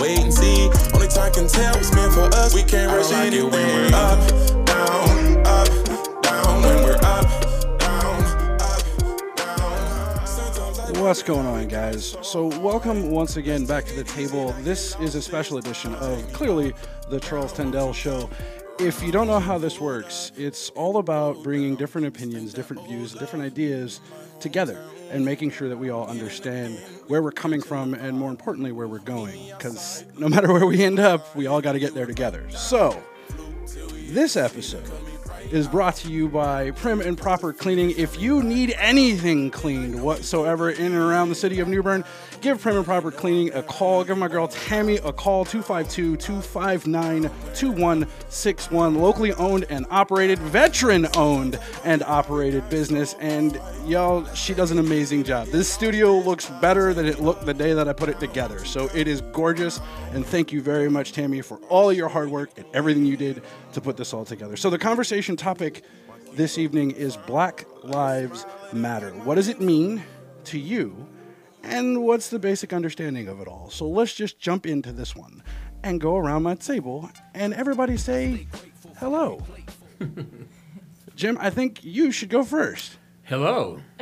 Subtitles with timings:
[0.00, 0.68] Wait and see.
[0.94, 2.54] Only time can tell what's meant for us.
[2.54, 3.50] We can't rush like anything.
[3.50, 6.62] When we're up, down, up, down.
[6.62, 8.22] When we're up, down,
[8.60, 10.26] up, down.
[10.26, 12.16] Sometimes What's going on, guys?
[12.20, 14.52] So, welcome once again back to the table.
[14.60, 16.74] This is a special edition of clearly
[17.08, 18.28] the Charles Tendell Show.
[18.78, 23.14] If you don't know how this works, it's all about bringing different opinions, different views,
[23.14, 24.02] different ideas
[24.38, 24.78] together
[25.10, 28.86] and making sure that we all understand where we're coming from and, more importantly, where
[28.86, 29.48] we're going.
[29.56, 32.44] Because no matter where we end up, we all got to get there together.
[32.50, 33.02] So,
[34.08, 34.90] this episode
[35.50, 37.94] is brought to you by Prim and Proper Cleaning.
[37.96, 42.04] If you need anything cleaned whatsoever in and around the city of New Bern,
[42.40, 44.04] give Prim and Proper Cleaning a call.
[44.04, 47.22] Give my girl Tammy a call 252 259
[47.54, 48.94] 2161.
[48.94, 53.14] Locally owned and operated, veteran owned and operated business.
[53.20, 55.48] And y'all, she does an amazing job.
[55.48, 58.64] This studio looks better than it looked the day that I put it together.
[58.64, 59.80] So it is gorgeous.
[60.12, 63.42] And thank you very much, Tammy, for all your hard work and everything you did
[63.72, 64.56] to put this all together.
[64.56, 65.82] So the conversation topic
[66.32, 69.10] this evening is Black Lives Matter.
[69.10, 70.04] What does it mean
[70.44, 71.06] to you?
[71.66, 73.70] And what's the basic understanding of it all?
[73.70, 75.42] So let's just jump into this one
[75.82, 78.46] and go around my table and everybody say
[78.98, 79.42] hello.
[81.16, 82.98] Jim, I think you should go first.
[83.24, 83.80] Hello.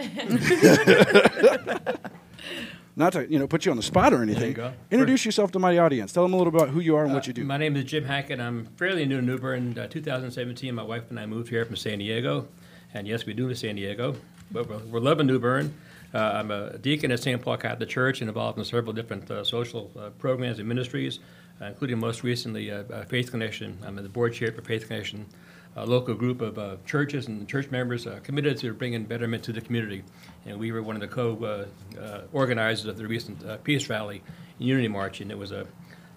[2.96, 4.52] Not to you know put you on the spot or anything.
[4.52, 4.74] go.
[4.90, 6.12] Introduce yourself to my audience.
[6.12, 7.44] Tell them a little about who you are and what you do.
[7.44, 8.40] My name is Jim Hackett.
[8.40, 9.76] I'm fairly new to New Bern.
[9.76, 12.46] Uh, 2017, my wife and I moved here from San Diego.
[12.92, 14.16] And yes, we do live in San Diego,
[14.52, 15.74] but we're, we're loving New Bern.
[16.14, 17.42] Uh, I'm a deacon at St.
[17.42, 21.18] Paul Catholic Church and involved in several different uh, social uh, programs and ministries,
[21.60, 22.72] including most recently
[23.08, 23.76] Faith Connection.
[23.84, 25.26] I'm the board chair for Faith Connection,
[25.74, 30.04] a local group of churches and church members committed to bringing betterment to the community.
[30.46, 34.22] And we were one of the co-organizers of the recent Peace Rally
[34.58, 35.66] and Unity March, and it was a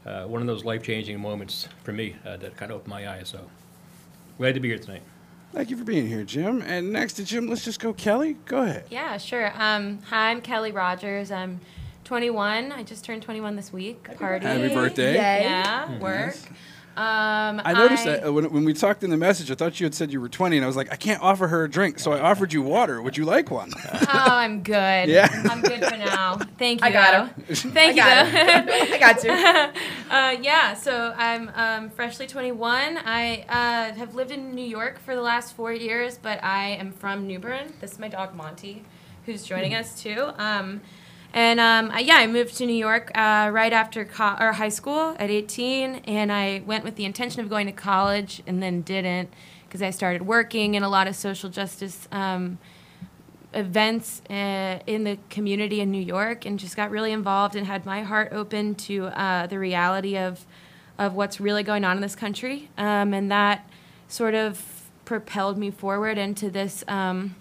[0.08, 3.28] uh, one of those life-changing moments for me uh, that kind of opened my eyes.
[3.28, 3.50] So
[4.38, 5.04] glad to be here tonight.
[5.58, 6.62] Thank you for being here, Jim.
[6.62, 8.34] And next to Jim, let's just go Kelly.
[8.46, 8.86] Go ahead.
[8.92, 9.52] Yeah, sure.
[9.56, 11.32] Um, hi, I'm Kelly Rogers.
[11.32, 11.60] I'm
[12.04, 12.72] 21.
[12.72, 14.04] I just turned 21 this week.
[14.20, 14.46] Party.
[14.46, 15.16] Happy birthday.
[15.16, 16.36] Yeah, work.
[16.98, 19.86] Um, I noticed that uh, when, when we talked in the message, I thought you
[19.86, 22.00] had said you were 20, and I was like, I can't offer her a drink,
[22.00, 23.00] so I offered you water.
[23.04, 23.72] Would you like one?
[24.10, 25.10] Oh, I'm good.
[25.10, 25.28] Yeah.
[25.50, 26.38] I'm good for now.
[26.58, 26.88] Thank you.
[26.88, 27.54] I got though.
[27.54, 27.96] Thank I you.
[27.96, 28.74] got though.
[28.96, 29.32] I got you.
[30.10, 32.98] uh, yeah, so I'm um, freshly 21.
[33.06, 36.92] I uh, have lived in New York for the last four years, but I am
[36.94, 37.74] from New Bern.
[37.82, 38.84] This is my dog Monty,
[39.26, 40.32] who's joining us too.
[40.38, 40.82] Um,
[41.34, 44.70] and um, I, yeah, I moved to New York uh, right after co- or high
[44.70, 48.82] school at 18, and I went with the intention of going to college, and then
[48.82, 49.30] didn't
[49.66, 52.08] because I started working in a lot of social justice.
[52.12, 52.58] Um,
[53.54, 57.86] events uh, in the community in New York and just got really involved and had
[57.86, 60.46] my heart open to uh, the reality of
[61.00, 63.70] of what's really going on in this country um, and that
[64.08, 67.36] sort of propelled me forward into this um,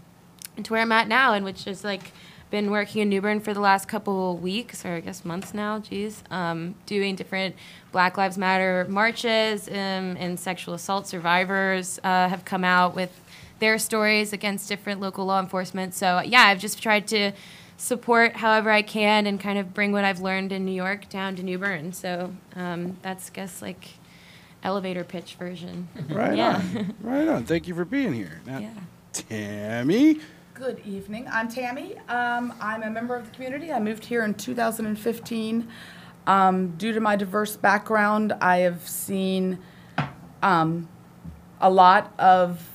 [0.56, 2.12] into where I'm at now and which is like
[2.50, 5.78] been working in New Bern for the last couple weeks or I guess months now
[5.80, 7.56] geez um, doing different
[7.92, 9.74] Black Lives Matter marches um,
[10.18, 13.20] and sexual assault survivors uh, have come out with
[13.58, 15.94] their stories against different local law enforcement.
[15.94, 17.32] So yeah, I've just tried to
[17.78, 21.36] support however I can and kind of bring what I've learned in New York down
[21.36, 21.92] to New Bern.
[21.92, 23.88] So um, that's I guess like
[24.62, 25.88] elevator pitch version.
[26.08, 26.56] Right Yeah.
[26.56, 26.94] on.
[27.00, 27.44] Right on.
[27.44, 28.40] Thank you for being here.
[28.46, 28.70] Now, Yeah.
[29.12, 30.20] Tammy.
[30.58, 31.28] Good evening.
[31.30, 31.98] I'm Tammy.
[32.08, 33.70] Um, I'm a member of the community.
[33.70, 35.68] I moved here in 2015.
[36.26, 39.58] Um, due to my diverse background, I have seen
[40.42, 40.88] um,
[41.60, 42.70] a lot of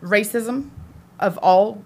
[0.00, 0.70] racism
[1.18, 1.82] of all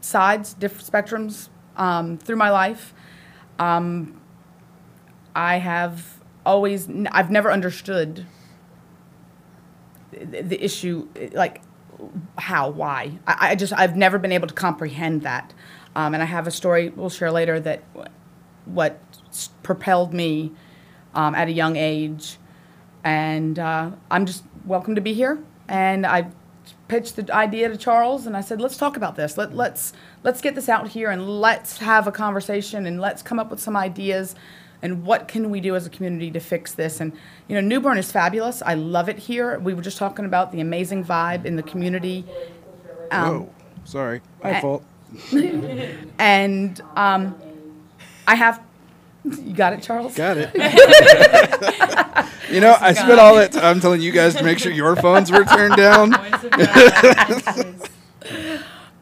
[0.00, 2.94] sides, different spectrums um, through my life.
[3.58, 4.20] Um,
[5.34, 8.26] I have always, I've never understood
[10.12, 11.62] the, the issue, like
[12.38, 13.18] how, why.
[13.26, 15.52] I, I just, I've never been able to comprehend that.
[15.94, 17.82] Um, and I have a story we'll share later that
[18.64, 19.00] what
[19.62, 20.52] propelled me
[21.14, 22.38] um, at a young age.
[23.04, 25.38] And uh, I'm just welcome to be here.
[25.68, 26.30] And I
[26.88, 29.38] pitched the idea to Charles, and I said, "Let's talk about this.
[29.38, 33.38] Let, let's let's get this out here, and let's have a conversation, and let's come
[33.38, 34.34] up with some ideas,
[34.82, 37.12] and what can we do as a community to fix this?" And
[37.48, 38.62] you know, New Bern is fabulous.
[38.62, 39.58] I love it here.
[39.58, 42.24] We were just talking about the amazing vibe in the community.
[43.10, 43.50] Um, Whoa.
[43.84, 44.20] Sorry.
[44.42, 44.60] My eh.
[44.60, 44.84] fault.
[46.18, 47.34] and um,
[48.26, 48.62] I have.
[49.24, 50.16] You got it, Charles.
[50.16, 50.50] Got it.
[52.50, 55.30] you know, I spent all that time telling you guys to make sure your phones
[55.30, 56.12] were turned down.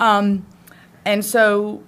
[0.01, 0.47] Um,
[1.05, 1.83] and so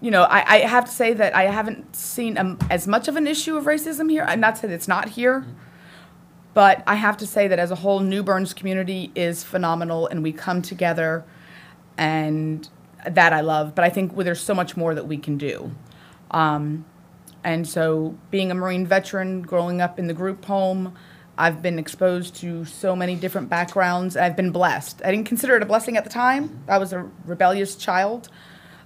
[0.00, 3.16] you know, I, I have to say that I haven't seen um, as much of
[3.16, 4.24] an issue of racism here.
[4.26, 5.44] I'm not saying it's not here,
[6.54, 10.22] but I have to say that as a whole, New Bern's community is phenomenal, and
[10.22, 11.24] we come together,
[11.96, 12.68] and
[13.06, 13.74] that I love.
[13.74, 15.72] But I think well, there's so much more that we can do.
[16.30, 16.84] Um,
[17.42, 20.96] and so, being a Marine veteran, growing up in the group home,
[21.36, 24.16] I've been exposed to so many different backgrounds.
[24.16, 25.02] I've been blessed.
[25.04, 26.62] I didn't consider it a blessing at the time.
[26.68, 28.28] I was a rebellious child.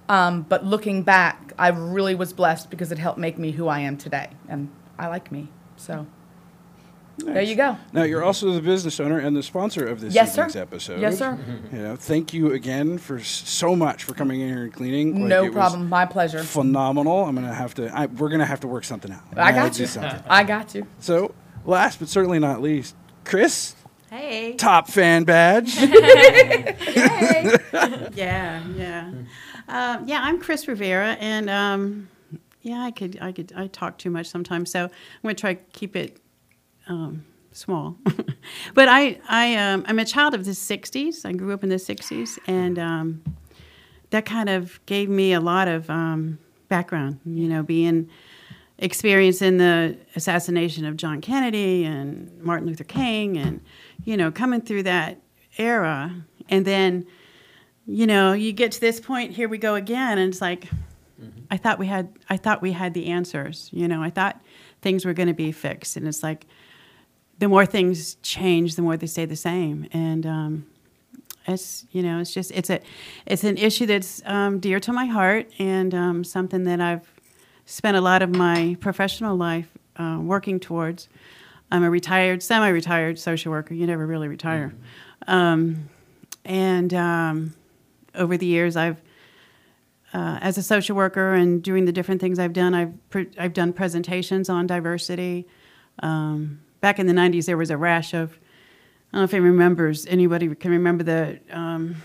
[0.09, 3.79] Um, but looking back, I really was blessed because it helped make me who I
[3.79, 4.29] am today.
[4.49, 4.69] And
[4.99, 5.47] I like me.
[5.77, 6.05] So
[7.17, 7.77] there you go.
[7.93, 10.49] Now you're also the business owner and the sponsor of this Yes, sir.
[10.55, 10.99] episode.
[10.99, 11.39] Yes, sir.
[11.71, 15.21] You know, thank you again for so much for coming in here and cleaning.
[15.21, 15.87] Like, no problem.
[15.89, 16.43] My pleasure.
[16.43, 17.25] Phenomenal.
[17.25, 17.87] I'm gonna have to.
[17.95, 19.21] I, we're gonna have to work something out.
[19.37, 19.87] I We're got you.
[20.27, 20.87] I got you.
[20.99, 21.33] So,
[21.65, 22.95] last but certainly not least,
[23.25, 23.75] Chris,
[24.09, 24.55] Hey.
[24.55, 25.75] top fan badge.
[25.77, 27.55] Hey
[28.15, 29.11] Yeah, yeah,
[29.67, 30.21] um, yeah.
[30.21, 32.09] I'm Chris Rivera, and um,
[32.61, 35.63] yeah, I could, I could, I talk too much sometimes, so I'm gonna try to
[35.73, 36.19] keep it
[36.87, 37.97] um, small.
[38.73, 41.25] but I, I, um, I'm a child of the '60s.
[41.25, 43.23] I grew up in the '60s, and um,
[44.09, 47.19] that kind of gave me a lot of um, background.
[47.25, 48.09] You know, being
[48.79, 53.61] experiencing the assassination of John Kennedy and Martin Luther King, and
[54.03, 55.21] you know, coming through that
[55.57, 56.13] era,
[56.49, 57.05] and then
[57.85, 60.69] you know, you get to this point, here we go again, and it's like,
[61.51, 63.69] I thought we had, I thought we had the answers.
[63.71, 64.41] You know, I thought
[64.81, 66.45] things were going to be fixed, and it's like,
[67.39, 70.65] the more things change, the more they stay the same, and um,
[71.45, 72.79] it's, you know, it's just, it's a,
[73.25, 77.11] it's an issue that's um, dear to my heart, and um, something that I've
[77.65, 81.09] spent a lot of my professional life uh, working towards.
[81.71, 83.73] I'm a retired, semi-retired social worker.
[83.73, 84.73] You never really retire,
[85.27, 85.89] um,
[86.45, 87.53] and um,
[88.15, 89.01] over the years, I've,
[90.13, 93.53] uh, as a social worker and doing the different things I've done, I've pre- I've
[93.53, 95.47] done presentations on diversity.
[95.99, 98.31] Um, back in the '90s, there was a rash of,
[99.11, 101.95] I don't know if anyone remembers, anybody can remember the um,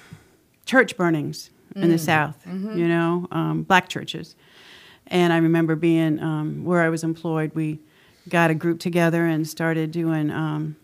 [0.64, 2.46] church burnings in the South.
[2.78, 4.34] You know, um, black churches,
[5.08, 7.52] and I remember being um, where I was employed.
[7.54, 7.78] We
[8.28, 10.30] got a group together and started doing.
[10.30, 10.76] Um,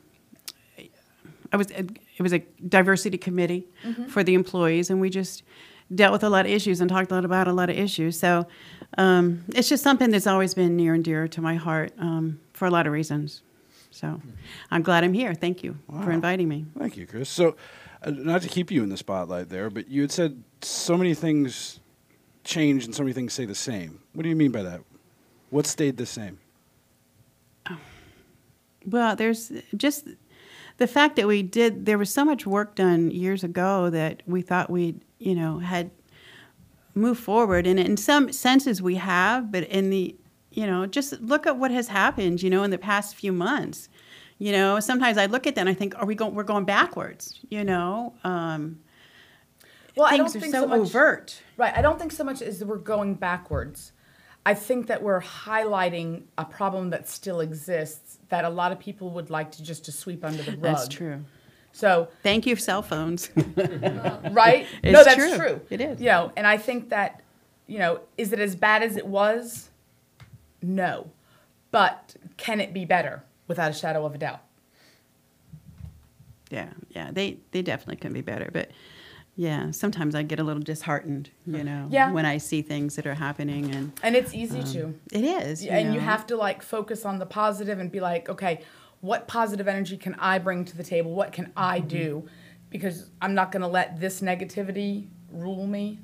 [1.53, 1.69] I was
[2.17, 2.39] it was a
[2.69, 3.67] diversity committee
[4.09, 5.43] for the employees, and we just
[5.95, 8.19] dealt with a lot of issues and talked a lot about a lot of issues.
[8.19, 8.47] So
[8.97, 12.67] um, it's just something that's always been near and dear to my heart um, for
[12.67, 13.43] a lot of reasons.
[13.91, 14.21] So
[14.71, 15.35] I'm glad I'm here.
[15.35, 16.67] Thank you for inviting me.
[16.77, 17.29] Thank you, Chris.
[17.29, 17.57] So,
[18.03, 21.15] uh, not to keep you in the spotlight there, but you had said so many
[21.15, 21.79] things
[22.43, 24.01] change and so many things stay the same.
[24.13, 24.81] What do you mean by that?
[25.51, 26.39] What stayed the same?
[28.87, 30.09] Well, there's just
[30.79, 31.87] the fact that we did.
[31.87, 35.91] There was so much work done years ago that we thought we, you know, had
[36.95, 39.51] moved forward, and in some senses we have.
[39.53, 40.15] But in the,
[40.51, 42.43] you know, just look at what has happened.
[42.43, 43.89] You know, in the past few months.
[44.39, 46.35] You know, sometimes I look at that and I think, are we going?
[46.35, 47.39] We're going backwards.
[47.51, 48.81] You know, um,
[49.97, 51.41] Well, I things don't are think so, so much- overt.
[51.57, 51.73] Right.
[51.77, 53.93] I don't think so much as we're going backwards.
[54.47, 59.11] I think that we're highlighting a problem that still exists that a lot of people
[59.11, 60.61] would like to just to sweep under the rug.
[60.61, 61.25] That's true.
[61.73, 63.31] So, Thank you, cell phones.
[63.37, 64.67] right?
[64.83, 65.37] It's no, that's true.
[65.37, 65.61] true.
[65.71, 66.01] It is.
[66.01, 67.23] You know, and I think that,
[67.67, 69.71] you know, is it as bad as it was?
[70.63, 71.11] No.
[71.71, 73.25] But can it be better?
[73.49, 74.41] Without a shadow of a doubt.
[76.51, 78.71] Yeah, yeah, they they definitely can be better, but
[79.37, 82.13] yeah, sometimes I get a little disheartened, you know, Yeah.
[82.13, 84.95] when I see things that are happening, and And it's easy um, to.
[85.13, 88.61] it is, and you have to like focus on the positive and be like okay
[89.05, 91.89] what positive energy can i bring to the table what can i mm-hmm.
[91.89, 92.29] do
[92.71, 95.99] because i'm not going to let this negativity rule me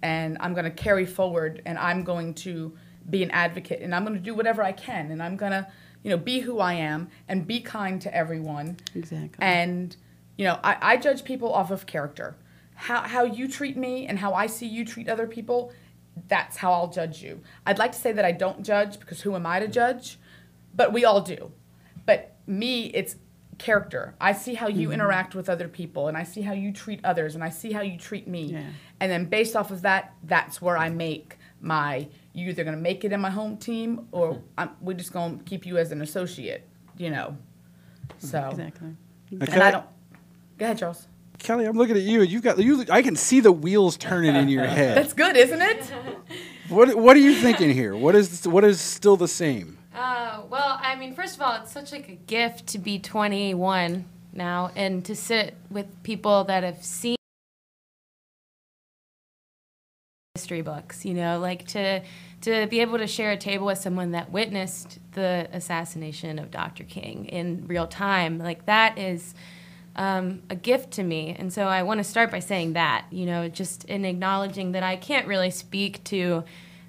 [0.00, 2.72] and i'm going to carry forward and i'm going to
[3.10, 5.66] be an advocate and i'm going to do whatever i can and i'm going to
[6.02, 9.44] you know be who i am and be kind to everyone exactly.
[9.44, 9.96] and
[10.38, 12.36] you know I, I judge people off of character
[12.80, 15.72] how, how you treat me and how i see you treat other people
[16.28, 19.34] that's how i'll judge you i'd like to say that i don't judge because who
[19.34, 20.18] am i to judge
[20.74, 21.52] but we all do
[22.06, 23.16] but me it's
[23.58, 24.94] character i see how you mm-hmm.
[24.94, 27.82] interact with other people and i see how you treat others and i see how
[27.82, 28.64] you treat me Yeah.
[28.98, 32.82] and then based off of that that's where i make my you're either going to
[32.82, 34.44] make it in my home team or mm-hmm.
[34.56, 37.36] I'm, we're just going to keep you as an associate you know
[38.08, 38.26] mm-hmm.
[38.26, 38.96] so exactly.
[39.32, 39.52] Okay.
[39.52, 39.86] and I don't.
[40.58, 41.06] Go ahead, Charles.
[41.40, 42.22] Kelly, I'm looking at you.
[42.22, 42.84] You've got you.
[42.90, 44.96] I can see the wheels turning in your head.
[44.96, 45.92] That's good, isn't it?
[46.68, 47.96] What What are you thinking here?
[47.96, 49.76] What is what is still the same?
[49.92, 54.04] Uh, well, I mean, first of all, it's such like a gift to be 21
[54.32, 57.16] now and to sit with people that have seen
[60.36, 61.04] history books.
[61.04, 62.02] You know, like to
[62.42, 66.84] to be able to share a table with someone that witnessed the assassination of Dr.
[66.84, 69.34] King in real time, like that is
[70.00, 71.36] um, a gift to me.
[71.38, 74.82] And so I want to start by saying that, you know, just in acknowledging that
[74.82, 76.42] I can't really speak to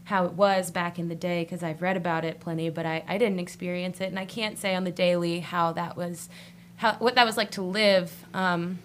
[0.06, 3.04] how it was back in the day because I've read about it plenty, but I,
[3.06, 4.06] I didn't experience it.
[4.06, 6.30] And I can't say on the daily how that was,
[6.78, 8.26] how, what that was like to live.
[8.34, 8.80] Um,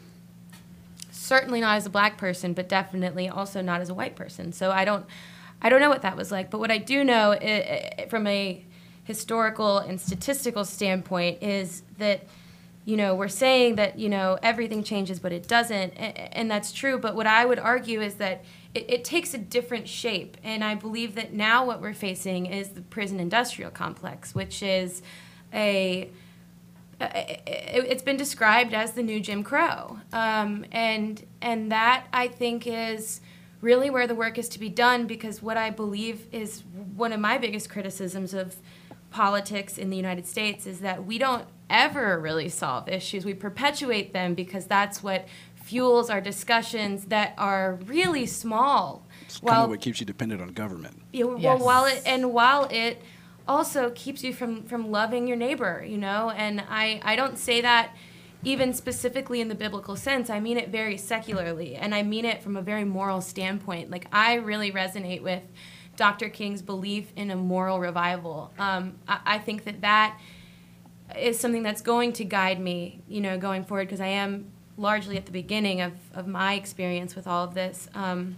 [1.13, 4.53] certainly not as a black person, but definitely also not as a white person.
[4.53, 5.07] So I don't,
[5.63, 6.51] I don't know what that was like.
[6.51, 8.65] But what I do know i i from a
[9.05, 12.27] historical and statistical standpoint is that
[12.87, 15.91] you know, we're saying that, you know, everything changes, but it doesn't.
[15.91, 16.99] And, that's true.
[16.99, 20.37] But what I would argue is that it, it, takes a different shape.
[20.45, 25.03] And I believe that now what we're facing is the prison industrial complex, which is
[25.53, 26.09] a,
[27.01, 29.99] it's been described as the new Jim Crow.
[30.13, 33.21] Um, and, and that, I think, is
[33.61, 36.63] really where the work is to be done because what I believe is
[36.95, 38.55] one of my biggest criticisms of
[39.17, 43.25] politics in the United States is that we don't ever really solve issues.
[43.25, 49.07] We perpetuate them because that's what fuels our discussions that are really small.
[49.23, 51.01] It's kind of what keeps you dependent on government.
[51.15, 51.63] Yeah, well, yes.
[51.63, 53.01] while it and while it
[53.49, 56.29] also keeps you from from loving your neighbor, you know.
[56.29, 57.97] And I I don't say that
[58.45, 60.29] even specifically in the biblical sense.
[60.29, 63.91] I mean it very secularly, and I mean it from a very moral standpoint.
[63.91, 65.43] Like I really resonate with
[65.97, 66.29] Dr.
[66.29, 68.53] King's belief in a moral revival.
[68.59, 70.19] Um, I, I think that that
[71.19, 75.17] is something that's going to guide me, you know, going forward because I am largely
[75.17, 78.37] at the beginning of, of my experience with all of this, um,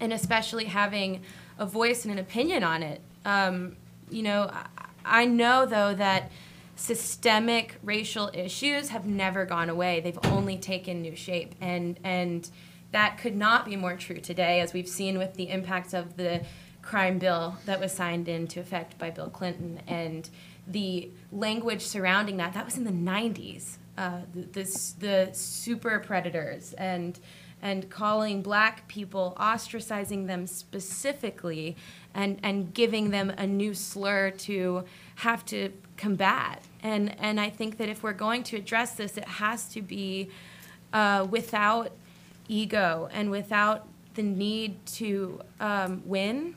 [0.00, 1.22] and especially having
[1.58, 3.00] a voice and an opinion on it.
[3.24, 3.76] Um,
[4.10, 4.66] you know, I,
[5.04, 6.30] I know though that
[6.76, 12.48] systemic racial issues have never gone away; they've only taken new shape, and and
[12.92, 16.42] that could not be more true today, as we've seen with the impacts of the
[16.86, 20.30] crime bill that was signed into effect by Bill Clinton and
[20.68, 23.76] the language surrounding that, that was in the 90s.
[23.98, 24.20] Uh,
[24.52, 24.62] the,
[25.00, 27.18] the super predators and
[27.62, 31.74] and calling black people, ostracizing them specifically,
[32.14, 34.84] and, and giving them a new slur to
[35.16, 36.62] have to combat.
[36.82, 40.28] And, and I think that if we're going to address this, it has to be
[40.92, 41.92] uh, without
[42.46, 46.56] ego and without the need to um, win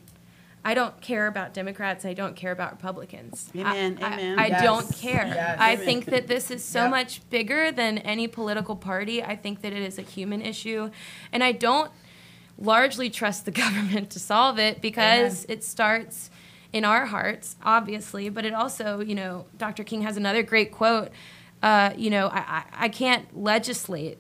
[0.64, 2.06] I don't care about Democrats.
[2.06, 3.50] I don't care about Republicans.
[3.56, 4.00] Amen.
[4.02, 4.40] I, Amen.
[4.40, 4.64] I, I yes.
[4.64, 5.26] don't care.
[5.26, 5.58] Yes.
[5.60, 5.86] I Amen.
[5.86, 6.92] think that this is so yep.
[6.92, 9.24] much bigger than any political party.
[9.24, 10.92] I think that it is a human issue.
[11.32, 11.92] And I don't
[12.58, 15.58] largely trust the government to solve it because Amen.
[15.58, 16.30] it starts
[16.72, 19.84] in our hearts, obviously, but it also, you know, Dr.
[19.84, 21.10] King has another great quote.
[21.64, 24.18] Uh, you know, I, I can't legislate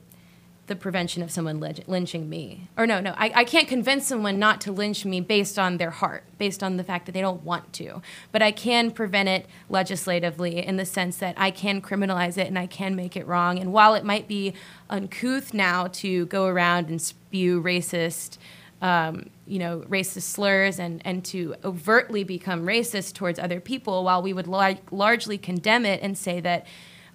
[0.69, 2.69] the prevention of someone lynching me.
[2.77, 5.91] Or no, no, I, I can't convince someone not to lynch me based on their
[5.91, 8.01] heart, based on the fact that they don't want to.
[8.31, 12.57] But I can prevent it legislatively in the sense that I can criminalize it and
[12.57, 13.59] I can make it wrong.
[13.59, 14.53] And while it might be
[14.89, 18.37] uncouth now to go around and spew racist,
[18.81, 24.21] um, you know, racist slurs and, and to overtly become racist towards other people, while
[24.21, 26.65] we would lar- largely condemn it and say that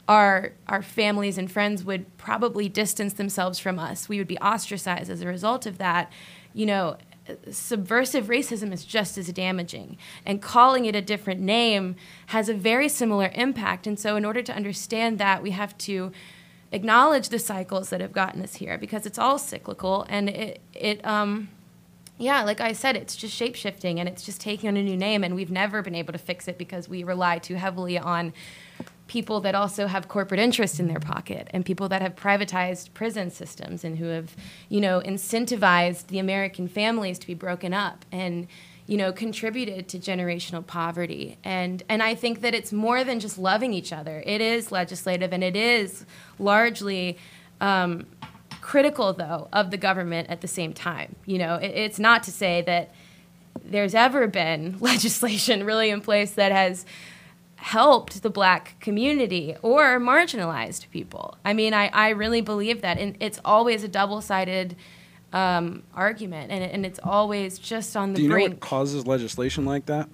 [0.08, 4.08] our our families and friends would probably distance themselves from us.
[4.08, 6.12] We would be ostracized as a result of that.
[6.52, 6.96] You know,
[7.50, 9.96] subversive racism is just as damaging,
[10.26, 11.96] and calling it a different name
[12.26, 13.87] has a very similar impact.
[13.87, 16.12] And so, in order to understand that, we have to
[16.73, 21.04] acknowledge the cycles that have gotten us here because it's all cyclical and it it
[21.06, 21.49] um
[22.16, 24.96] yeah, like I said, it's just shape shifting and it's just taking on a new
[24.96, 28.32] name, and we've never been able to fix it because we rely too heavily on
[29.06, 33.30] people that also have corporate interests in their pocket and people that have privatized prison
[33.30, 34.34] systems and who have,
[34.68, 38.46] you know, incentivized the American families to be broken up and,
[38.87, 41.37] you know, contributed to generational poverty.
[41.44, 44.23] And and I think that it's more than just loving each other.
[44.25, 46.06] It is legislative and it is
[46.38, 47.18] largely
[47.61, 48.06] um,
[48.62, 51.16] critical though of the government at the same time.
[51.26, 52.94] You know, it, it's not to say that
[53.62, 56.87] there's ever been legislation really in place that has
[57.64, 61.38] helped the black community or marginalized people.
[61.47, 62.99] I mean, I, I really believe that.
[62.99, 64.76] And it's always a double sided
[65.33, 68.49] um, argument, and, and it's always just on the Do you brink.
[68.49, 70.11] know what causes legislation like that?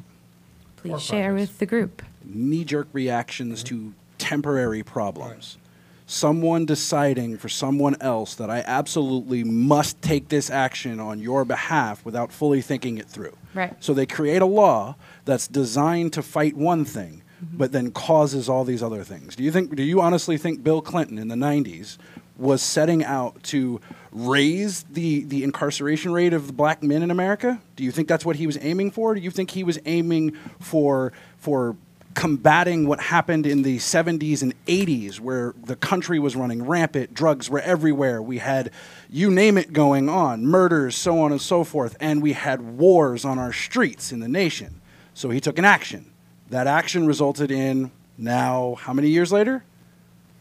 [0.77, 2.03] Please share with the group.
[2.25, 5.59] Knee jerk reactions to temporary problems.
[6.07, 12.05] Someone deciding for someone else that I absolutely must take this action on your behalf
[12.05, 13.37] without fully thinking it through.
[13.55, 13.75] Right.
[13.81, 17.57] So they create a law that's designed to fight one thing, Mm-hmm.
[17.57, 19.35] but then causes all these other things.
[19.35, 19.75] Do you think?
[19.75, 21.97] Do you honestly think Bill Clinton in the '90s
[22.37, 23.81] was setting out to
[24.13, 27.61] raise the, the incarceration rate of black men in America?
[27.77, 29.15] Do you think that's what he was aiming for?
[29.15, 31.77] Do you think he was aiming for for
[32.15, 37.49] combating what happened in the 70s and 80s where the country was running rampant, drugs
[37.49, 38.21] were everywhere.
[38.21, 38.73] We had
[39.09, 43.25] you name it going on, murders, so on and so forth, and we had wars
[43.25, 44.81] on our streets in the nation.
[45.15, 46.10] So he took an action.
[46.51, 49.65] That action resulted in now how many years later?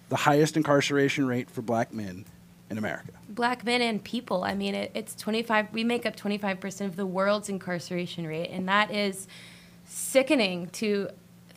[0.10, 2.26] The highest incarceration rate for black men
[2.70, 3.12] in America.
[3.30, 4.44] Black men and people.
[4.44, 8.68] I mean, it, it's 25, we make up 25% of the world's incarceration rate, and
[8.68, 9.28] that is
[9.86, 11.10] sickening to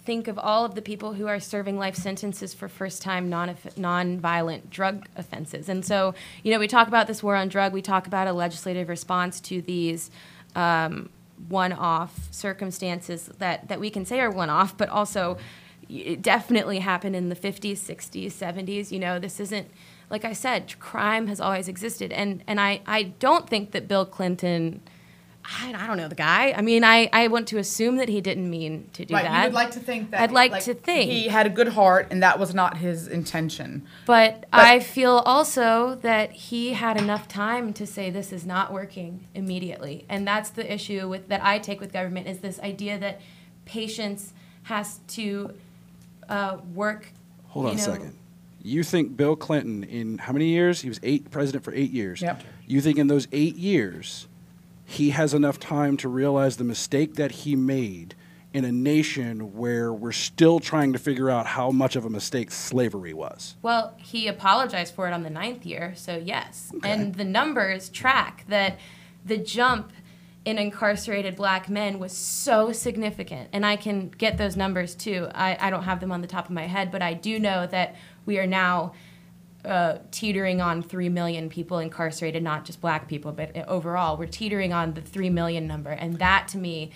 [0.04, 3.56] think of all of the people who are serving life sentences for first time non
[3.76, 5.68] non-violent drug offenses.
[5.68, 8.32] And so, you know, we talk about this war on drug, we talk about a
[8.32, 10.10] legislative response to these
[10.54, 11.08] um,
[11.48, 15.36] one-off circumstances that, that we can say are one-off, but also
[15.88, 18.90] it definitely happened in the 50s, 60s, 70s.
[18.90, 19.68] You know, this isn't
[20.12, 22.12] like I said, crime has always existed.
[22.12, 24.82] And and I, I don't think that Bill Clinton
[25.44, 26.52] I, I don't know the guy.
[26.56, 29.38] I mean, I, I want to assume that he didn't mean to do Right, that.
[29.38, 30.20] you would like to think that.
[30.20, 31.10] I'd like to think.
[31.10, 33.84] he had a good heart, and that was not his intention.
[34.06, 39.26] But, I feel also that he had enough time to say this is not working
[39.34, 43.20] immediately, and that's the issue with that I take with government is this idea that
[43.64, 44.32] patience
[44.64, 45.52] has to
[46.28, 47.08] uh, work.
[47.48, 48.16] Hold on you a second.
[48.62, 50.82] You think Bill Clinton, in how many years?
[50.82, 52.22] He was eight president for eight years.
[52.22, 52.42] Yep.
[52.66, 54.28] You think in those eight years,
[54.92, 58.14] he has enough time to realize the mistake that he made
[58.52, 62.50] in a nation where we're still trying to figure out how much of a mistake
[62.50, 63.56] slavery was?
[63.62, 66.72] Well, he apologized for it on the ninth year, so yes.
[66.82, 68.78] And the numbers track that
[69.24, 69.92] the jump
[70.44, 73.48] in incarcerated black men was so significant.
[73.52, 75.28] And I can get those numbers too.
[75.34, 77.66] I, I don't have them on the top of my head, but I do know
[77.68, 77.94] that
[78.26, 78.92] we are now
[79.64, 84.16] uh, teetering on 3 million people incarcerated, not just black people, but overall.
[84.16, 85.90] We're teetering on the 3 million number.
[85.90, 86.90] And that to me,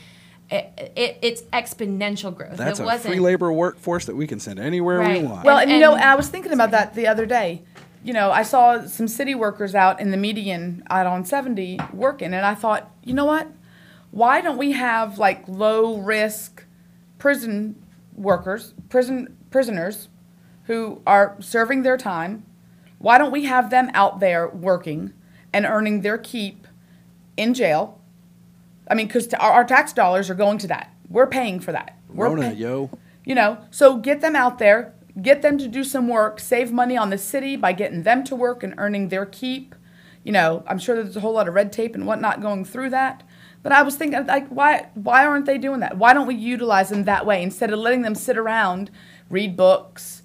[0.51, 2.57] it, it, it's exponential growth.
[2.57, 5.23] That's it a wasn't, free labor workforce that we can send anywhere Right.
[5.23, 5.45] we want.
[5.45, 7.63] Well, And- and, you know, I was thinking about that the other day.
[8.05, 12.33] You know, I saw some city workers out in the median out on 70 working,
[12.35, 13.49] and I thought, you know what?
[14.13, 16.65] Why don't we have like low risk
[17.19, 17.83] prison
[18.15, 20.09] workers, prison prisoners
[20.65, 22.45] who are serving their time?
[22.99, 25.13] Why don't we have them out there working
[25.53, 26.67] and earning their keep
[27.37, 28.01] in jail?
[28.89, 30.93] I mean, because our, our tax dollars are going to that.
[31.09, 31.97] We're paying for that.
[32.09, 32.91] We're Rona, pay- yo.
[33.25, 36.97] you know, so get them out there, get them to do some work, save money
[36.97, 39.75] on the city by getting them to work and earning their keep.
[40.25, 42.91] You know, I'm sure there's a whole lot of red tape and whatnot going through
[42.91, 43.23] that.
[43.63, 45.99] But I was thinking, like, why why aren't they doing that?
[45.99, 48.91] Why don't we utilize them that way instead of letting them sit around,
[49.29, 50.23] read books,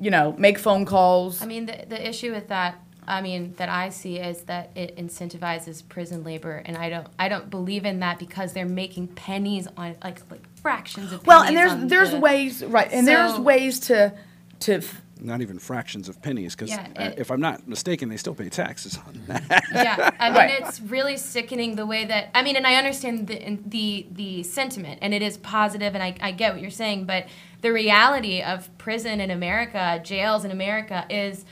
[0.00, 1.42] you know, make phone calls?
[1.42, 4.96] I mean, the, the issue with that, I mean, that I see is that it
[4.96, 9.68] incentivizes prison labor, and I don't, I don't believe in that because they're making pennies
[9.76, 11.22] on, like, like fractions of.
[11.22, 11.26] Pennies.
[11.26, 12.88] Well, and there's there's the- ways, right?
[12.92, 14.12] And there's ways to
[14.60, 14.82] to
[15.20, 18.48] Not even fractions of pennies, because Yeah, uh, if I'm not mistaken, they still pay
[18.48, 19.64] taxes on that.
[19.72, 20.60] yeah, I mean, Right.
[20.60, 24.98] it's really sickening the way that I mean, and I understand the the the sentiment,
[25.00, 27.26] and it is positive, and I, I get what you're saying, but
[27.62, 31.44] the reality of prison in America, jails in America, is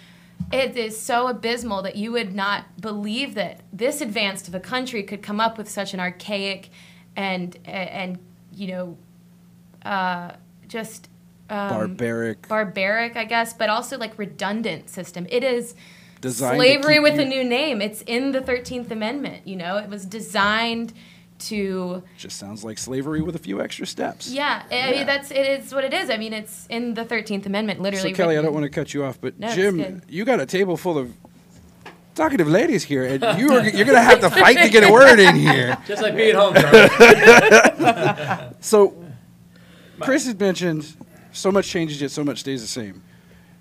[0.52, 5.02] it is so abysmal that you would not believe that this advanced of a country
[5.02, 6.70] could come up with such an archaic
[7.16, 8.18] and and
[8.52, 8.98] you know
[9.84, 10.32] uh,
[10.68, 11.08] just
[11.50, 12.48] um, Barbaric.
[12.48, 15.26] barbaric, I guess, but also like redundant system.
[15.30, 15.74] It is
[16.20, 17.82] Designed slavery with you- a new name.
[17.82, 19.46] It's in the Thirteenth Amendment.
[19.46, 20.92] You know, it was designed
[21.48, 22.02] to.
[22.18, 24.30] Just sounds like slavery with a few extra steps.
[24.30, 26.10] Yeah, I mean that's it is what it is.
[26.10, 28.10] I mean, it's in the Thirteenth Amendment, literally.
[28.10, 30.46] So Kelly, I don't want to cut you off, but No, Jim, you got a
[30.46, 31.12] table full of
[32.14, 34.92] talkative ladies here, and you are, you're going to have to fight to get a
[34.92, 35.76] word in here.
[35.86, 36.54] Just like me at home,
[38.60, 39.04] So,
[40.00, 40.96] Chris has mentioned
[41.32, 43.02] so much changes yet so much stays the same.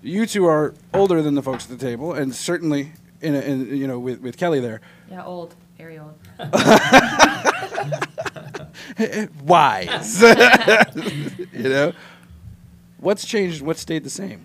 [0.02, 3.76] You two are older than the folks at the table, and certainly in, a, in
[3.76, 4.80] you know with, with Kelly there.
[5.10, 6.14] Yeah, old, very old.
[9.42, 10.22] Wise,
[11.52, 11.92] you know.
[12.98, 13.62] What's changed?
[13.62, 14.44] What stayed the same?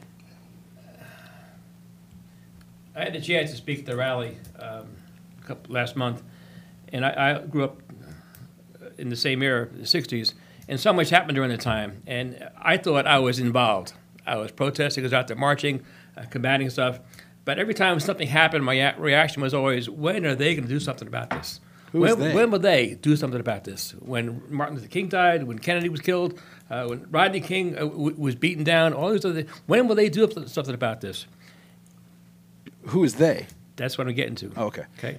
[2.96, 4.88] I had the chance to speak at the rally um,
[5.46, 6.22] couple, last month,
[6.92, 7.82] and I, I grew up
[8.98, 10.34] in the same era, the '60s,
[10.68, 13.94] and so much happened during the time, and I thought I was involved.
[14.28, 15.86] I was protesting, I was out there marching,
[16.18, 17.00] uh, combating stuff,
[17.46, 20.80] but every time something happened, my reaction was always, "When are they going to do
[20.80, 21.62] something about this?
[21.92, 22.34] Who when, they?
[22.34, 23.92] when will they do something about this?
[24.00, 28.16] When Martin Luther King died, when Kennedy was killed, uh, when Rodney King uh, w-
[28.18, 29.44] was beaten down, all these other.
[29.44, 29.56] Things.
[29.66, 31.26] When will they do something about this?"
[32.84, 33.48] Who is they?
[33.76, 34.52] That's what I'm getting to.
[34.56, 34.86] Oh, okay.
[34.98, 35.18] Okay.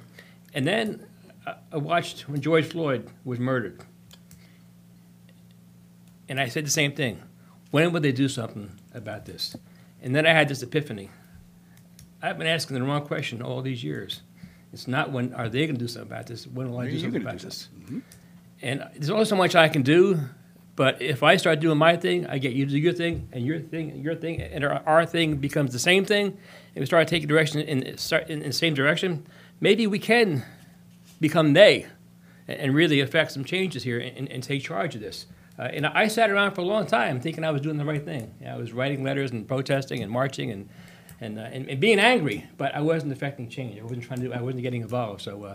[0.54, 1.06] And then
[1.46, 3.80] uh, I watched when George Floyd was murdered.
[6.28, 7.22] And I said the same thing.
[7.70, 9.56] When will they do something about this?
[10.02, 11.11] And then I had this epiphany.
[12.22, 14.22] I've been asking the wrong question all these years.
[14.72, 16.46] It's not when are they going to do something about this?
[16.46, 17.68] When will I do something about do this?
[18.62, 20.20] And there's only so much I can do.
[20.76, 23.44] But if I start doing my thing, I get you to do your thing, and
[23.44, 26.87] your thing, and your thing, and our, our thing becomes the same thing, and we
[26.87, 29.26] start taking direction in, start in, in the same direction.
[29.61, 30.42] Maybe we can
[31.20, 31.87] become they,
[32.48, 35.26] and, and really affect some changes here, and, and take charge of this.
[35.59, 38.02] Uh, and I sat around for a long time thinking I was doing the right
[38.02, 38.35] thing.
[38.48, 40.70] I was writing letters and protesting and marching and
[41.20, 43.78] and, uh, and, and being angry, but I wasn't affecting change.
[43.78, 44.33] I wasn't trying to.
[44.33, 45.22] I wasn't getting involved.
[45.22, 45.44] So.
[45.44, 45.54] Uh,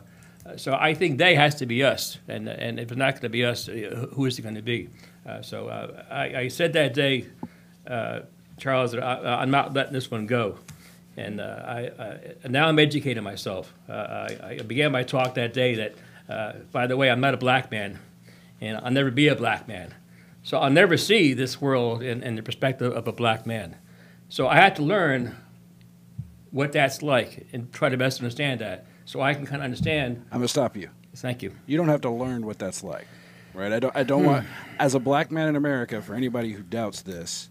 [0.57, 3.29] so I think they has to be us, and and if it's not going to
[3.29, 4.89] be us, uh, who is it going to be?
[5.27, 7.25] Uh, so uh, I, I said that day,
[7.87, 8.19] uh,
[8.59, 10.59] Charles, I, I'm not letting this one go,
[11.17, 11.89] and I,
[12.43, 13.73] I now I'm educating myself.
[13.89, 15.73] I, I began my talk that day
[16.27, 17.97] that, by the way, I'm not a black man,
[18.61, 19.95] and I'll never be a black man,
[20.43, 23.77] so I'll never see this world in, in the perspective of a black man.
[24.29, 25.35] So I had to learn
[26.55, 30.25] what that's like and try to best understand that, so I can kind of understand.
[30.31, 30.89] I'm gonna stop you.
[31.13, 31.53] Thank you.
[31.65, 33.07] You don't have to learn what that's like,
[33.53, 33.73] right?
[33.73, 33.93] I don't.
[33.95, 34.45] I don't want.
[34.45, 34.75] Hmm.
[34.79, 37.49] As a black man in America, for anybody who doubts this,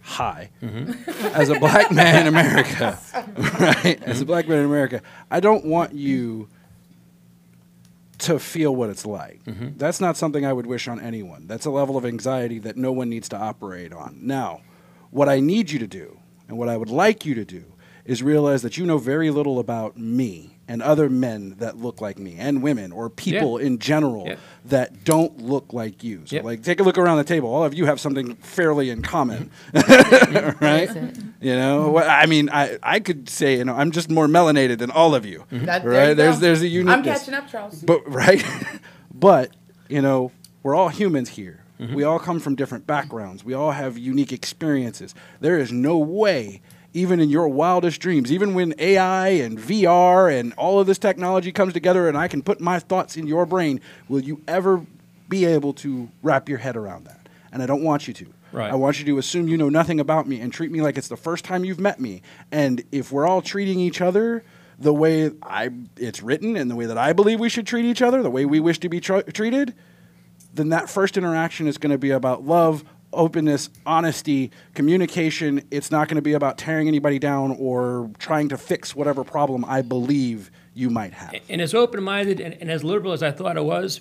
[0.00, 0.48] hi.
[0.62, 1.10] Mm-hmm.
[1.34, 2.98] As a black man in America,
[3.60, 4.02] right?
[4.04, 6.48] As a black man in America, I don't want you
[8.20, 9.44] to feel what it's like.
[9.44, 9.76] Mm-hmm.
[9.76, 11.46] That's not something I would wish on anyone.
[11.46, 14.20] That's a level of anxiety that no one needs to operate on.
[14.22, 14.62] Now,
[15.10, 17.64] what I need you to do, and what I would like you to do,
[18.04, 22.18] is realize that you know very little about me and other men that look like
[22.18, 24.36] me and women or people in general Yeah.
[24.66, 26.22] that don't look like you.
[26.24, 26.44] So, Yep.
[26.44, 27.48] like, take a look around the table.
[27.54, 29.50] All of you have something fairly in common,
[30.60, 30.90] right?
[31.40, 34.78] You know, Well, I mean, I, I could say, you know, I'm just more melanated
[34.78, 36.08] than all of you, That- there right?
[36.10, 37.82] you There's a there's I'm catching up, Charles.
[37.82, 38.44] But right,
[39.12, 39.50] but
[39.88, 41.60] you know, we're all humans here.
[41.80, 41.94] Mm-hmm.
[41.94, 43.44] We all come from different backgrounds.
[43.44, 45.14] We all have unique experiences.
[45.40, 46.62] There is no way,
[46.94, 51.50] even in your wildest dreams, even when AI and VR and all of this technology
[51.52, 54.86] comes together, and I can put my thoughts in your brain, will you ever
[55.28, 57.28] be able to wrap your head around that?
[57.52, 58.26] And I don't want you to.
[58.52, 58.70] Right.
[58.70, 61.08] I want you to assume you know nothing about me and treat me like it's
[61.08, 62.22] the first time you've met me.
[62.52, 64.44] And if we're all treating each other
[64.78, 68.02] the way I it's written and the way that I believe we should treat each
[68.02, 69.74] other, the way we wish to be tr- treated,
[70.52, 75.62] then that first interaction is going to be about love, openness, honesty, communication.
[75.70, 79.64] It's not going to be about tearing anybody down or trying to fix whatever problem
[79.66, 81.34] I believe you might have.
[81.48, 84.00] And as open minded and, and as liberal as I thought I was,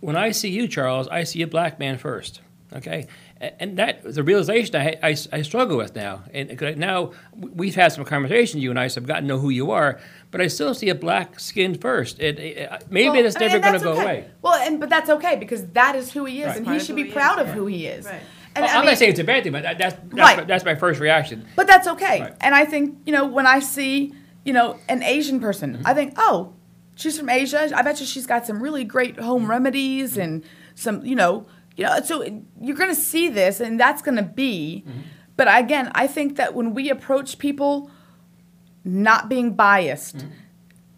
[0.00, 2.40] when I see you, Charles, I see a black man first.
[2.72, 3.06] Okay?
[3.60, 6.22] And that the realization I, I, I struggle with now.
[6.32, 9.38] And 'cause now we've had some conversations, you and I, so I've gotten to know
[9.38, 12.20] who you are, but I still see a black skin first.
[12.20, 14.24] It, it, uh, maybe Well, that's I mean, never going to that's go away.
[14.42, 16.56] Well, and but that's okay because that is who he is, Right.
[16.56, 18.06] and Part he should be he proud is, of who he is.
[18.06, 18.22] Right.
[18.56, 20.36] And Well, I'm mean- not saying it's a bad thing, but that, that's, that's, Right.
[20.38, 21.46] my, that's my first reaction.
[21.56, 22.20] But that's okay.
[22.20, 22.34] Right.
[22.40, 24.14] And I think, you know, when I see,
[24.44, 25.86] you know, an Asian person, Mm-hmm.
[25.86, 26.52] I think, oh,
[26.94, 27.70] she's from Asia.
[27.74, 29.24] I bet you she's got some really great Mm-hmm.
[29.24, 32.22] home remedies and some, you know, you know, so
[32.60, 34.84] you're going to see this and that's going to be.
[34.86, 35.00] Mm-hmm.
[35.36, 37.90] But again, I think that when we approach people
[38.84, 40.28] not being biased, Mm-hmm.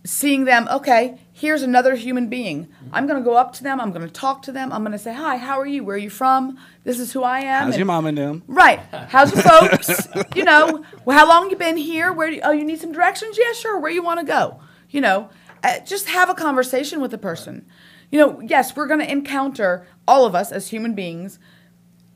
[0.04, 2.66] seeing them, okay, here's another human being.
[2.94, 3.78] I'm going to go up to them.
[3.78, 4.72] I'm going to talk to them.
[4.72, 5.84] I'm going to say, hi, how are you?
[5.84, 6.58] Where are you from?
[6.82, 7.64] This is who I am.
[7.64, 8.42] How's and- your mom and them?
[8.46, 8.80] Right.
[9.08, 10.08] How's your folks?
[10.34, 12.10] you know, well, how long you been here?
[12.10, 13.36] Where do you, oh, you need some directions?
[13.38, 13.78] Yeah, sure.
[13.78, 14.60] Where you want to go?
[14.88, 15.28] You know,
[15.62, 17.66] uh, just have a conversation with the person.
[18.10, 21.38] You know, yes, we're going to encounter all of us as human beings.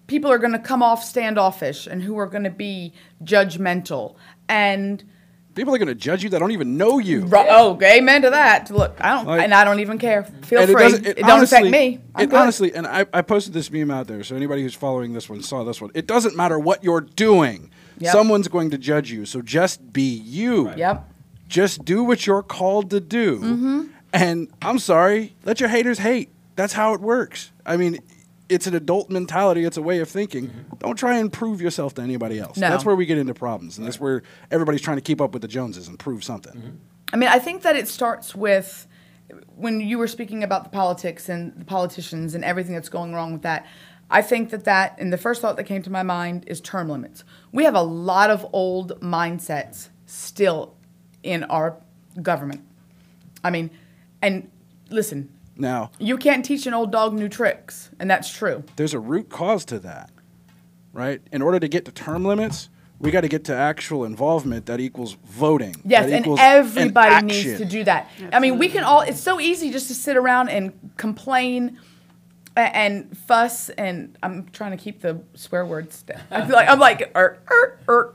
[0.07, 4.17] People are going to come off standoffish and who are going to be judgmental
[4.49, 5.05] and
[5.55, 7.23] People are going to judge you that don't even know you.
[7.23, 8.71] Ru- oh, amen to that.
[8.71, 10.23] Look, I don't, Like- and I don't even care.
[10.43, 10.83] Feel And free.
[10.83, 11.99] doesn't- It, don't affect me.
[12.15, 12.39] I'm it good.
[12.39, 15.43] honestly, and I, I posted this meme out there, so anybody who's following this one
[15.43, 15.91] saw this one.
[15.95, 17.71] It doesn't matter what you're doing.
[17.99, 18.13] Yep.
[18.13, 19.27] Someone's going to judge you.
[19.27, 20.73] So just be you.
[20.77, 21.07] Yep.
[21.49, 23.39] Just do what you're called to do.
[23.41, 23.83] Mm-hmm.
[24.13, 26.31] And I'm sorry, let your haters hate.
[26.57, 27.51] That's how it works.
[27.67, 27.99] I mean,
[28.51, 29.65] it's an adult mentality.
[29.65, 30.49] It's a way of thinking.
[30.49, 30.77] Mm-hmm.
[30.79, 32.59] Don't try and prove yourself to anybody else.
[32.59, 32.69] No.
[32.69, 35.43] That's where we get into problems, and that's where everybody's trying to keep up with
[35.43, 36.53] the Joneses and prove something.
[36.53, 36.77] Mm-hmm.
[37.13, 38.87] I mean, I think that it starts with
[39.57, 43.33] when you were speaking about the politics and the politicians and everything that's going wrong
[43.33, 43.67] with that.
[44.13, 46.89] I think that that, and the first thought that came to my mind is term
[46.89, 47.23] limits.
[47.53, 50.75] We have a lot of old mindsets still
[51.23, 51.77] in our
[52.21, 52.63] government.
[53.45, 53.71] I mean,
[54.21, 54.51] and
[54.91, 58.64] listen, Now, you can't teach an old dog new tricks, and that's true.
[58.77, 60.11] there's a root cause to that,
[60.92, 61.20] right?
[61.31, 64.81] In order to get to term limits, we got to get to actual involvement that
[64.81, 65.75] equals voting.
[65.85, 68.11] Yes, that and equals an everybody needs to do that.
[68.33, 69.01] I mean, we can all.
[69.01, 71.79] It's so easy just to sit around and complain
[72.57, 73.70] and fuss.
[73.70, 76.03] And I'm trying to keep the swear words.
[76.03, 76.20] down.
[76.31, 78.14] I feel like I'm like er er er.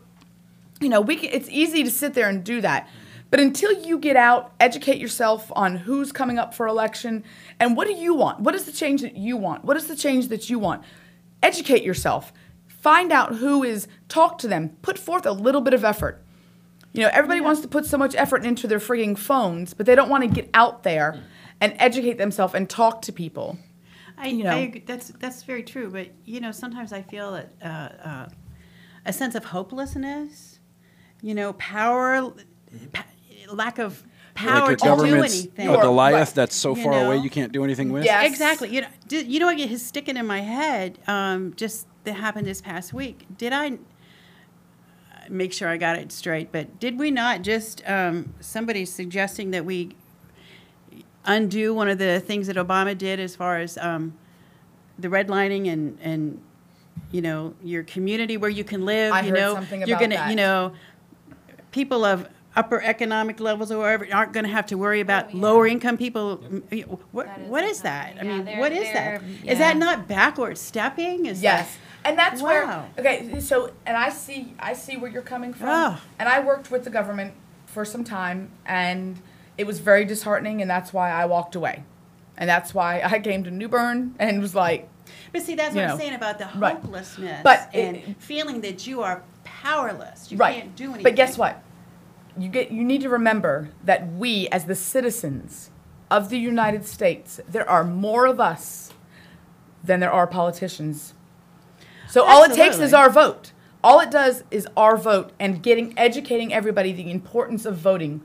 [0.81, 2.89] You know, we can, it's easy to sit there and do that.
[3.35, 7.25] But until you get out, educate yourself on who's coming up for election
[7.59, 8.39] and what do you want?
[8.39, 9.65] What is the change that you want?
[9.65, 10.85] What is the change that you want?
[11.43, 12.31] Educate yourself.
[12.69, 16.23] Find out who is, talk to them, put forth a little bit of effort.
[16.93, 19.95] You know, everybody wants to put so much effort into their frigging phones, but they
[19.95, 21.21] don't want to get out there
[21.59, 23.57] and educate themselves and talk to people.
[24.17, 24.51] I, you know.
[24.51, 24.83] I agree.
[24.85, 25.91] that's that's very true.
[25.91, 28.29] But you know, sometimes I feel that uh, uh,
[29.05, 30.59] a sense of hopelessness,
[31.21, 32.33] you know, power,
[33.51, 34.03] lack of
[34.33, 35.67] power like to do anything.
[35.67, 38.03] a You're Goliath that's so You far away you can't do anything with.
[38.03, 38.21] Yeah.
[38.21, 38.31] Yes.
[38.31, 38.69] Exactly.
[38.69, 40.99] You know, did, you know what is sticking in my head?
[41.07, 43.25] Um, just that happened this past week.
[43.37, 43.77] Did I
[45.29, 46.51] make sure I got it straight?
[46.51, 49.95] But did we not just um, somebody suggesting that we
[51.25, 54.15] undo one of the things that Obama did as far as um,
[54.99, 56.41] the redlining and and
[57.11, 59.13] you know your community where you can live.
[59.13, 60.29] I you heard know, something you're gonna that.
[60.29, 60.73] you know
[61.71, 65.29] people of upper economic levels or whatever aren't going to have to worry about Oh,
[65.33, 65.41] yeah.
[65.41, 66.41] lower income people.
[66.43, 68.15] M- mm, What, that is what is that?
[68.19, 68.23] I.
[68.23, 69.21] Yeah, mean, what is that?
[69.21, 71.25] they're- Is that not backward stepping?
[71.25, 71.77] Is Yes.
[72.03, 75.69] And that's where okay, so and I see I see where you're coming from.
[75.69, 76.01] Oh.
[76.19, 77.33] And I worked with the government
[77.65, 79.19] for some time and
[79.57, 81.83] it was very disheartening and that's why I walked away.
[82.37, 84.87] And that's why I came to New Bern and was like.
[85.33, 86.75] But see, that's what know, I'm saying about the right.
[86.75, 90.31] hopelessness But and it- feeling that you are powerless.
[90.31, 90.57] You right.
[90.61, 91.03] can't do anything.
[91.03, 91.61] But guess what?
[92.37, 95.69] You get you need to remember that we as the citizens
[96.11, 98.93] of the United States, there are more of us
[99.83, 101.13] than there are politicians.
[102.09, 103.51] So all it takes is our vote.
[103.83, 108.21] All it does is our vote and getting educating everybody the importance of voting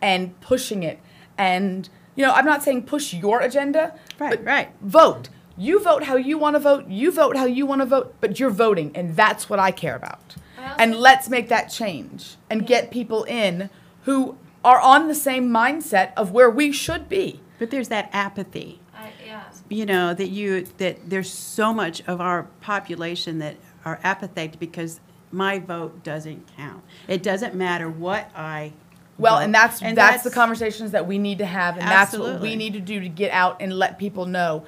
[0.00, 0.98] and pushing it.
[1.36, 4.68] And you know, I'm not saying push your agenda, Right, but right.
[4.82, 5.28] vote.
[5.56, 6.88] You vote how you want to vote.
[6.88, 9.94] You vote how you want to vote, but you're voting, and that's what I care
[9.96, 10.36] about.
[10.60, 13.70] I also- And let's make that change and get people in
[14.04, 17.40] who are on the same mindset of where we should be.
[17.58, 18.80] But there's that apathy.
[18.94, 19.44] I, yeah.
[19.68, 25.00] you know that you that there's so much of our population that are apathetic because
[25.32, 26.82] my vote doesn't count.
[27.08, 28.72] It doesn't matter what I
[29.16, 29.44] Well, vote.
[29.44, 32.56] and that's And that's, the conversations that we need to have, and that's what we
[32.56, 34.64] need to do to get out and let people know.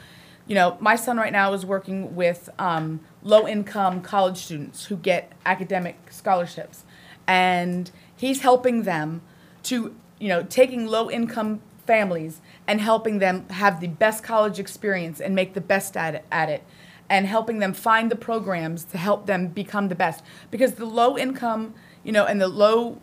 [0.47, 5.33] You know, my son right now is working with um, low-income college students who get
[5.47, 6.85] academic scholarships,
[7.27, 9.23] and he's helping them
[9.65, 15.35] to, you know, taking low-income families and helping them have the best college experience and
[15.35, 16.63] make the best at it, at it
[17.09, 21.19] and helping them find the programs to help them become the best because the low
[21.19, 23.01] income you know and the low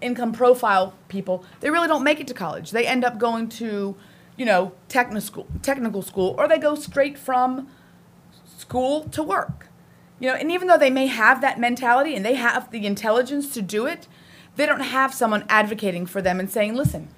[0.00, 2.70] income profile people, they really don't make it to college.
[2.70, 3.96] They end up going to,
[4.36, 7.68] you know, technical school, technical school, or they go straight from
[8.70, 9.66] school to work.
[10.20, 13.52] You know, and even though they may have that mentality and they have the intelligence
[13.54, 14.06] to do it,
[14.54, 17.08] they don't have someone advocating for them and saying, "Listen,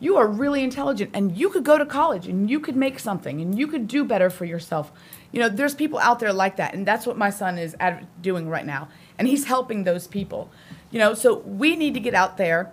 [0.00, 3.42] you are really intelligent and you could go to college and you could make something
[3.42, 4.90] and you could do better for yourself."
[5.32, 8.06] You know, there's people out there like that, and that's what my son is adv-
[8.22, 10.50] doing right now, and he's helping those people.
[10.90, 12.72] You know, so we need to get out there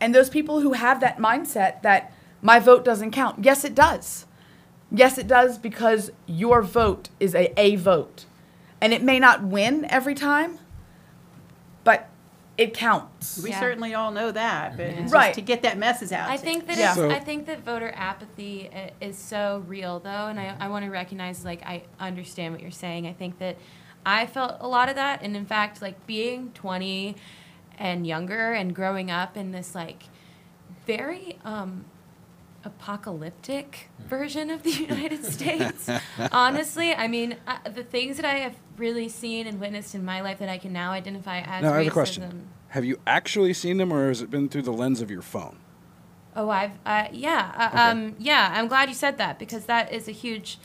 [0.00, 2.12] and those people who have that mindset that
[2.42, 3.44] my vote doesn't count.
[3.44, 4.26] Yes, it does.
[4.94, 8.26] Yes, it does because your vote is a a vote.
[8.80, 10.58] And it may not win every time,
[11.84, 12.08] but
[12.56, 13.42] it counts.
[13.42, 13.58] We Yeah.
[13.60, 15.34] certainly all know that, but it's just Right.
[15.34, 16.30] to get that message out.
[16.30, 16.88] I to- think that Yeah.
[16.90, 20.68] it's, So- I think that voter apathy i- is so real though, and I, I
[20.68, 23.06] want to recognize like I understand what you're saying.
[23.06, 23.56] I think that
[24.06, 27.16] I felt a lot of that, and in fact, like being 20
[27.78, 30.04] and younger and growing up in this like
[30.86, 31.86] very um,
[32.64, 35.88] apocalyptic version of the United States.
[36.32, 40.20] Honestly, I mean, uh, the things that I have really seen and witnessed in my
[40.20, 42.48] life that I can now identify as Now I have a question.
[42.68, 45.58] Have you actually seen them, or has it been through the lens of your phone?
[46.36, 47.78] Oh, I've uh, yeah, uh, Okay.
[47.78, 48.52] um, yeah.
[48.56, 50.58] I'm glad you said that because that is a huge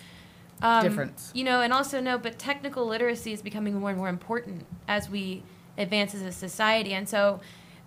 [0.62, 1.32] um, Difference.
[1.34, 5.10] You know, and also no, but technical literacy is becoming more and more important as
[5.10, 5.44] we
[5.78, 7.40] advance as a society, and so.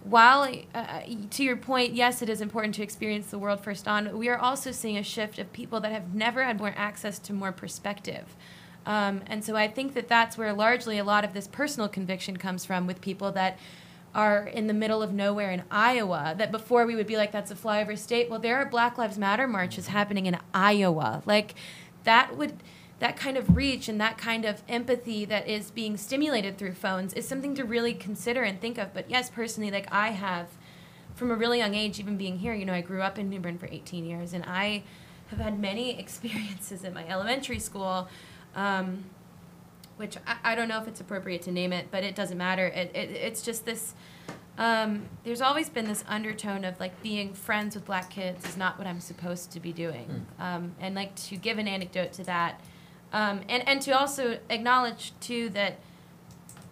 [0.05, 4.19] While, uh, to your point, yes, it is important to experience the world first on,
[4.19, 7.33] we are also seeing a shift of people that have never had more access to
[7.33, 8.35] more perspective.
[8.85, 12.37] Um, and so I think that that's where largely a lot of this personal conviction
[12.37, 13.59] comes from with people that
[14.15, 16.35] are in the middle of nowhere in Iowa.
[16.37, 18.29] That before we would be like, that's a flyover state.
[18.29, 21.23] Well, there are Black Lives Matter marches happening in Iowa.
[21.27, 21.55] Like,
[22.05, 22.55] that would.
[23.03, 27.13] That kind of reach and that kind of empathy that is being stimulated through phones
[27.15, 28.95] is something to really consider and think of.
[28.95, 30.47] But yes, personally, like I have
[31.17, 33.41] from a really young age, even being here, you know, I grew up in New
[33.41, 34.85] Bern for 18 years, and I
[35.27, 38.07] have had many experiences in my elementary school,
[38.55, 39.05] um,
[39.97, 42.69] which I, I, don't know if it's appropriate to name it, but it doesn't matter.
[42.69, 43.95] It, it it's just this.
[44.59, 48.79] Um, there's always been this undertone of like being friends with black kids is not
[48.79, 50.45] what I'm supposed to be doing, mm.
[50.45, 52.61] um, and like to give an anecdote to that,
[53.13, 55.79] um, and and to also acknowledge too that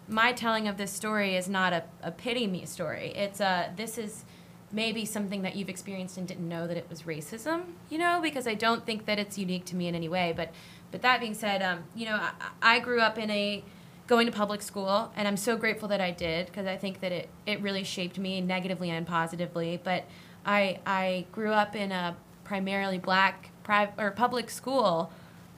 [0.07, 3.13] my telling of this story is not a, a pity me story.
[3.15, 4.25] It's a this is
[4.73, 8.47] maybe something that you've experienced and didn't know that it was racism, you know, because
[8.47, 10.33] I don't think that it's unique to me in any way.
[10.35, 10.51] But,
[10.91, 13.63] but that being said, um, you know, I, I grew up in a
[14.07, 17.11] going to public school, and I'm so grateful that I did because I think that
[17.11, 19.79] it, it really shaped me negatively and positively.
[19.83, 20.05] But
[20.45, 25.11] I, I grew up in a primarily black private or public school,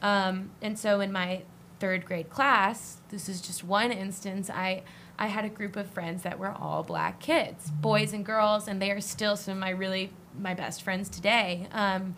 [0.04, 1.44] um, and so in my
[1.80, 4.84] third grade class, this is just one instance, I
[5.18, 8.82] I had a group of friends that were all black kids, boys and girls, and
[8.82, 11.68] they are still some of my really my best friends today.
[11.72, 12.16] Um,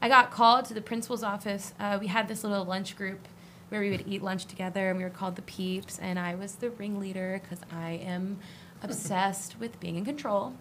[0.00, 1.74] I got called to the principal's office.
[1.78, 3.28] Uh, we had this little lunch group
[3.68, 6.54] where we would eat lunch together, and we were called the Peeps, and I was
[6.56, 8.38] the ringleader because I am
[8.82, 10.54] obsessed with being in control,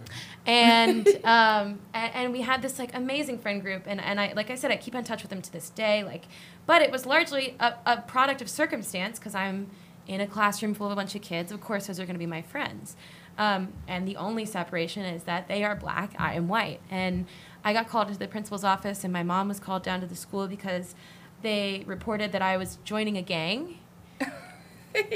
[0.45, 4.49] and, um, and and we had this like amazing friend group, and and I like
[4.49, 6.25] I said I keep in touch with them to this day, like,
[6.65, 9.69] but it was largely a, a product of circumstance because I'm
[10.07, 12.19] in a classroom full of a bunch of kids, of course, those are going to
[12.19, 12.95] be my friends.
[13.37, 16.79] Um, and the only separation is that they are black, I am white.
[16.89, 17.25] And
[17.63, 20.15] I got called to the principal's office, and my mom was called down to the
[20.15, 20.95] school because
[21.41, 23.79] they reported that I was joining a gang,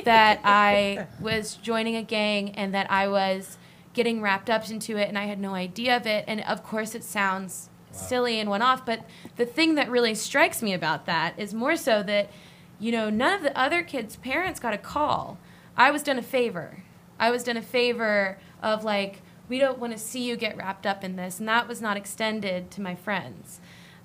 [0.03, 3.57] that I was joining a gang, and that I was
[3.93, 6.25] getting wrapped up into it, and I had no idea of it.
[6.27, 7.99] And of course, it sounds wow.
[7.99, 9.05] silly and one off, but
[9.37, 12.29] the thing that really strikes me about that is more so that
[12.81, 15.37] you know, none of the other kids' parents got a call.
[15.77, 16.83] I was done a favor.
[17.19, 20.87] I was done a favor of like, we don't want to see you get wrapped
[20.87, 21.39] up in this.
[21.39, 23.61] And that was not extended to my friends.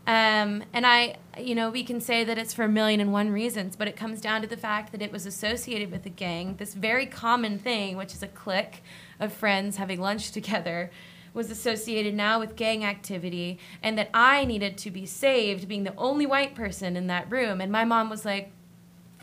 [0.07, 3.31] Um, and I, you know, we can say that it's for a million and one
[3.31, 6.57] reasons, but it comes down to the fact that it was associated with a gang.
[6.57, 8.83] This very common thing, which is a clique
[9.19, 10.91] of friends having lunch together,
[11.35, 15.95] was associated now with gang activity, and that I needed to be saved, being the
[15.97, 17.61] only white person in that room.
[17.61, 18.53] And my mom was like,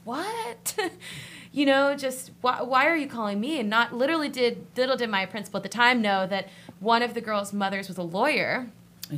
[0.03, 0.77] what?
[1.51, 3.59] you know, just why, why are you calling me?
[3.59, 7.13] And not literally did little did my principal at the time know that one of
[7.13, 8.69] the girls' mothers was a lawyer.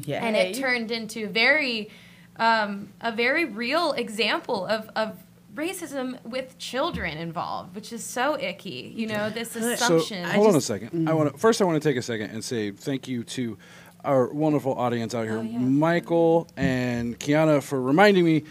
[0.05, 0.17] Yay.
[0.17, 1.89] And it turned into very
[2.37, 5.17] um, a very real example of, of
[5.53, 8.93] racism with children involved, which is so icky.
[8.95, 10.25] You know, this assumption.
[10.25, 10.91] So, hold on a second.
[10.91, 11.09] Mm.
[11.09, 11.61] I want to first.
[11.61, 13.57] I want to take a second and say thank you to
[14.03, 15.57] our wonderful audience out here, oh, yeah.
[15.57, 18.43] Michael and Kiana, for reminding me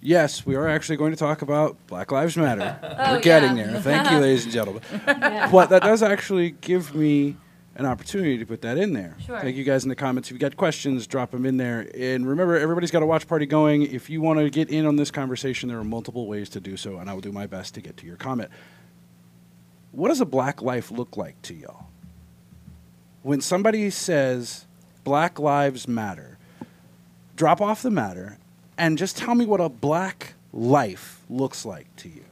[0.00, 2.78] yes, we are actually going to talk about Black Lives Matter.
[2.82, 3.66] oh, We're getting yeah.
[3.66, 3.80] there.
[3.80, 4.82] Thank you, ladies and gentlemen.
[5.06, 5.50] yeah.
[5.50, 7.36] But that does actually give me
[7.76, 9.16] an opportunity to put that in there.
[9.24, 9.40] Sure.
[9.40, 10.28] Thank you guys in the comments.
[10.28, 11.88] If you got questions, drop them in there.
[11.94, 13.82] And remember, everybody's got a watch party going.
[13.82, 16.76] If you want to get in on this conversation, there are multiple ways to do
[16.76, 18.50] so, and I will do my best to get to your comment.
[19.92, 21.86] What does a black life look like to y'all?
[23.22, 24.66] When somebody says
[25.04, 26.38] Black Lives Matter,
[27.36, 28.38] drop off the matter
[28.78, 32.24] and just tell me what a black life looks like to you.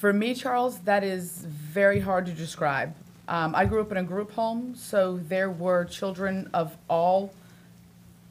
[0.00, 2.94] For me, Charles, that is very hard to describe.
[3.28, 7.34] Um, I grew up in a group home, so there were children of all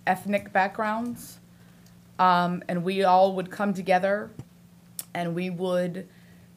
[0.08, 1.38] ethnic backgrounds,
[2.18, 4.32] um, and we all would come together,
[5.14, 6.08] and we would,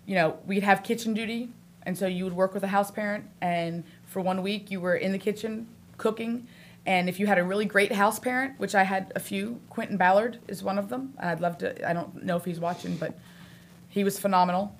[0.07, 1.51] you know, we'd have kitchen duty,
[1.83, 4.97] and so you would work with a house parent, and for one week you were
[4.97, 6.47] in the kitchen cooking,
[6.87, 9.99] and if you had a really great house parent, which I had a few, Quentin
[9.99, 11.13] Ballard is one of them.
[11.19, 13.13] I'd love to, I don't know if he's watching, but
[13.91, 14.75] he was phenomenal.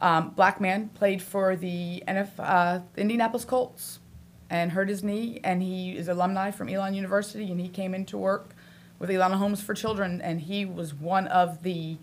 [0.00, 3.98] Um, black man played for the NF, uh, Indianapolis Colts
[4.48, 8.18] and hurt his knee, and he is alumni from Elon University, and he came into
[8.18, 8.54] work
[8.98, 11.98] with Elon Homes for Children, and he was one of the,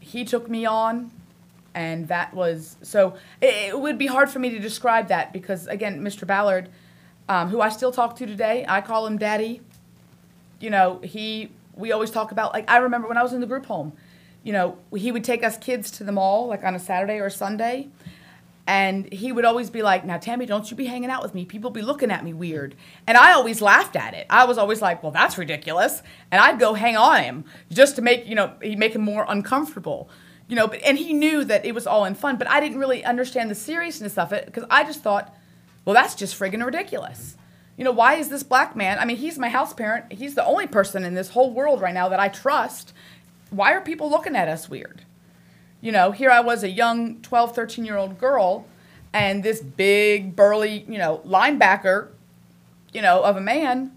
[0.00, 1.10] he took me on,
[1.74, 5.66] and that was, so it, it would be hard for me to describe that because,
[5.66, 6.26] again, Mr.
[6.26, 6.68] Ballard–
[7.28, 8.64] um, who I still talk to today.
[8.68, 9.60] I call him Daddy.
[10.60, 11.50] You know, he.
[11.74, 13.92] We always talk about like I remember when I was in the group home.
[14.42, 17.26] You know, he would take us kids to the mall like on a Saturday or
[17.26, 17.88] a Sunday,
[18.66, 21.44] and he would always be like, "Now, Tammy, don't you be hanging out with me.
[21.44, 22.74] People be looking at me weird."
[23.06, 24.26] And I always laughed at it.
[24.30, 28.02] I was always like, "Well, that's ridiculous," and I'd go hang on him just to
[28.02, 30.08] make you know he make him more uncomfortable.
[30.48, 32.78] You know, but and he knew that it was all in fun, but I didn't
[32.78, 35.34] really understand the seriousness of it because I just thought
[35.84, 37.36] well, that's just friggin' ridiculous.
[37.76, 38.98] You know, why is this black man?
[38.98, 40.12] I mean, he's my house parent.
[40.12, 42.92] He's the only person in this whole world right now that I trust.
[43.52, 45.04] Why are people looking at us weird?
[45.80, 48.66] You know, here I was a young 12, 13 year old girl,
[49.12, 52.08] and this big, burly, you know, linebacker,
[52.92, 53.92] you know, of a man,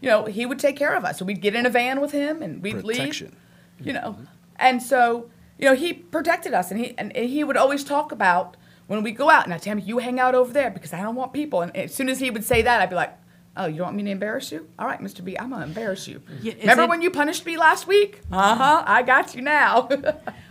[0.00, 1.18] you know, he would take care of us.
[1.18, 3.36] So we'd get in a van with him and we'd Protection.
[3.78, 3.86] leave.
[3.86, 4.24] You know, mm-hmm.
[4.56, 8.56] and so, you know, he protected us and he, and he would always talk about
[8.88, 11.32] when we go out, now Tammy, you hang out over there because I don't want
[11.32, 11.62] people.
[11.62, 13.16] And as soon as he would say that, I'd be like,
[13.56, 14.68] Oh, you don't want me to embarrass you?
[14.78, 15.24] All right, Mr.
[15.24, 16.22] B, I'm gonna embarrass you.
[16.40, 18.20] Yeah, Remember it- when you punished me last week?
[18.30, 18.84] Uh huh.
[18.86, 19.88] I got you now.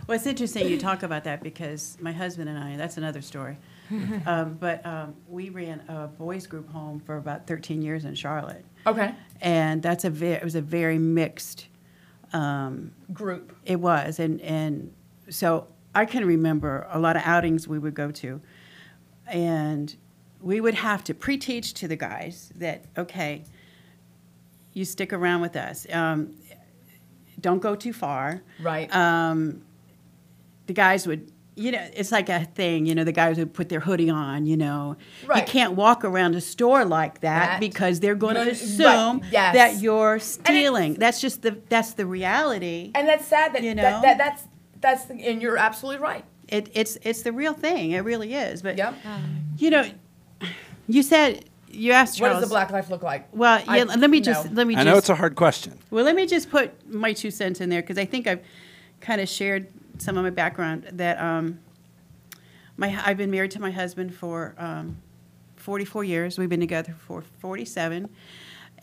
[0.06, 3.56] Well, it's interesting you talk about that because my husband and I, that's another story.
[4.26, 8.64] um, but um, we ran a boys group home for about 13 years in Charlotte.
[8.88, 9.14] okay.
[9.40, 11.68] And that's a ve- it was a very mixed,
[12.32, 13.54] um, Group.
[13.64, 14.18] it was.
[14.18, 14.92] And, and
[15.28, 18.40] so I can remember a lot of outings we would go to.
[19.28, 19.94] And
[20.42, 23.44] we would have to pre teach to the guys that, okay,
[24.72, 25.86] you stick around with us.
[25.92, 26.34] Um,
[27.40, 28.94] don't go too far Right.
[28.94, 29.62] um,
[30.66, 33.68] the guys would you know it's like a thing you know the guys would put
[33.68, 34.96] their hoodie on you know
[35.34, 39.22] you can't walk around a store like that, That- because they're going to Right, assume
[39.32, 39.54] yes.
[39.54, 44.00] that you're stealing that's just the that's the reality and that's sad that, You know?
[44.02, 44.44] that that's
[44.80, 46.24] that's and you're absolutely right.
[46.48, 48.94] it, it's it's the real thing it really is but Yep.
[49.58, 49.90] you know
[50.94, 52.34] you said you asked Charles.
[52.34, 53.28] What does the black life look like?
[53.32, 54.52] well I- let me just no.
[54.54, 55.78] let me I just know it's a hard question.
[55.90, 58.42] Well, let me just put my two cents in there because I think I've
[59.00, 59.68] kind of shared
[59.98, 60.88] some of my background.
[60.92, 61.60] That um,
[62.76, 64.96] my I've been married to my husband for um,
[65.56, 66.38] 44 years.
[66.38, 68.08] We've been together for 47,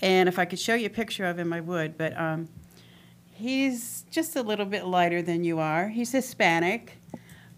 [0.01, 1.97] and if I could show you a picture of him, I would.
[1.97, 2.47] But um,
[3.33, 5.89] he's just a little bit lighter than you are.
[5.89, 6.97] He's Hispanic,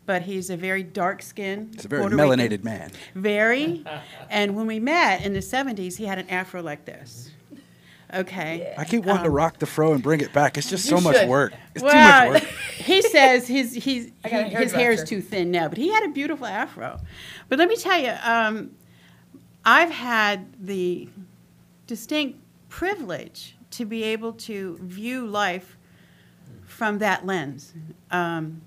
[0.09, 1.75] but he's a very dark skinned.
[1.75, 2.89] It's a very melanated man.
[3.13, 3.85] Very.
[4.31, 7.29] and when we met in the 70s, he had an afro like this.
[8.11, 8.73] Okay.
[8.75, 10.57] I keep wanting to rock the fro and bring it back.
[10.57, 11.53] It's just You so much work.
[11.75, 11.93] It's Well,
[12.25, 12.51] too much work.
[12.77, 15.77] he says his he's I got a he- his hair is too thin now, but
[15.77, 16.99] he had a beautiful afro.
[17.47, 18.71] But let me tell you, um,
[19.63, 21.07] I've had the
[21.85, 25.77] distinct privilege to be able to view life
[26.65, 27.75] from that lens.
[28.09, 28.63] Um,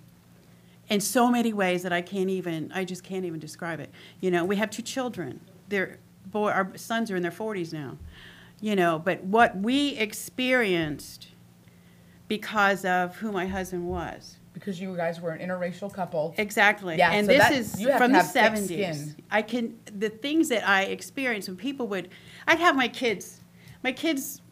[0.92, 3.90] in so many ways that I can't even, I just can't even describe it.
[4.20, 5.40] You know, we have two children.
[5.70, 7.96] They're boy, our sons are in their 40s now.
[8.60, 11.28] You know, but what we experienced
[12.28, 14.36] because of who my husband was.
[14.52, 16.34] Because you guys were an interracial couple.
[16.36, 16.96] Exactly.
[16.98, 18.64] Yeah, and so this that- is from the have thick 70s.
[18.66, 19.16] skin.
[19.30, 22.10] I can the things that I experienced when people would
[22.46, 23.40] I'd have my kids
[23.82, 24.42] my kids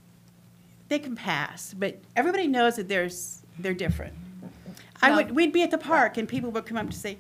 [0.89, 4.15] they can pass, but everybody knows that there's they're different.
[5.03, 7.19] I would we'd be at the park and people would come up to say,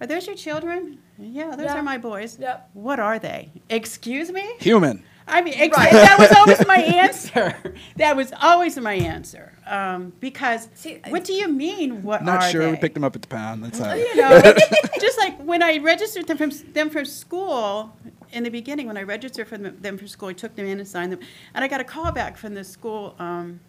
[0.00, 1.76] "Are those your children?" Yeah, those Yeah.
[1.78, 2.38] are my boys.
[2.38, 2.70] Yep.
[2.74, 3.50] What are they?
[3.68, 4.44] Excuse me?
[4.60, 5.02] Human.
[5.30, 5.92] I mean, ex- Right.
[6.08, 7.54] that was always my answer.
[7.96, 9.52] that was always my answer.
[9.66, 12.02] Um, because See, what do you mean?
[12.02, 12.62] What Not are sure.
[12.64, 12.70] they?
[12.70, 13.62] We picked them up at the pound.
[13.62, 13.92] That's how.
[13.92, 14.40] You know,
[15.00, 17.94] just like when I registered them from them from school
[18.32, 20.78] in the beginning, when I registered for them, them for school, I took them in
[20.78, 21.20] and signed them,
[21.54, 23.60] and I got a call back from the school um,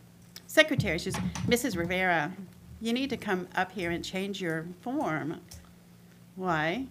[0.47, 0.97] secretary.
[0.99, 1.75] She says, "Mrs.
[1.75, 2.31] Rivera,
[2.81, 5.41] you need to come up here and change your form."
[6.35, 6.85] Why?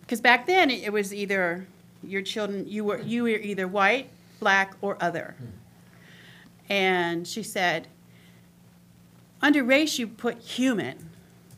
[0.00, 1.66] Because back then it was either
[2.02, 4.08] your children you were you were either white,
[4.40, 5.34] black, or other.
[6.68, 7.88] And she said,
[9.40, 11.10] under race you put human.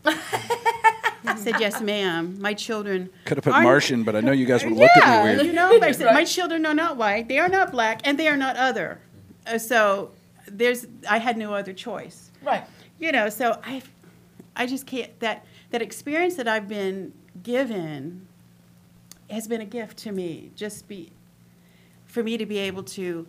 [0.04, 2.40] I said, yes, ma'am.
[2.40, 3.10] My children.
[3.24, 5.34] Could have put Martian, but I know you guys would have looked yeah, at me
[5.34, 5.46] weird.
[5.46, 8.28] you know, I said, my children are not white, they are not black, and they
[8.28, 9.00] are not other.
[9.46, 10.10] Uh, so
[10.46, 12.30] there's, I had no other choice.
[12.42, 12.64] Right.
[12.98, 13.82] You know, so I,
[14.56, 18.26] I just can't, that, that experience that I've been given
[19.30, 20.50] has been a gift to me.
[20.56, 21.12] Just be,
[22.06, 23.26] for me to be able to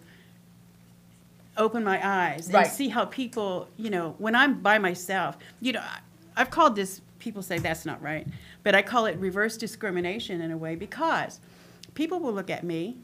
[1.57, 2.65] open my eyes Right.
[2.65, 5.99] and see how people, you know, when I'm by myself, you know, I-
[6.37, 8.25] I've called this, people say that's not right,
[8.63, 11.39] but I call it reverse discrimination in a way because
[11.95, 12.95] people will look at me,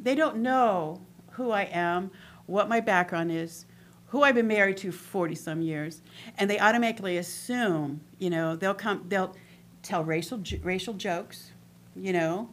[0.00, 1.00] they don't know
[1.32, 2.12] who I am,
[2.46, 3.66] what my background is,
[4.10, 6.02] who I've been married to 40 some years,
[6.38, 9.34] and they automatically assume, you know, they'll come, they'll
[9.82, 11.52] tell racial, j- racial jokes,
[11.96, 12.50] you know,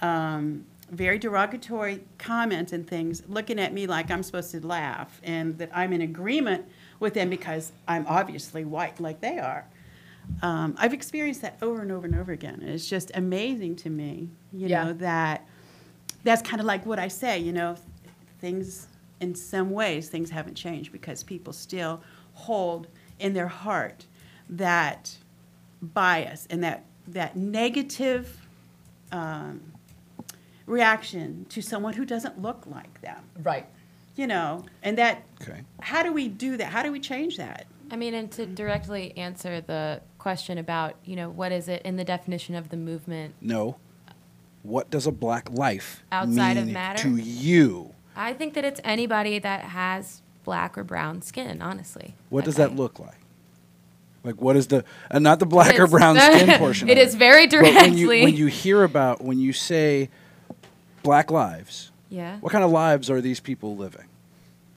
[0.00, 5.56] um, very derogatory comments and things, looking at me like I'm supposed to laugh and
[5.58, 6.66] that I'm in agreement
[7.00, 9.64] with them because I'm obviously white like they are.
[10.42, 12.62] Um, I've experienced that over and over and over again.
[12.62, 14.84] It's just amazing to me, you Yeah.
[14.84, 15.46] know, that
[16.24, 17.74] that's kind of like what I say, you know,
[18.40, 18.86] things
[19.22, 22.02] in some ways things haven't changed because people still
[22.34, 22.88] hold
[23.20, 24.04] in their heart
[24.50, 25.16] that
[25.80, 28.36] bias and that that negative
[29.12, 29.60] um,
[30.66, 33.22] reaction to someone who doesn't look like them.
[33.42, 33.66] Right.
[34.16, 35.24] You know, and that.
[35.40, 35.62] Okay.
[35.80, 36.66] How do we do that?
[36.66, 37.66] How do we change that?
[37.90, 41.96] I mean, and to directly answer the question about, you know, what is it in
[41.96, 43.34] the definition of the movement?
[43.40, 43.76] No.
[44.62, 47.02] What does a black life Outside of matter?
[47.02, 47.94] to you?
[48.16, 52.14] I think that it's anybody that has black or brown skin, honestly.
[52.30, 52.64] What does Okay.
[52.68, 53.16] that look like?
[54.24, 56.88] Like what is the uh, not the black or brown skin portion?
[56.88, 58.22] It is very But when you directly.
[58.24, 60.10] when you hear about when you say
[61.02, 62.38] black lives, yeah.
[62.38, 64.04] what kind of lives are these people living?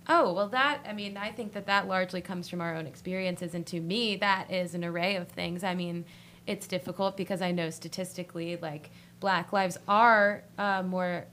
[0.07, 3.55] Oh, well, that, I mean, I think that that largely comes from our own experiences.
[3.55, 5.63] And to me, that is an array of things.
[5.63, 6.05] I mean,
[6.45, 11.25] it's difficult because I know statistically, like, black lives are uh, more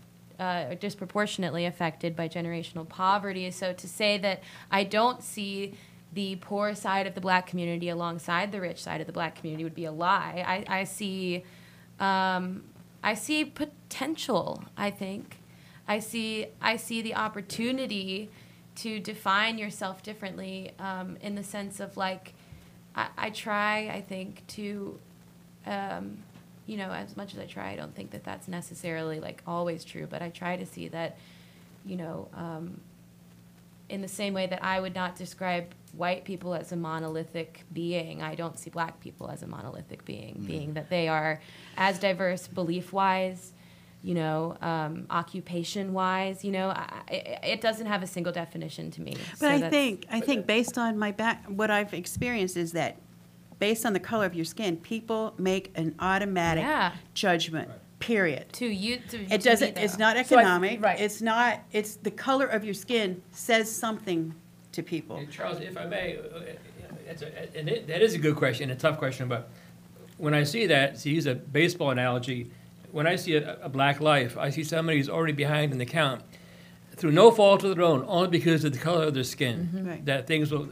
[0.42, 3.50] uh, disproportionately affected by generational poverty.
[3.50, 4.38] So to say that
[4.70, 5.74] I don't see
[6.12, 9.64] the poor side of the black community alongside the rich side of the black community
[9.64, 10.44] would be a lie.
[10.54, 11.44] I, I see.
[12.00, 12.64] Um,
[13.04, 14.64] I see potential.
[14.76, 15.38] I think,
[15.88, 16.46] I see.
[16.60, 18.28] I see the opportunity
[18.76, 22.34] to define yourself differently um, in the sense of like,
[22.94, 23.88] I, I try.
[23.88, 24.98] I think to,
[25.66, 26.18] um,
[26.66, 29.84] you know, as much as I try, I don't think that that's necessarily like always
[29.84, 30.06] true.
[30.08, 31.16] But I try to see that,
[31.84, 32.80] you know, um,
[33.88, 38.22] in the same way that I would not describe white people as a monolithic being,
[38.22, 41.40] I don't see black people as a monolithic being, being that they are
[41.76, 43.52] as diverse belief wise,
[44.02, 48.90] you know, um, occupation wise, you know, I, I, it doesn't have a single definition
[48.92, 49.14] to me.
[49.38, 52.96] But So I think I think based on my back, what I've experienced is that
[53.58, 56.92] based on the color of your skin, people make an automatic Yeah.
[57.14, 57.70] judgment.
[57.98, 58.52] Period.
[58.54, 59.78] to you, to, to It me, doesn't.
[59.78, 60.82] It's not So I- economic.
[60.82, 60.98] right.
[61.00, 61.60] It's not.
[61.70, 64.34] It's the color of your skin says something
[64.72, 65.18] to people.
[65.18, 66.40] And Charles, if I may, uh,
[67.08, 69.50] it's a, and it, that is a good question, a tough question, but
[70.18, 72.50] when I see that, to use a baseball analogy,
[72.90, 75.86] when I see a, a black life, I see somebody who's already behind in the
[75.86, 76.22] count
[76.96, 79.84] through no fault of their own, only because of the color of their skin.
[79.88, 80.04] Right.
[80.06, 80.68] That things will,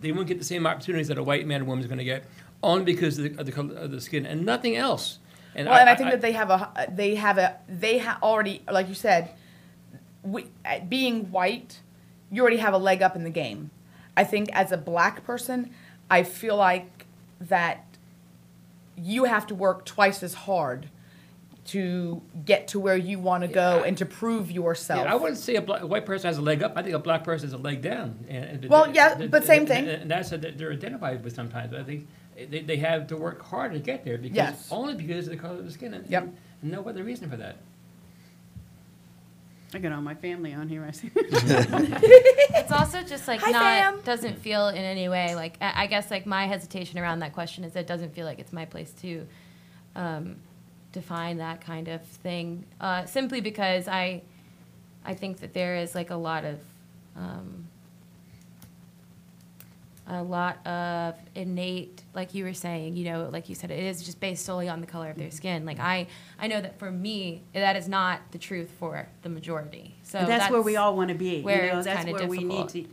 [0.00, 2.04] they won't get the same opportunities that a white man or woman is going to
[2.04, 2.24] get,
[2.62, 5.18] only because of the, of the color of the skin, and nothing else.
[5.54, 8.62] And Well, and I think that they have a they have a they ha- already
[8.70, 9.30] like you said,
[10.22, 11.80] we, at being white,
[12.30, 13.70] you already have a leg up in the game.
[14.16, 15.70] I think as a black person,
[16.10, 17.06] I feel like
[17.40, 17.84] that
[18.96, 20.88] you have to work twice as hard
[21.70, 23.84] to get to where you want to go Yeah.
[23.84, 25.04] and to prove yourself.
[25.04, 26.72] Yeah, I wouldn't say a, black, a white person has a leg up.
[26.76, 28.24] I think a black person has a leg down.
[28.28, 29.84] And, and Well, yeah, but same thing.
[29.88, 31.72] And, and that's what they're identified with sometimes.
[31.74, 34.68] I think they, they have to work hard to get there because Yes.
[34.70, 35.94] only because of the color of the skin.
[35.94, 36.22] And, Yep.
[36.62, 37.56] and no other reason for that.
[39.72, 40.84] I got all my family on here.
[40.84, 41.10] I see.
[41.14, 44.00] it's also just like Hi, not fam.
[44.00, 47.62] doesn't feel in any way like I, I guess like my hesitation around that question
[47.62, 49.24] is that it doesn't feel like it's my place to
[49.94, 50.36] um,
[50.92, 54.22] define that kind of thing uh, simply because I
[55.04, 56.58] I think that there is like a lot of
[57.16, 57.66] um,
[60.06, 64.02] a lot of innate like you were saying you know like you said it is
[64.02, 66.06] just based solely on the color of their skin like i
[66.40, 70.26] i know that for me that is not the truth for the majority so And
[70.28, 71.42] that's, where we all want to be.
[71.42, 72.84] where you know, that's where we need to.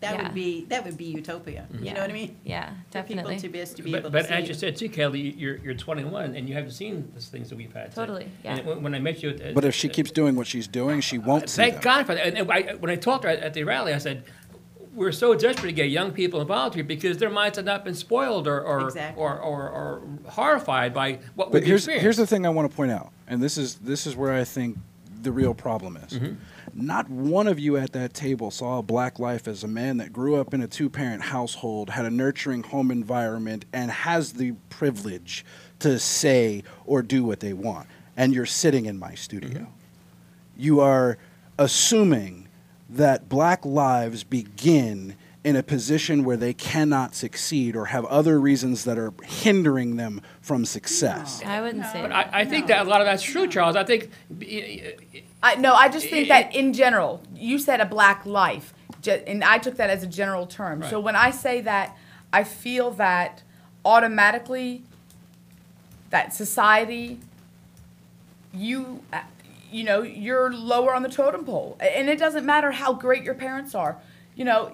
[0.00, 0.22] That Yeah.
[0.22, 1.66] would be that would be utopia.
[1.78, 2.36] You know what I mean?
[2.42, 4.54] yeah For people definitely to be, to be But, able but to see as you
[4.54, 7.92] said too, Kelly, you're, you're 21 and you haven't seen the things that we've had.
[7.94, 8.56] So- Totally, yeah.
[8.56, 11.00] And when, when I met you, at, But if she keeps doing what she's doing,
[11.02, 11.82] she won't see Thank them.
[11.82, 12.26] God for that.
[12.26, 14.24] And and I, when I talked to her at the rally, I said,
[14.94, 17.94] we're so desperate to get young people involved here because their minds have not been
[17.94, 19.22] spoiled or, or, Exactly.
[19.22, 22.02] or, or, or horrified by what But we've here's experienced.
[22.02, 24.44] here's the thing I want to point out, and this is this is where I
[24.44, 24.78] think
[25.22, 26.14] the real problem is.
[26.14, 26.34] Mm-hmm.
[26.74, 30.12] Not one of you at that table saw a black life as a man that
[30.12, 34.52] grew up in a two parent household, had a nurturing home environment, and has the
[34.68, 35.44] privilege
[35.80, 37.86] to say or do what they want.
[38.16, 39.50] And you're sitting in my studio.
[39.50, 39.64] Mm-hmm.
[40.56, 41.18] You are
[41.58, 42.48] assuming
[42.88, 48.84] that black lives begin in a position where they cannot succeed or have other reasons
[48.84, 51.40] that are hindering them from success.
[51.46, 52.34] i wouldn't say But that.
[52.34, 53.74] I, I think that a lot of that's true, Charles.
[53.74, 54.10] I think
[55.42, 59.42] I no, I just think that in general, you said a black life, ju- and
[59.42, 60.82] I took that as a general term.
[60.90, 61.96] So when I say that,
[62.32, 63.42] I feel that
[63.84, 64.82] automatically
[66.10, 67.20] that society,
[68.52, 69.20] you, uh,
[69.70, 73.34] you know, you're lower on the totem pole, and it doesn't matter how great your
[73.34, 73.96] parents are.
[74.34, 74.72] You know,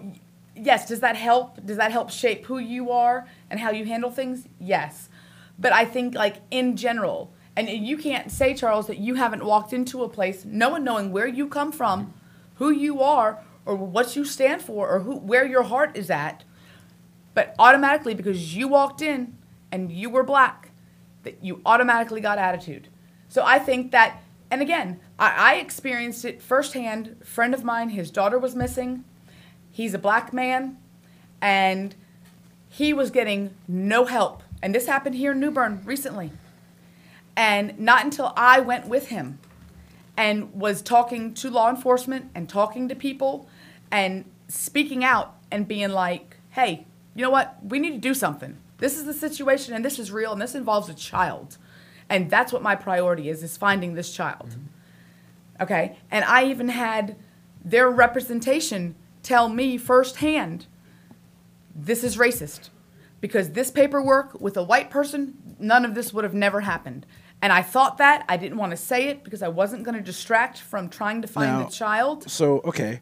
[0.56, 1.64] yes, does that help?
[1.64, 4.46] Does that help shape who you are and how you handle things?
[4.58, 5.08] Yes,
[5.58, 9.72] but I think like in general, and you can't say Charles that you haven't walked
[9.72, 12.12] into a place, no one knowing where you come from,
[12.56, 16.44] who you are, or what you stand for, or who where your heart is at.
[17.34, 19.36] But automatically, because you walked in
[19.72, 20.70] and you were black,
[21.22, 22.88] that you automatically got attitude.
[23.28, 27.16] So I think that and again, I, I experienced it firsthand.
[27.24, 29.04] Friend of mine, his daughter was missing.
[29.70, 30.78] He's a black man,
[31.40, 31.94] and
[32.68, 34.42] he was getting no help.
[34.62, 36.32] And this happened here in New Bern recently.
[37.36, 39.38] And not until I went with him
[40.16, 43.48] and was talking to law enforcement and talking to people
[43.90, 47.56] and speaking out and being like, hey, you know what?
[47.62, 48.56] We need to do something.
[48.78, 51.58] This is the situation and this is real and this involves a child.
[52.08, 54.50] And that's what my priority is, is finding this child.
[54.50, 55.62] Mm-hmm.
[55.62, 55.98] Okay?
[56.10, 57.16] And I even had
[57.64, 60.66] their representation tell me firsthand
[61.74, 62.70] this is racist.
[63.20, 67.06] Because this paperwork with a white person, none of this would have never happened.
[67.46, 68.24] And I thought that.
[68.28, 71.28] I didn't want to say it because I wasn't going to distract from trying to
[71.28, 72.28] find Now- the child.
[72.28, 73.00] So, okay,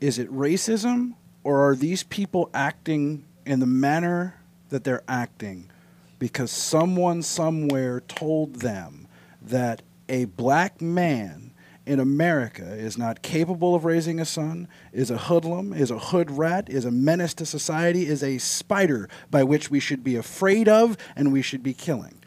[0.00, 4.36] is it racism or are these people acting in the manner
[4.70, 5.70] that they're acting
[6.18, 9.06] because someone somewhere told them
[9.42, 11.52] that a black man
[11.84, 16.30] in America is not capable of raising a son, is a hoodlum, is a hood
[16.30, 20.70] rat, is a menace to society, is a spider by which we should be afraid
[20.70, 22.17] of and we should be killing?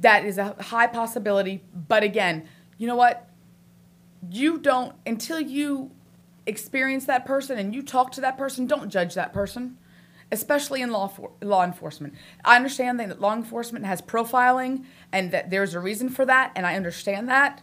[0.00, 1.62] That is a high possibility.
[1.88, 2.48] But again,
[2.78, 3.28] you know what?
[4.30, 5.90] You don't, until you
[6.46, 9.76] experience that person and you talk to that person, don't judge that person,
[10.32, 12.14] especially in law, for, law enforcement.
[12.44, 16.66] I understand that law enforcement has profiling and that there's a reason for that, and
[16.66, 17.62] I understand that.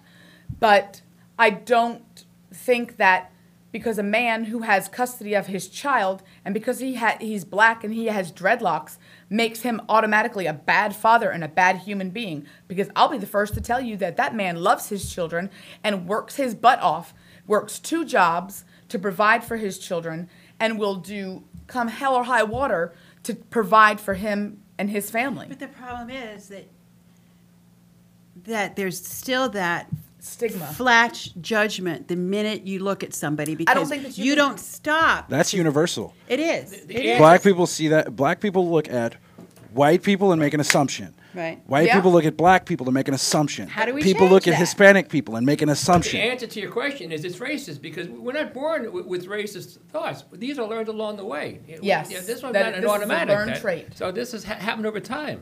[0.59, 1.01] But
[1.38, 3.31] I don't think that
[3.71, 7.83] because a man who has custody of his child and because he ha- he's black
[7.83, 8.97] and he has dreadlocks
[9.30, 13.25] makes him automatically a bad father and a bad human being because I'll be the
[13.25, 15.49] first to tell you that that man loves his children
[15.84, 17.13] and works his butt off
[17.45, 22.43] works two jobs to provide for his children and will do come hell or high
[22.43, 25.47] water to provide for him and his family.
[25.49, 26.67] But the problem is that
[28.43, 29.89] that there's still that
[30.28, 34.25] stigma flash judgment the minute you look at somebody because I don't think that you
[34.25, 35.30] you can- don't stop.
[35.30, 36.13] That's universal.
[36.28, 36.73] It is.
[36.73, 37.17] It the- is.
[37.17, 38.15] Black people see that.
[38.15, 39.15] Black people look at
[39.73, 41.13] white people and make an assumption.
[41.36, 41.61] Right.
[41.67, 41.95] White Yeah.
[41.95, 43.67] people look at black people and make an assumption.
[43.67, 44.55] How do we People change look at?
[44.55, 46.19] Hispanic people and make an The assumption.
[46.19, 50.23] answer to your question is it's racist because we're not born with, with racist thoughts.
[50.34, 51.59] These are learned along the way.
[51.67, 53.36] Yes, Yeah, this one's that- not an this is a automatic.
[53.36, 53.88] learned that- trait.
[53.93, 55.41] So this has ha- happened over time.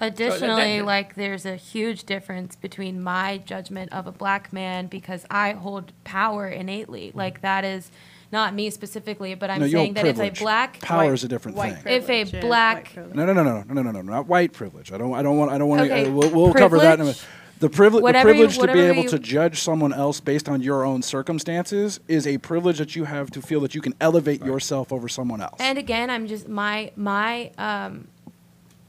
[0.00, 5.24] Additionally, that- like there's a huge difference between my judgment of a black man because
[5.30, 7.12] I hold power innately.
[7.14, 7.90] Like that is
[8.32, 10.40] not me specifically, but I'm no, you saying hold that if privilege.
[10.40, 11.92] a black Power is a different White thing.
[11.94, 13.14] If a privilege, yeah, black- white privilege.
[13.16, 14.92] No, no, no, no, no, no, no, no, not white privilege.
[14.92, 15.14] I don't.
[15.14, 15.50] I don't want.
[15.52, 16.10] I don't want Okay, to.
[16.10, 17.16] we'll we'll cover that in a minute.
[17.16, 17.26] privilege?
[17.58, 20.20] The privilege, the Whatever you- privilege to be whatever able you- to judge someone else
[20.20, 23.80] based on your own circumstances is a privilege that you have to feel that you
[23.80, 25.56] can elevate yourself over someone else.
[25.58, 28.08] And again, I'm just my my um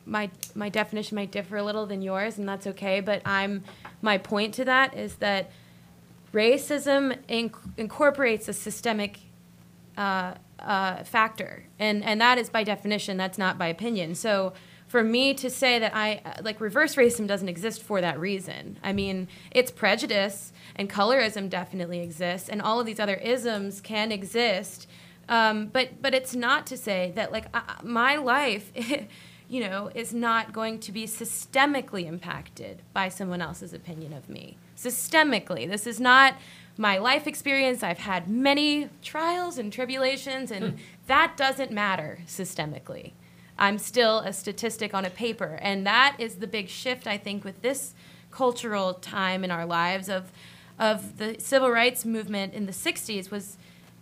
[0.08, 3.00] my my definition might differ a little than yours, and that's okay.
[3.02, 3.64] But I'm
[4.02, 5.52] my point to that is that
[6.34, 9.20] racism inc- incorporates a systemic
[9.98, 13.18] uh, uh, factor, and and that is by definition.
[13.18, 14.16] That's not by opinion.
[14.16, 14.54] So.
[14.88, 18.80] For me to say that I like reverse racism doesn't exist for that reason.
[18.82, 24.14] I mean, it's prejudice and colorism definitely exists, and all of these other isms can
[24.14, 24.88] exist.
[25.30, 28.72] Um, but but it's not to say that like uh, my life,
[29.50, 34.58] you know, is not going to be systemically impacted by someone else's opinion of me.
[34.76, 36.36] Systemically, this is not
[36.78, 37.82] my life experience.
[37.82, 40.78] I've had many trials and tribulations, and hmm.
[41.08, 43.14] that doesn't matter systemically.
[43.58, 47.44] I'm still a statistic on a paper, and that is the big shift I think
[47.44, 47.96] with this
[48.32, 50.32] cultural time in our lives of
[50.80, 53.58] of the civil rights movement in the 60s was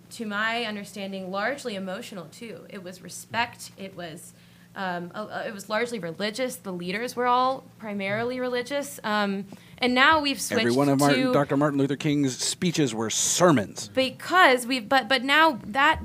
[0.09, 4.33] to my understanding largely emotional too it was respect it was
[4.75, 5.11] um,
[5.45, 9.45] it was largely religious the leaders were all primarily religious um,
[9.77, 11.57] and now we've switched Every one of Martin, Dr.
[11.57, 13.89] Martin Luther King's speeches were sermons.
[13.93, 16.01] because we've but but now that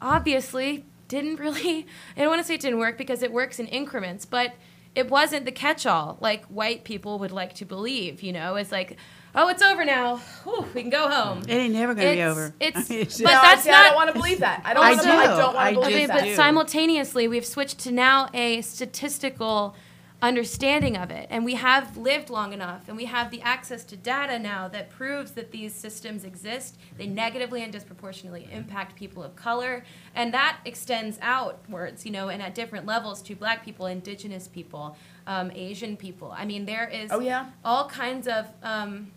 [0.00, 1.86] obviously didn't really
[2.16, 4.54] I don't want to say it didn't work because it works in increments, but
[4.94, 8.22] it wasn't the catch-all like white people would like to believe.
[8.22, 8.98] You know, it's like,
[9.34, 10.16] oh, it's over now.
[10.44, 11.42] Whew, we can go home.
[11.48, 12.54] It ain't never gonna be over.
[12.60, 14.62] it's- it's but No, that's see, I not- don't want to believe that.
[14.64, 14.84] I don't.
[14.84, 15.08] I wanna, do.
[15.10, 16.24] I don't want to believe Okay, just that.
[16.24, 19.74] but simultaneously, we've switched to now a statistical
[20.20, 21.26] understanding of it.
[21.30, 24.88] And we have lived long enough and we have the access to data now that
[24.88, 26.76] proves that these systems exist.
[26.96, 29.84] They negatively and disproportionately impact people of color.
[30.14, 34.96] And that extends outwards, you know, and at different levels to black people, indigenous people,
[35.26, 36.32] um, Asian people.
[36.36, 37.46] I mean, there is Oh, yeah?
[37.64, 38.46] all kinds of.
[38.62, 39.10] Um,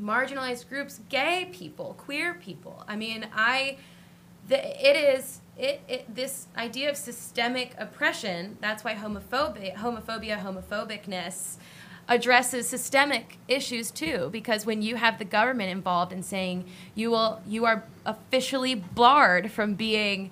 [0.00, 2.84] marginalized groups, gay people, queer people.
[2.86, 3.78] I mean, I,
[4.48, 8.56] the, it is it, it this idea of systemic oppression.
[8.60, 11.56] That's why homophobia, homophobia, homophobicness.
[12.08, 17.38] addresses systemic issues too because when you have the government involved in saying you will
[17.46, 20.30] you are officially barred from being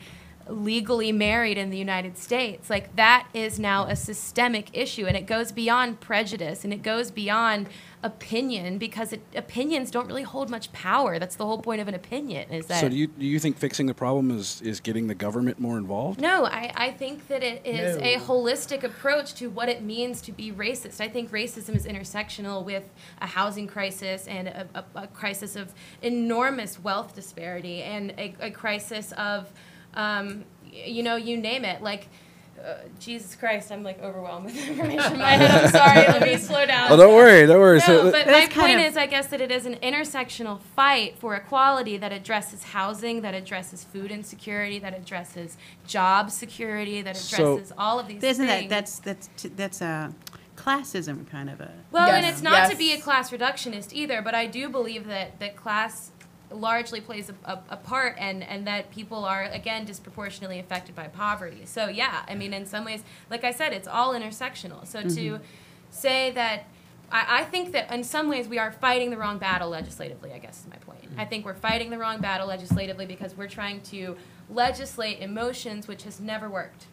[0.49, 2.71] legally married in the United States.
[2.71, 7.11] Like that is now a systemic issue and it goes beyond prejudice and it goes
[7.11, 7.69] beyond
[8.07, 11.19] opinion because it, opinions don't really hold much power.
[11.19, 13.59] That's the whole point of an opinion is that So do you do you think
[13.59, 16.21] fixing the problem is is getting the government more involved?
[16.21, 20.33] no, I, I think that it is a holistic approach to what it means to
[20.33, 21.01] be racist.
[21.01, 22.85] I think racism is intersectional with
[23.21, 28.51] a housing crisis and a, a, a crisis of enormous wealth disparity and a, a
[28.51, 29.53] crisis of,
[29.95, 31.83] um, you know, you name it.
[31.83, 32.09] Like,
[32.65, 35.51] uh, Jesus Christ, I'm like overwhelmed with information in my head.
[35.51, 35.97] I'm sorry.
[36.09, 36.91] Let me slow down.
[36.93, 37.79] Oh, don't worry, don't worry.
[37.79, 41.19] No, So- but my point of- is, I guess that it is an intersectional fight
[41.19, 47.55] for equality that addresses housing, that addresses food insecurity, that addresses job security, that So-
[47.57, 48.71] addresses all of these Isn't that things.
[48.71, 50.13] that's that's that's a
[50.57, 51.71] classism kind of a.
[51.93, 55.39] well, and it's not to be a class reductionist either, but I do believe that
[55.41, 56.11] that class
[56.51, 61.09] largely plays a, a, a part and, and that people are again disproportionately affected by
[61.09, 61.63] poverty.
[61.65, 64.87] So yeah i mean in some ways like i said it's all intersectional.
[64.87, 65.43] So to mm-hmm.
[65.91, 66.65] say that
[67.11, 70.39] I, I think that in some ways we are fighting the wrong battle legislatively i
[70.39, 71.03] guess is my point.
[71.03, 71.21] Mm-hmm.
[71.21, 74.17] I think we're fighting the wrong battle legislatively because we're trying to
[74.49, 76.87] legislate emotions which has never worked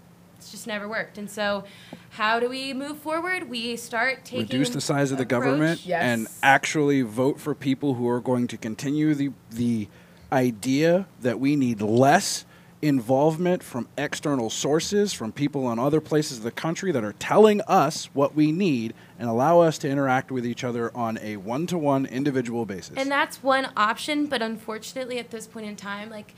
[0.43, 1.17] it's just never worked.
[1.17, 1.63] And so
[2.11, 3.49] how do we move forward?
[3.49, 6.03] We start taking reduce the size of the approach- government Yes.
[6.03, 9.87] and actually vote for people who are going to continue the the
[10.31, 12.45] idea that we need less
[12.81, 17.61] involvement from external sources from people in other places of the country that are telling
[17.61, 22.05] us what we need and allow us to interact with each other on a one-to-one
[22.07, 22.97] individual basis.
[22.97, 26.33] And that's one option, but unfortunately, at this point in time, like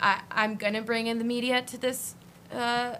[0.00, 2.14] I, I'm gonna bring in the media to this
[2.52, 2.94] uh,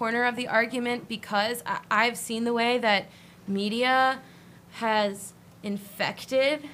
[0.00, 3.04] corner of the argument because I, I've seen the way that
[3.46, 4.22] media
[4.76, 6.64] has infected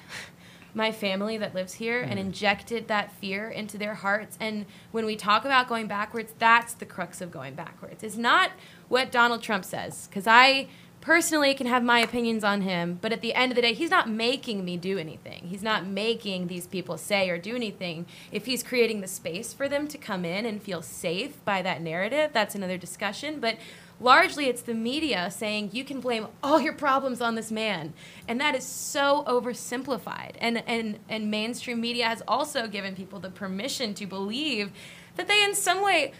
[0.73, 2.21] my family that lives here and mm.
[2.21, 4.37] injected that fear into their hearts.
[4.39, 8.01] And when we talk about going backwards, that's the crux of going backwards.
[8.01, 8.51] It's not
[8.87, 10.69] what Donald Trump says, because I
[11.07, 13.89] personally can have my opinions on him, but at the end of the day, he's
[13.89, 15.41] not making me do anything.
[15.45, 18.05] He's not making these people say or do anything.
[18.29, 21.81] If he's creating the space for them to come in and feel safe by that
[21.81, 23.39] narrative, that's another discussion.
[23.39, 23.55] But
[24.01, 27.93] largely it's the media saying you can blame all your problems on this man
[28.27, 33.31] and that is so oversimplified and and and mainstream media has also given people the
[33.31, 34.71] permission to believe
[35.15, 36.13] that they in some way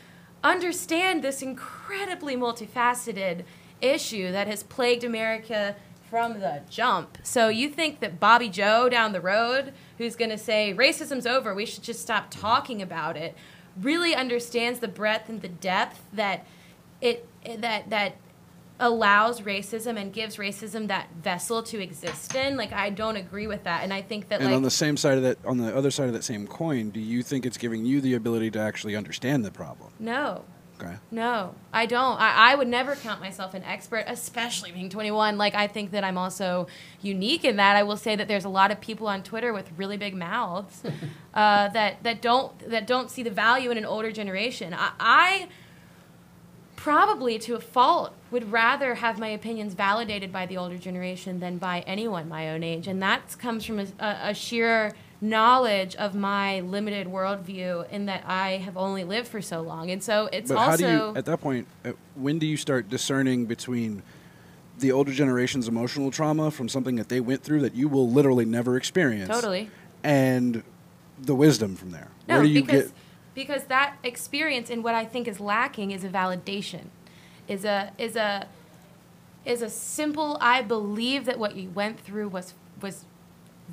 [0.44, 3.44] understand this incredibly multifaceted
[3.82, 5.76] issue that has plagued America
[6.10, 7.18] from the jump.
[7.24, 11.54] So you think that Bobby Joe down the road, who's going to say racism's over,
[11.54, 13.36] we should just stop talking about it,
[13.80, 16.46] really understands the breadth and the depth that
[17.02, 17.28] it
[17.62, 18.16] that that
[18.80, 22.58] allows racism and gives racism that vessel to exist in.
[22.58, 24.98] Like I don't agree with that, and I think that and like on the same
[24.98, 27.58] side of that on the other side of that same coin do you think it's
[27.58, 30.44] giving you the ability to actually understand the problem no.
[30.80, 32.20] Okay No, I don't.
[32.20, 35.38] I, I would never count myself an expert, especially being 21.
[35.38, 36.68] Like, I think that I'm also
[37.02, 37.76] unique in that.
[37.76, 40.84] I will say that there's a lot of people on Twitter with really big mouths
[41.34, 44.74] uh, that that don't that don't see the value in an older generation.
[44.74, 45.48] I, I
[46.76, 51.58] probably, to a fault, would rather have my opinions validated by the older generation than
[51.58, 56.14] by anyone my own age, and that comes from a, a, a sheer knowledge of
[56.14, 60.50] my limited worldview in that I have only lived for so long, and so it's
[60.50, 64.04] but also how do you at that point uh, when do you start discerning between
[64.80, 68.46] the older generation's emotional trauma from something that they went through that you will literally
[68.46, 69.30] never experience?
[69.30, 69.72] Totally.
[70.04, 70.64] And
[71.20, 72.10] the wisdom from there?
[72.28, 72.94] No where do you because get
[73.34, 76.86] because that experience and what I think is lacking is a validation,
[77.48, 78.48] is a is a
[79.46, 83.06] is a simple I believe that what you went through was was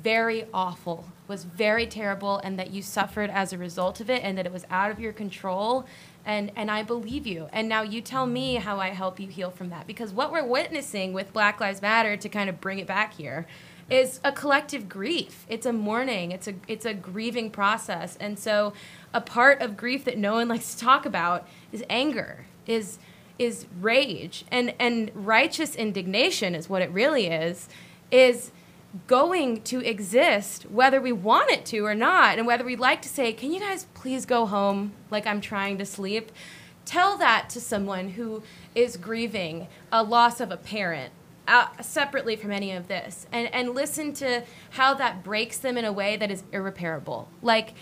[0.01, 4.37] very awful, was very terrible, and that you suffered as a result of it, and
[4.37, 5.85] that it was out of your control.
[6.25, 7.47] And, and I believe you.
[7.53, 9.85] And now you tell me how I help you heal from that.
[9.85, 13.45] Because what we're witnessing with Black Lives Matter, to kind of bring it back here,
[13.89, 15.45] is a collective grief.
[15.47, 16.31] It's a mourning.
[16.31, 18.17] It's a it's a grieving process.
[18.19, 18.73] And so,
[19.13, 22.45] a part of grief that no one likes to talk about is anger.
[22.65, 22.97] Is
[23.37, 27.69] is rage and and righteous indignation is what it really is.
[28.11, 28.51] Is
[29.07, 33.09] going to exist whether we want it to or not and whether we'd like to
[33.09, 34.93] say can you guys please go home?
[35.11, 36.31] Like i'm trying to sleep.
[36.85, 38.43] Tell that to someone who
[38.75, 41.11] is grieving a loss of a parent
[41.47, 45.85] uh, separately from any of this and, and listen to how that breaks them in
[45.85, 47.29] a way that is irreparable.
[47.41, 47.73] Like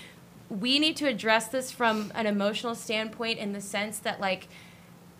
[0.49, 4.47] we need to address this from an emotional standpoint in the sense that like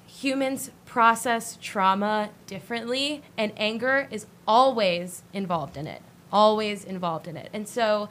[0.06, 6.04] humans process trauma differently, and anger is always involved in it.
[6.32, 7.50] Always involved in it.
[7.52, 8.10] And so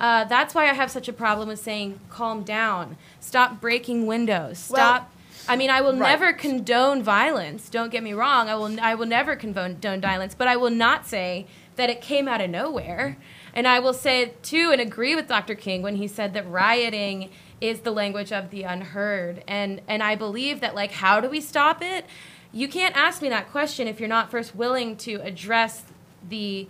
[0.00, 4.70] uh, that's why I have such a problem with saying, calm down, stop breaking windows,
[4.72, 5.12] Well- stop.
[5.46, 6.10] I mean, I will Right.
[6.12, 7.68] never condone violence.
[7.68, 8.48] Don't get me wrong.
[8.48, 8.78] I will.
[8.80, 12.48] I will never condone violence, but I will not say that it came out of
[12.48, 13.16] nowhere.
[13.52, 15.56] And I will say too, and agree with Dr.
[15.56, 17.28] King when he said that rioting
[17.62, 19.44] is the language of the unheard.
[19.46, 22.04] And and I believe that like, how do we stop it?
[22.52, 25.84] You can't ask me that question if you're not first willing to address
[26.28, 26.68] the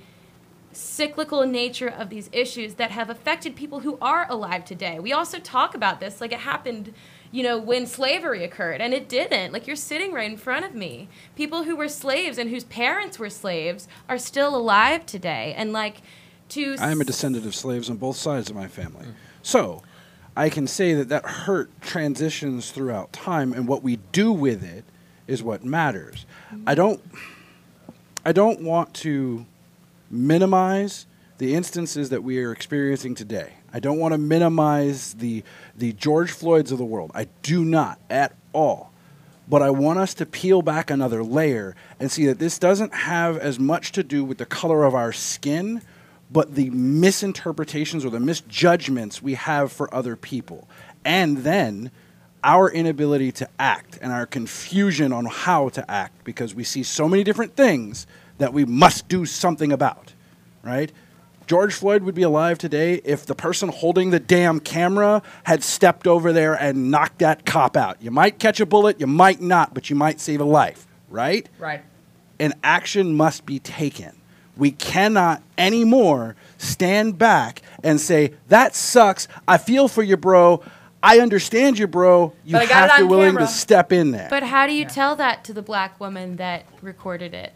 [0.70, 4.98] cyclical nature of these issues that have affected people who are alive today.
[4.98, 6.94] We also talk about this like it happened,
[7.30, 9.52] you know, when slavery occurred, and it didn't.
[9.52, 11.08] Like you're sitting right in front of me.
[11.36, 16.02] People who were slaves and whose parents were slaves are still alive today, and like
[16.50, 16.76] to.
[16.78, 19.06] I am a descendant of slaves on both sides of my family.
[19.42, 19.82] So
[20.36, 24.84] I can say that that hurt transitions throughout time, and what we do with it
[25.26, 26.26] is what matters.
[26.50, 26.68] Mm-hmm.
[26.68, 27.02] I don't.
[28.24, 29.46] I don't want to
[30.10, 31.06] minimize
[31.38, 33.54] the instances that we are experiencing today.
[33.72, 35.42] I don't want to minimize the
[35.76, 37.10] the George Floyds of the world.
[37.14, 38.92] I do not at all.
[39.48, 43.36] But I want us to peel back another layer and see that this doesn't have
[43.36, 45.82] as much to do with the color of our skin,
[46.32, 50.68] but the misinterpretations or the misjudgments we have for other people.
[51.04, 51.90] And then
[52.44, 57.08] our inability to act and our confusion on how to act because we see so
[57.08, 58.06] many different things
[58.38, 60.14] that we must do something about,
[60.62, 60.90] right?
[61.46, 66.06] George Floyd would be alive today if the person holding the damn camera had stepped
[66.06, 68.00] over there and knocked that cop out.
[68.00, 71.48] You might catch a bullet, you might not, but you might save a life, right?
[71.58, 71.82] Right.
[72.40, 74.12] and action must be taken.
[74.56, 79.26] We cannot anymore stand back and say, that sucks.
[79.48, 80.62] I feel for you, bro.
[81.02, 82.32] I understand you, bro.
[82.44, 84.28] You But I got have it to on willing camera." to step in there.
[84.30, 87.52] But how do you tell that to the black woman that recorded it?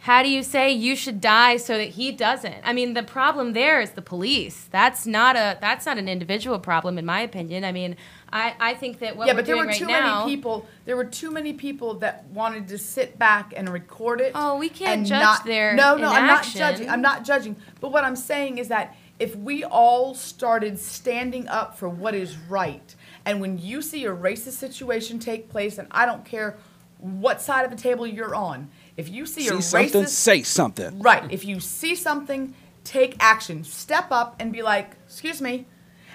[0.00, 2.56] How do you say you should die so that he doesn't?
[2.64, 4.68] I mean, the problem there is the police.
[4.70, 7.64] That's not a that's not an individual problem, in my opinion.
[7.64, 7.96] I mean,
[8.32, 10.24] I, I think that what yeah, we're but there doing were right too now.
[10.24, 10.66] many people.
[10.84, 14.32] There were too many people that wanted to sit back and record it.
[14.34, 16.58] Oh, we can't and judge not, their No, no, I'm not inaction.
[16.58, 16.90] judging.
[16.90, 17.56] I'm not judging.
[17.80, 22.36] But what I'm saying is that if we all started standing up for what is
[22.36, 26.58] right, and when you see a racist situation take place, and I don't care
[26.98, 30.42] what side of the table you're on, if you see, See a something, racist say
[30.42, 30.98] something.
[31.00, 31.30] Right.
[31.30, 33.62] If you see something, take action.
[33.64, 35.66] Step up and be like, excuse me.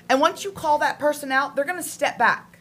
[0.10, 2.60] And once you call that person out, they're going to step back.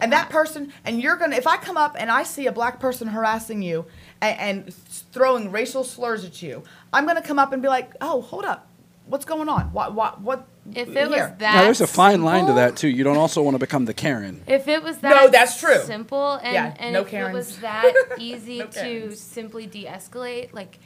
[0.00, 2.52] And that person, and you're going to, if I come up and I see a
[2.52, 3.84] black person harassing you
[4.22, 6.62] and, and throwing racial slurs at you,
[6.92, 8.66] I'm going to come up and be like, oh, hold up.
[9.06, 9.72] What's going on?
[9.72, 10.46] What, what, what?
[10.72, 11.08] if it here?
[11.08, 12.88] was that Now, there's a fine line to simple- that, too.
[12.88, 14.42] You don't also want to become the Karen.
[14.46, 15.80] If it was that No, that's true.
[15.82, 19.20] simple and, Yeah, and no if it was that easy No to Karens.
[19.20, 20.78] simply de-escalate, like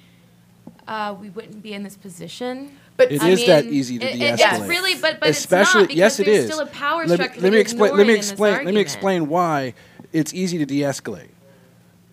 [0.89, 2.77] uh, we wouldn't be in this position.
[2.97, 4.61] But It I is that easy to it- de-escalate.
[4.61, 6.47] It's really, but but Especially, it's not yes, it is.
[6.47, 7.97] still a power let me, let me explain.
[7.97, 8.65] Let me ignoring in this explain.
[8.65, 9.75] Let me explain why
[10.13, 11.31] it's easy to de-escalate.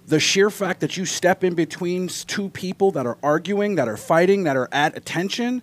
[0.07, 3.95] The sheer fact that you step in between two people that are arguing, that are
[3.97, 5.61] fighting, that are at attention,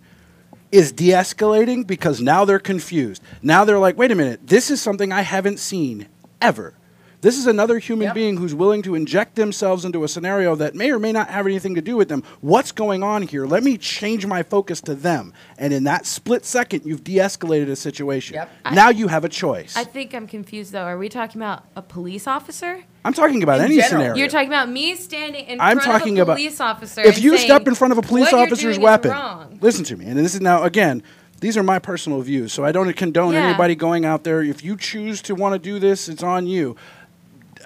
[0.71, 3.21] is de-escalating because now they're confused.
[3.43, 6.07] Now they're like, wait a minute, this is something I haven't seen
[6.41, 6.75] ever.
[7.21, 8.14] This is another human Yep.
[8.14, 11.47] being who's willing to inject themselves into a scenario that may or may not have
[11.47, 12.23] anything to do with them.
[12.43, 13.45] What's going on here?
[13.45, 15.33] Let me change my focus to them.
[15.59, 18.35] And in that split second, you've de escalated a situation.
[18.37, 18.51] Yep.
[18.73, 19.77] Now you have a choice.
[19.77, 20.85] I think I'm confused though.
[20.85, 22.85] Are we talking about a police officer?
[23.05, 23.91] I'm talking about In any general.
[23.91, 24.14] scenario.
[24.14, 27.01] You're talking about me standing in I'm front talking of a about police officer.
[27.01, 28.79] if and you saying, step in front of a police "What you're officer's doing is
[28.79, 29.11] weapon.
[29.11, 31.03] wrong." Listen to me, and this is now again.
[31.41, 33.47] These are my personal views, so I don't condone Yeah.
[33.47, 34.43] anybody going out there.
[34.43, 36.75] If you choose to want to do this, it's on you.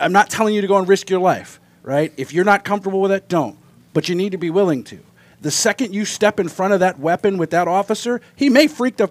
[0.01, 2.12] I'm not telling you to go and risk your life, right?
[2.16, 3.59] If you're not comfortable with it, don't.
[3.93, 5.01] But you need to be willing to.
[5.40, 8.97] The second you step in front of that weapon with that officer, he may freak
[8.97, 9.11] the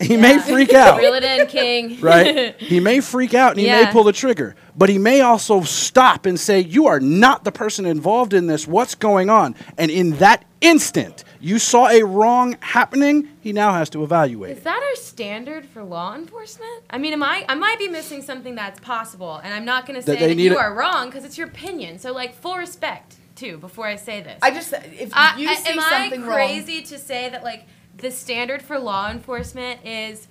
[0.00, 2.00] he may freak out Reel it in, King.
[2.00, 2.54] right?
[2.60, 6.26] he may freak out and he may pull the trigger, but he may also stop
[6.26, 8.66] and say, You are not the person involved in this.
[8.66, 9.54] What's going on?
[9.78, 14.56] And in that instant, you saw a wrong happening, he now has to evaluate.
[14.56, 16.82] Is that our standard for law enforcement?
[16.88, 17.44] I mean, am I?
[17.48, 20.36] I might be missing something that's possible, and I'm not going to say they that,
[20.42, 21.98] you a- are wrong because it's your opinion.
[21.98, 23.58] So, like, full respect too.
[23.58, 26.32] Before I say this, I just, if I- you I- see am I something wrong.
[26.34, 27.66] crazy to say that like
[27.98, 30.26] the standard for law enforcement is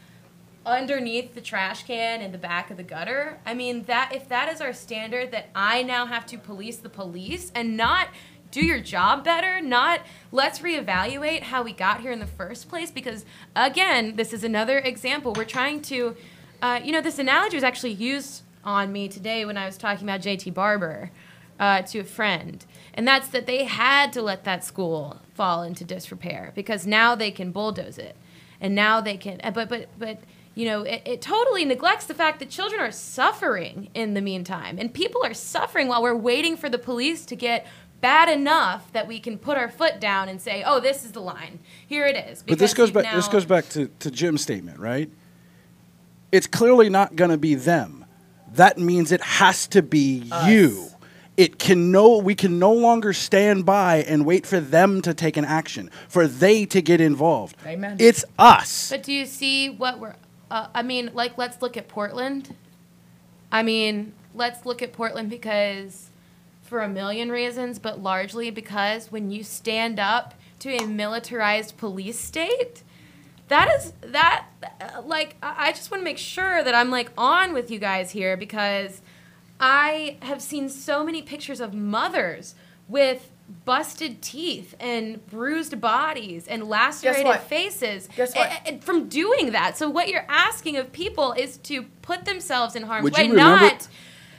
[0.65, 3.37] underneath the trash can in the back of the gutter?
[3.45, 6.89] I mean that if that is our standard, that I now have to police the
[6.89, 8.07] police and not
[8.53, 10.01] do your job better, not
[10.31, 12.91] let's reevaluate how we got here in the first place.
[12.91, 13.25] Because
[13.55, 15.33] again, this is another example.
[15.33, 16.15] We're trying to,
[16.61, 20.07] uh, you know, this analogy was actually used on me today when I was talking
[20.07, 21.09] about JT Barber
[21.59, 25.83] uh, to a friend, and that's that they had to let that school fall into
[25.83, 28.15] disrepair because now they can bulldoze it,
[28.61, 29.41] and now they can.
[29.43, 30.19] uh, But but but
[30.55, 34.77] you know, it, it totally neglects the fact that children are suffering in the meantime,
[34.77, 37.65] and people are suffering while we're waiting for the police to get
[38.03, 41.21] bad enough that we can put our foot down and say, "Oh, this is the
[41.21, 41.59] line.
[41.87, 43.15] Here it is." But this goes back.
[43.15, 45.09] This goes back to, to Jim's statement, right?
[46.31, 48.05] It's clearly not going to be them.
[48.53, 50.89] That means it has to be you.
[51.37, 52.17] It can no.
[52.17, 56.27] We can no longer stand by and wait for them to take an action, for
[56.27, 57.55] they to get involved.
[57.65, 57.95] Amen.
[57.99, 58.89] It's us.
[58.91, 60.15] But do you see what we're?
[60.51, 62.53] Uh, I mean, like, let's look at Portland.
[63.51, 66.09] I mean, let's look at Portland because,
[66.63, 72.17] for a million reasons, but largely because when you stand up to a militarized police
[72.19, 72.83] state,
[73.49, 74.45] that is that.
[74.81, 77.79] uh, Like, I I just want to make sure that I'm like on with you
[77.79, 79.01] guys here because
[79.59, 82.55] I have seen so many pictures of mothers
[82.87, 83.29] with
[83.65, 87.41] busted teeth and bruised bodies and lacerated what?
[87.43, 88.49] faces Guess what?
[88.65, 89.77] a- a- from doing that.
[89.77, 93.31] So what you're asking of people is to put themselves in harm's Would way, you
[93.31, 93.87] remember- not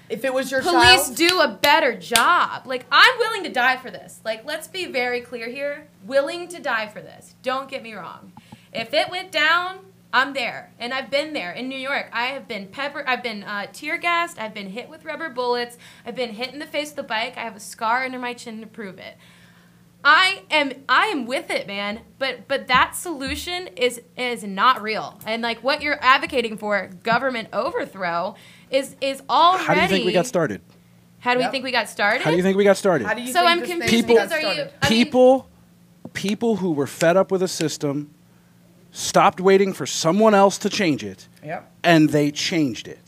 [0.09, 2.67] If it was your police child, do a better job.
[2.67, 4.21] Like I'm willing to die for this.
[4.25, 5.89] Like let's be very clear here.
[6.05, 7.35] Willing to die for this.
[7.43, 8.33] Don't get me wrong.
[8.73, 9.79] If it went down,
[10.13, 12.09] I'm there, and I've been there in New York.
[12.13, 13.03] I have been pepper.
[13.07, 14.39] I've been uh, tear gassed.
[14.39, 15.77] I've been hit with rubber bullets.
[16.07, 17.37] I've been hit in the face with a bike.
[17.37, 19.17] I have a scar under my chin to prove it.
[20.05, 22.03] I am I am with it, man.
[22.19, 25.19] But but that solution is is not real.
[25.27, 28.37] And like what you're advocating for, government overthrow,
[28.75, 29.65] is is already.
[29.65, 30.61] How do you think we got started?
[31.21, 31.53] How do we Yep.
[31.53, 32.23] think we got started?
[32.23, 33.07] How do you think we got started?
[33.07, 34.55] how do you so think I'm this thing confused People- got because are you?
[34.55, 34.73] started?
[34.83, 35.49] I mean, people
[36.13, 38.11] people who were fed up with a system
[38.93, 41.69] stopped waiting for someone else to change it Yep.
[41.83, 43.01] and they changed it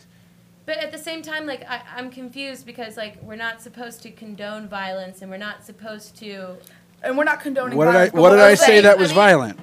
[0.64, 4.10] But at the same time, like I, I'm confused because like we're not supposed to
[4.10, 6.56] condone violence and we're not supposed to.
[7.04, 8.12] And we're not condoning what did i violence.
[8.14, 9.58] but what did we're i say saying- that was I mean- violent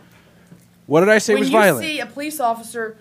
[0.85, 2.97] what did i say when was you violent see a police officer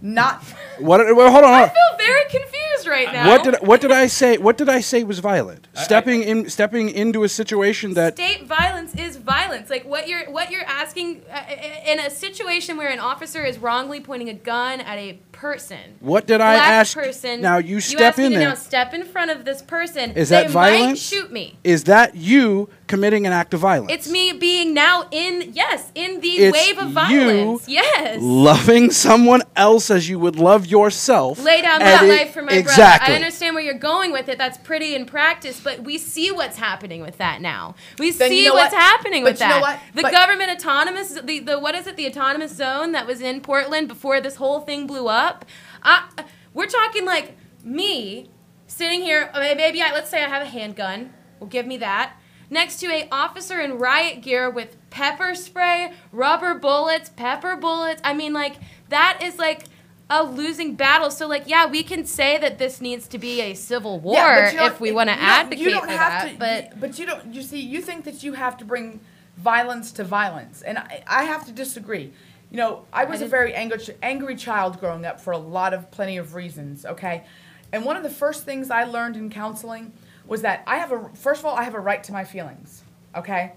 [0.00, 0.42] not
[0.78, 1.74] what did, well, hold on, I hold on.
[1.74, 3.28] feel very confused right now.
[3.28, 6.88] what did what did i say what did i say was violent stepping in stepping
[6.88, 9.68] into a situation that State violence is violence.
[9.70, 11.42] Like what you're what you're asking uh,
[11.86, 15.96] in a situation where an officer is wrongly pointing a gun at a person.
[16.00, 17.40] What did I black ask- Person.
[17.40, 18.48] now you step asked me in to there.
[18.50, 20.12] Now step in front of this person.
[20.12, 21.58] is they that violence Might shoot me.
[21.64, 26.20] is that you committing an act of violence It's me being now in yes in
[26.20, 27.68] the It's wave of you violence.
[27.68, 28.18] Yes.
[28.20, 32.42] loving someone else as you would love yourself lay down and my it- life for
[32.42, 33.12] my exactly brother.
[33.12, 34.38] I understand where you're going with it.
[34.38, 37.74] That's pretty in practice, but we see what's happening with that now.
[37.98, 38.82] We Then see you know what's what?
[38.82, 39.54] happening But with you that.
[39.56, 39.78] know what?
[39.94, 41.96] The But- government autonomous, the, the what is it?
[41.96, 45.44] The autonomous zone that was in Portland before this whole thing blew up.
[45.82, 46.08] I,
[46.54, 48.28] we're talking like me
[48.66, 49.30] sitting here.
[49.34, 51.12] uh, Maybe I let's say I have a handgun.
[51.38, 52.14] Well, give me that.
[52.50, 58.00] Next to a officer in riot gear with pepper spray, rubber bullets, pepper bullets.
[58.04, 58.56] I mean, like
[58.88, 59.64] that is like
[60.10, 61.10] a losing battle.
[61.10, 64.52] So, like, yeah, we can say that this needs to be a civil war Yeah,
[64.52, 66.32] you if we want to advocate you don't for have that.
[66.32, 67.34] to, but but you don't.
[67.34, 69.00] You see, you think that you have to bring
[69.36, 72.12] violence to violence, and I, I have to disagree.
[72.50, 75.90] You know, I was a very angry, angry child growing up for a lot of
[75.90, 76.86] plenty of reasons.
[76.86, 77.24] Okay,
[77.72, 79.92] and one of the first things I learned in counseling
[80.28, 82.84] was that I have a first of all I have a right to my feelings.
[83.16, 83.54] Okay,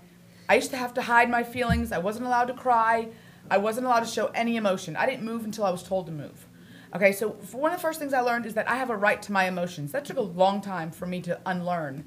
[0.50, 1.92] I used to have to hide my feelings.
[1.92, 3.10] I wasn't allowed to cry.
[3.50, 4.96] I wasn't allowed to show any emotion.
[4.96, 6.48] I didn't move until I was told to move.
[6.96, 9.22] Okay, so one of the first things I learned is that I have a right
[9.22, 9.92] to my emotions.
[9.92, 12.06] That took a long time for me to unlearn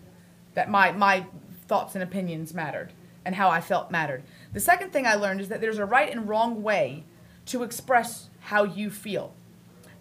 [0.55, 1.27] that my, my
[1.67, 2.93] thoughts and opinions mattered
[3.25, 4.23] and how I felt mattered.
[4.53, 7.05] The second thing I learned is that there's a right and wrong way
[7.47, 9.35] to express how you feel.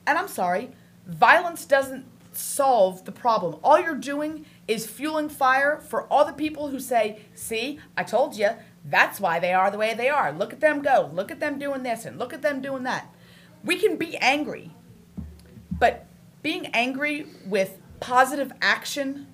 [0.06, 0.72] And I'm sorry,
[1.08, 2.06] violence doesn't
[2.36, 3.60] solve the problem.
[3.64, 8.36] All you're doing is fueling fire for all the people who say, see, I told
[8.36, 8.50] you,
[8.86, 10.32] that's why they are the way they are.
[10.32, 11.10] Look at them go.
[11.14, 13.14] Look at them doing this and look at them doing that.
[13.64, 14.72] We can be angry,
[15.72, 16.06] but
[16.42, 19.28] being angry with positive action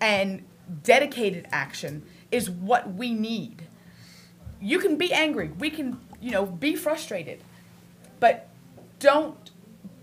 [0.00, 0.44] and
[0.82, 3.66] dedicated action is what we need.
[4.60, 5.50] You can be angry.
[5.58, 7.42] We can, you know, be frustrated.
[8.20, 8.48] But
[8.98, 9.50] don't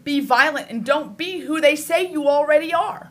[0.03, 3.09] be violent and don't be who they say you already are.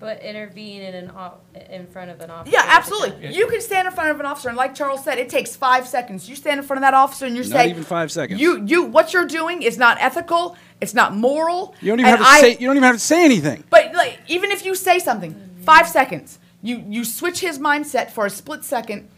[0.00, 2.52] but intervene in an op- in front of an officer.
[2.56, 3.22] Yeah, absolutely.
[3.22, 3.32] gun.
[3.32, 5.86] You can stand in front of an officer, and like Charles said, it takes five
[5.86, 6.28] seconds.
[6.28, 8.40] You stand in front of that officer, and you Not say, even five seconds.
[8.40, 10.56] You, you, what you're doing is not ethical.
[10.80, 11.76] It's not moral.
[11.80, 13.94] you don't even have to I- say you don't even have to say anything But
[13.94, 15.32] like, even if you say something,
[15.64, 19.08] five seconds, you you switch his mindset for a split second,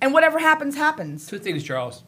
[0.00, 1.26] and whatever happens, happens.
[1.28, 2.02] Two things, Charles.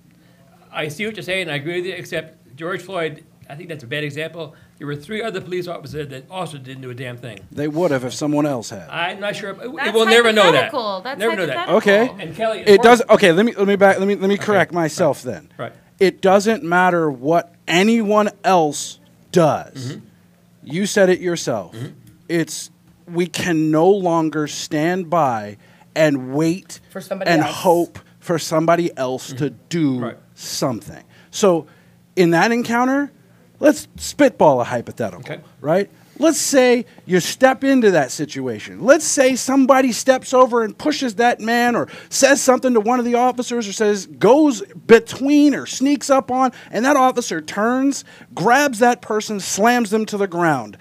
[0.72, 1.48] I see what you're saying.
[1.48, 1.92] I agree with you.
[1.94, 4.54] Except George Floyd, I think that's a bad example.
[4.78, 7.40] there were three other police officers that also didn't do a damn thing.
[7.50, 8.88] They would have if someone else had.
[8.88, 9.52] I'm not sure.
[9.54, 10.70] That's we'll never know that.
[10.72, 11.00] hypothetical.
[11.02, 11.56] That's never know that.
[11.68, 12.14] hypothetical.
[12.16, 12.22] Okay.
[12.26, 13.02] And Kelly, It does.
[13.10, 13.98] Okay, let me let me back.
[13.98, 15.50] Let me let me correct myself then.
[15.58, 15.72] Right.
[15.98, 18.98] It doesn't matter what anyone else
[19.32, 19.92] does.
[19.92, 20.06] Mm-hmm.
[20.62, 21.74] You said it yourself.
[22.28, 22.70] It's
[23.06, 25.56] we can no longer stand by
[25.96, 27.56] and wait For somebody and else.
[27.56, 30.04] hope for somebody else to do Mm-hmm.
[30.04, 30.16] Right.
[30.34, 31.02] something.
[31.32, 31.66] So,
[32.16, 33.10] in that encounter,
[33.60, 35.42] let's spitball a hypothetical, Okay.
[35.60, 35.88] right?
[36.18, 38.84] Let's say you step into that situation.
[38.84, 43.06] Let's say somebody steps over and pushes that man or says something to one of
[43.06, 48.04] the officers or says, goes between or sneaks up on, and that officer turns,
[48.34, 50.76] grabs that person, slams them to the ground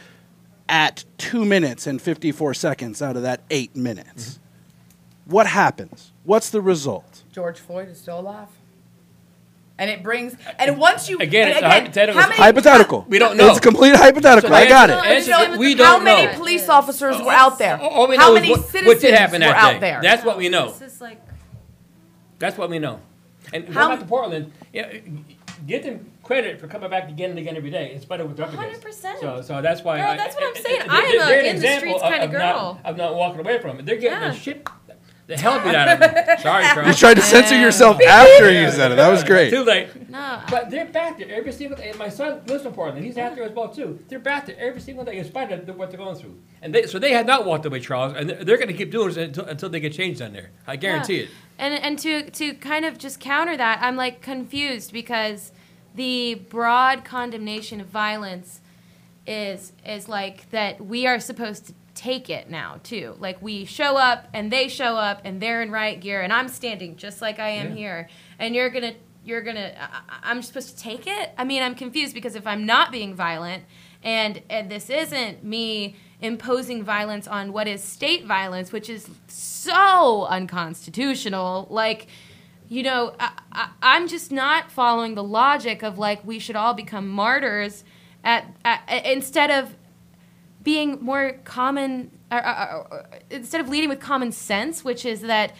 [0.68, 4.34] at two minutes and 54 seconds out of that eight minutes.
[4.34, 5.32] Mm-hmm.
[5.32, 6.12] What happens?
[6.26, 7.24] What's the result?
[7.32, 8.48] George Floyd is still alive.
[9.80, 12.22] And it brings, and once you Again, and it's a hypothetical.
[12.22, 13.06] how many- Hypothetical.
[13.08, 13.48] We don't know.
[13.48, 14.50] It's a complete hypothetical.
[14.50, 14.94] So I got it.
[14.98, 16.34] answer How is many we don't how many know.
[16.34, 17.80] police officers were out there?
[17.82, 19.80] All we how many is what, citizens what did happen were out day.
[19.80, 20.00] there?
[20.04, 20.72] That's what we know.
[20.74, 21.22] This is like
[22.40, 23.00] That's what we know.
[23.54, 24.92] And How- going back to Portland, yeah,
[25.66, 28.40] get them credit for coming back again and again every day, in spite of what's
[28.42, 28.82] up against.
[28.86, 29.20] 100%.
[29.22, 29.98] So, so that's why.
[30.00, 30.82] Girl, I, that's what I'm saying.
[30.82, 32.80] I- I'm they're- a an in the streets kinda of not- girl.
[32.84, 33.86] Of not walking away from it.
[33.86, 34.30] They're getting Yeah.
[34.32, 34.68] the shit,
[35.30, 36.38] the hell beat out of them.
[36.40, 38.96] Sorry, You tried to censor yourself after you said it.
[38.96, 39.50] That was great.
[39.52, 40.10] Too late.
[40.10, 40.42] no.
[40.50, 41.90] But they're back there every single day.
[41.90, 43.06] And my son lives in Portland.
[43.06, 44.00] He's out there as well too.
[44.10, 46.36] They're back there every single day, in spite of what they're going through.
[46.62, 48.92] And they, so they have not walked away, Charles, and they're, they're going to keep
[48.92, 50.50] doing it until, until they get changed on there.
[50.68, 51.24] I guarantee Yeah.
[51.24, 51.30] it.
[51.60, 55.52] And and to to kind of just counter that, I'm like confused because
[55.94, 58.62] the broad condemnation of violence
[59.28, 63.16] is is like that we are supposed to take it now too.
[63.20, 66.48] Like we show up and they show up and they're in riot gear and I'm
[66.48, 67.76] standing just like I am Yeah.
[67.76, 68.94] here and you're gonna
[69.26, 71.32] you're gonna I, I'm supposed to take it.
[71.38, 73.66] I mean I'm confused because if I'm not being violent
[74.02, 80.26] and and this isn't me imposing violence on what is state violence, which is so
[80.26, 81.68] unconstitutional.
[81.70, 82.08] Like,
[82.68, 86.74] you know, I, I, I'm just not following the logic of like we should all
[86.74, 87.84] become martyrs
[88.24, 89.76] at, at instead of
[90.64, 95.54] being more common or, or, or, instead of leading with common sense, which is that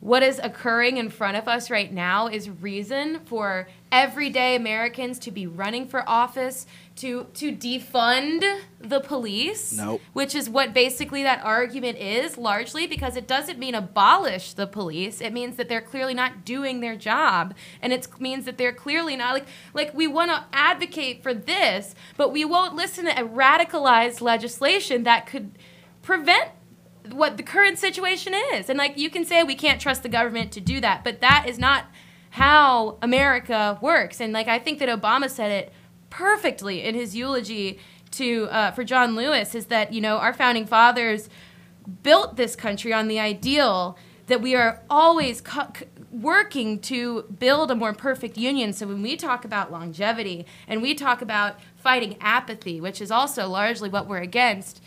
[0.00, 5.30] what is occurring in front of us right now is reason for everyday Americans to
[5.30, 6.66] be running for office,
[6.98, 10.00] to to defund the police, Nope.
[10.12, 15.20] which is what basically that argument is largely because it doesn't mean abolish the police.
[15.20, 19.16] It means that they're clearly not doing their job, and it means that they're clearly
[19.16, 23.26] not like like we want to advocate for this, but we won't listen to a
[23.26, 25.52] radicalized legislation that could
[26.02, 26.50] prevent
[27.10, 28.68] what the current situation is.
[28.68, 31.46] And like you can say we can't trust the government to do that, but that
[31.48, 31.86] is not
[32.30, 34.20] how America works.
[34.20, 35.72] And like I think that Obama said it
[36.10, 37.78] perfectly in his eulogy
[38.12, 41.28] to uh, for John Lewis is that you know our founding fathers
[42.02, 43.96] built this country on the ideal
[44.26, 45.72] that we are always co-
[46.10, 48.72] working to build a more perfect union.
[48.72, 53.48] So when we talk about longevity and we talk about fighting apathy, which is also
[53.48, 54.82] largely what we're against,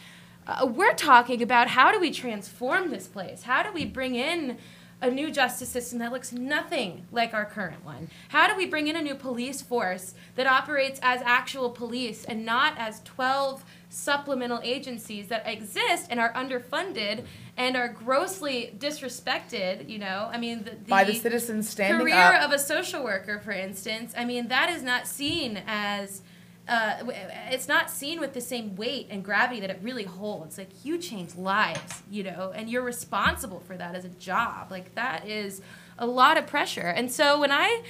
[0.47, 3.43] uh, we're talking about how do we transform this place?
[3.43, 4.57] How do we bring in
[5.01, 8.09] a new justice system that looks nothing like our current one?
[8.29, 12.45] How do we bring in a new police force that operates as actual police and
[12.45, 17.25] not as 12 supplemental agencies that exist and are underfunded
[17.57, 20.29] and are grossly disrespected, you know?
[20.31, 22.43] I mean, the, the By the citizens standing career up.
[22.43, 26.21] of a social worker, for instance, I mean, that is not seen as.
[26.67, 27.03] Uh,
[27.49, 30.57] it's not seen with the same weight and gravity that it really holds.
[30.57, 34.71] Like you change lives, you know, and you're responsible for that as a job.
[34.71, 35.61] Like that is
[35.97, 36.87] a lot of pressure.
[36.87, 37.81] And so when I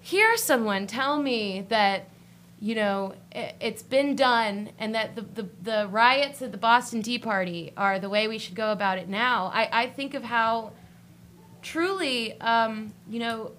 [0.00, 2.08] hear someone tell me that,
[2.60, 7.02] you know, it, it's been done and that the, the, the riots at the Boston
[7.02, 10.24] Tea Party are the way we should go about it now, I, I think of
[10.24, 10.72] how
[11.62, 13.52] truly, um, you know,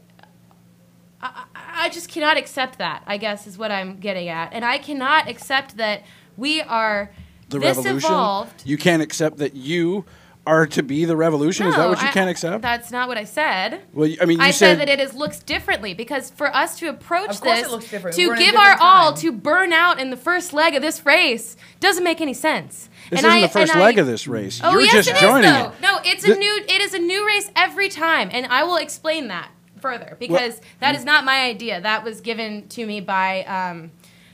[1.21, 3.03] I, I I just cannot accept that.
[3.07, 6.03] I guess is what I'm getting at, and I cannot accept that
[6.37, 7.11] we are
[7.49, 8.09] The this revolution.
[8.11, 8.63] evolved.
[8.65, 10.05] You can't accept that you
[10.47, 11.67] are to be the revolution.
[11.67, 12.61] Is that what you I- can't accept?
[12.63, 13.81] That's not what I said.
[13.93, 16.77] well, I mean, you I said, said, that it is looks differently because for us
[16.79, 18.15] to approach Of this, it looks different.
[18.15, 21.05] to We're give our different all, to burn out in the first leg of this
[21.05, 22.89] race, doesn't make any sense.
[23.09, 24.59] this And isn't I- the first leg I- of this race.
[24.63, 25.69] Oh You're yes, just it is, joining though.
[25.69, 25.81] it.
[25.81, 26.63] No, it's The- a new.
[26.67, 29.49] It is a new race every time, and I will explain that
[29.81, 30.97] further because that mm.
[30.97, 31.81] is not my idea.
[31.81, 33.91] That was given to me by um,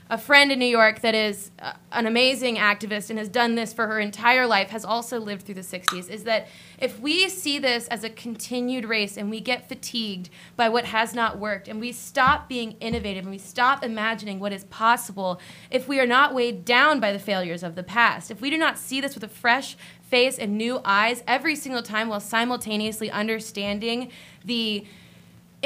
[0.08, 3.72] a friend in New York that is uh, an amazing activist and has done this
[3.72, 6.46] for her entire life, has also lived through the 60s, is that
[6.78, 11.12] if we see this as a continued race and we get fatigued by what has
[11.12, 15.40] not worked and we stop being innovative and we stop imagining what is possible,
[15.72, 18.56] if we are not weighed down by the failures of the past, if we do
[18.56, 23.10] not see this with a fresh face and new eyes every single time while simultaneously
[23.10, 24.08] understanding
[24.44, 24.86] the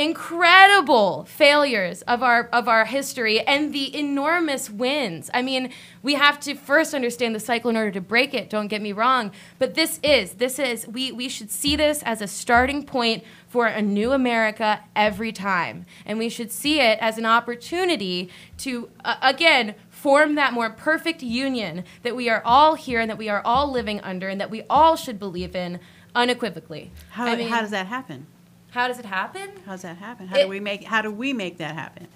[0.00, 5.30] incredible failures of our of our history and the enormous wins.
[5.34, 5.70] I mean,
[6.02, 8.92] we have to first understand the cycle in order to break it, don't get me
[8.92, 13.24] wrong, but this is this is we we should see this as a starting point
[13.46, 15.84] for a new America every time.
[16.06, 21.22] And we should see it as an opportunity to uh, again form that more perfect
[21.22, 24.50] union that we are all here and that we are all living under and that
[24.50, 25.78] we all should believe in
[26.14, 26.90] unequivocally.
[27.10, 28.26] How, I mean, how does that happen?
[28.70, 29.50] How does it happen?
[29.66, 30.28] How does that happen?
[30.28, 32.06] How It- do we make how do we make that happen?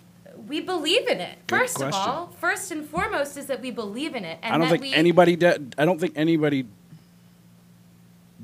[0.48, 1.39] We believe in it.
[1.47, 2.10] Good first of question.
[2.10, 4.82] all, first and foremost is that we believe in it, and I don't that think
[4.82, 5.36] we, anybody.
[5.36, 6.66] De- I don't think anybody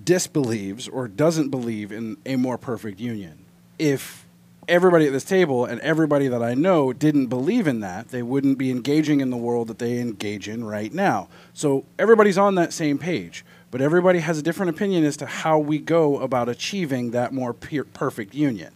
[0.02, 3.44] disbelieves or doesn't believe in a more perfect union.
[3.78, 4.26] If
[4.68, 8.56] everybody at this table and everybody that I know didn't believe in that, they wouldn't
[8.56, 11.28] be engaging in the world that they engage in right now.
[11.52, 15.58] So everybody's on that same page, but everybody has a different opinion as to how
[15.58, 18.72] we go about achieving that more per- perfect union.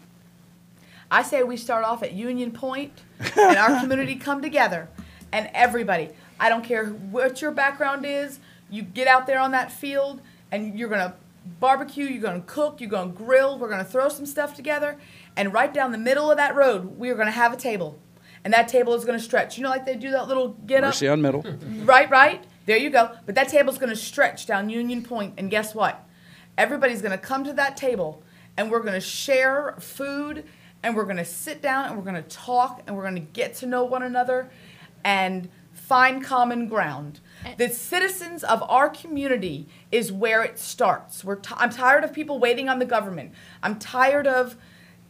[1.10, 2.92] I say we start off at Union Point
[3.36, 4.88] and our community come together
[5.32, 8.38] and everybody, I don't care what your background is,
[8.70, 11.14] you get out there on that field and you're going to
[11.60, 14.54] barbecue, you're going to cook, you're going to grill, we're going to throw some stuff
[14.54, 14.98] together
[15.36, 17.98] and right down the middle of that road, we are going to have a table.
[18.44, 19.56] And that table is going to stretch.
[19.56, 21.44] You know like they do that little get up Mercy on middle.
[21.82, 22.44] Right, right.
[22.66, 23.12] There you go.
[23.26, 26.06] But that table's going to stretch down Union Point, and guess what?
[26.56, 28.22] Everybody's going to come to that table,
[28.56, 30.44] and we're going to share food,
[30.82, 33.20] and we're going to sit down, and we're going to talk, and we're going to
[33.20, 34.50] get to know one another,
[35.04, 37.20] and find common ground.
[37.58, 41.22] The citizens of our community is where it starts.
[41.24, 43.32] We're t- I'm tired of people waiting on the government.
[43.62, 44.56] I'm tired of,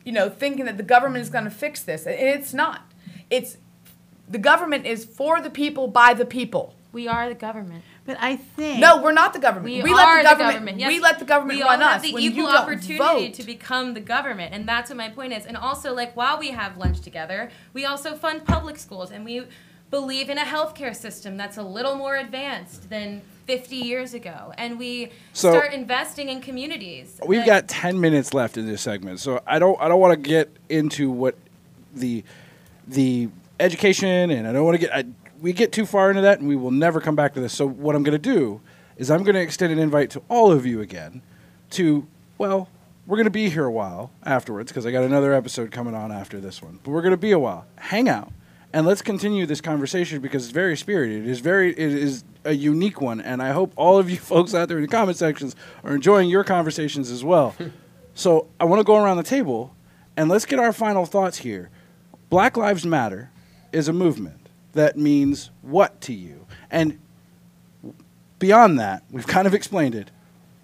[0.04, 2.90] you know, thinking that the government is going to fix this, and it's not.
[3.30, 3.58] It's
[4.28, 6.73] the government is for the people by the people.
[6.94, 7.84] We are the government.
[8.06, 9.82] But I think No, we're not the government.
[9.82, 10.78] We, let are the government.
[10.78, 11.92] Yes, we let the government we run all us.
[11.94, 12.96] have the when equal opportunity
[13.26, 13.34] vote.
[13.34, 15.44] to become the government, and that's what my point is.
[15.44, 19.42] And also, like while we have lunch together, we also fund public schools, and we
[19.90, 24.78] believe in a healthcare system that's a little more advanced than 50 years ago, and
[24.78, 27.20] we So- start investing in communities.
[27.26, 30.12] We've that- got ten minutes left in this segment, so I don't I don't want
[30.22, 31.34] to get into what
[31.94, 32.24] the
[32.88, 33.28] the
[33.60, 35.04] education and I don't want to get I,
[35.44, 37.52] we get too far into that and we will never come back to this.
[37.52, 38.62] So what I'm going to do
[38.96, 41.20] is I'm going to extend an invite to all of you again
[41.72, 42.06] to
[42.38, 42.70] well
[43.06, 46.10] we're going to be here a while afterwards because I got another episode coming on
[46.10, 46.80] after this one.
[46.82, 47.66] But we're going to be a while.
[47.76, 48.32] Hang out
[48.72, 51.26] and let's continue this conversation because it's very spirited.
[51.26, 54.54] It is very it is a unique one, and I hope all of you folks
[54.54, 57.54] out there in the comment sections are enjoying your conversations as well.
[58.14, 59.76] so I want to go around the table
[60.16, 61.68] and let's get our final thoughts here.
[62.30, 63.30] Black Lives Matter
[63.74, 64.43] is a movement
[64.74, 66.46] that means what to you?
[66.70, 67.00] And
[68.38, 70.10] beyond that, we've kind of explained it.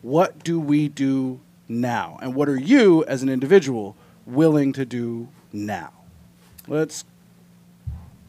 [0.03, 2.19] What do we do now?
[2.23, 3.97] And what are you, as an individual,
[4.27, 5.93] willing to do now?
[6.69, 7.05] Let's.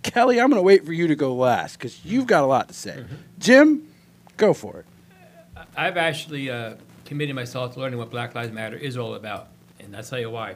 [0.04, 2.68] Kelly, I'm going to wait for you to go last because you've got a lot
[2.70, 3.06] to say.
[3.38, 3.88] Jim,
[4.38, 4.86] go for it.
[5.78, 6.74] I've actually uh,
[7.06, 9.50] committed myself to learning what Black Lives Matter is all about,
[9.80, 10.56] and I'll tell you why.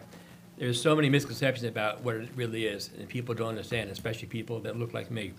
[0.58, 4.60] There's so many misconceptions about what it really is, and people don't understand, especially people
[4.62, 5.34] that look like me.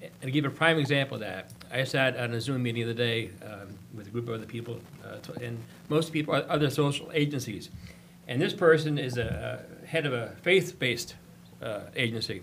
[0.00, 2.92] And to give a prime example of that, I sat on a Zoom meeting the
[2.92, 5.58] other day um, with a group of other people, uh, and
[5.88, 7.70] most people are other social agencies.
[8.28, 11.16] And this person is a, a head of a faith-based
[11.60, 12.42] uh, agency.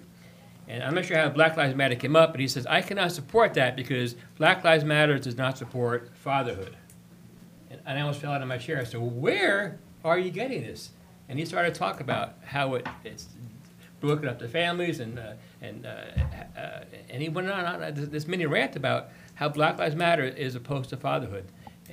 [0.68, 3.12] And I'm not sure how Black Lives Matter came up, but he says, I cannot
[3.12, 6.76] support that because Black Lives Matter does not support fatherhood.
[7.70, 8.80] And and I almost fell out of my chair.
[8.80, 10.90] I said, where are you getting this?
[11.30, 13.28] And he started to talk about how it, it's
[14.00, 18.10] broken up the families, and, uh, and, uh, uh, and he went on, on this,
[18.10, 21.46] this mini rant about how Black Lives Matter is opposed to fatherhood.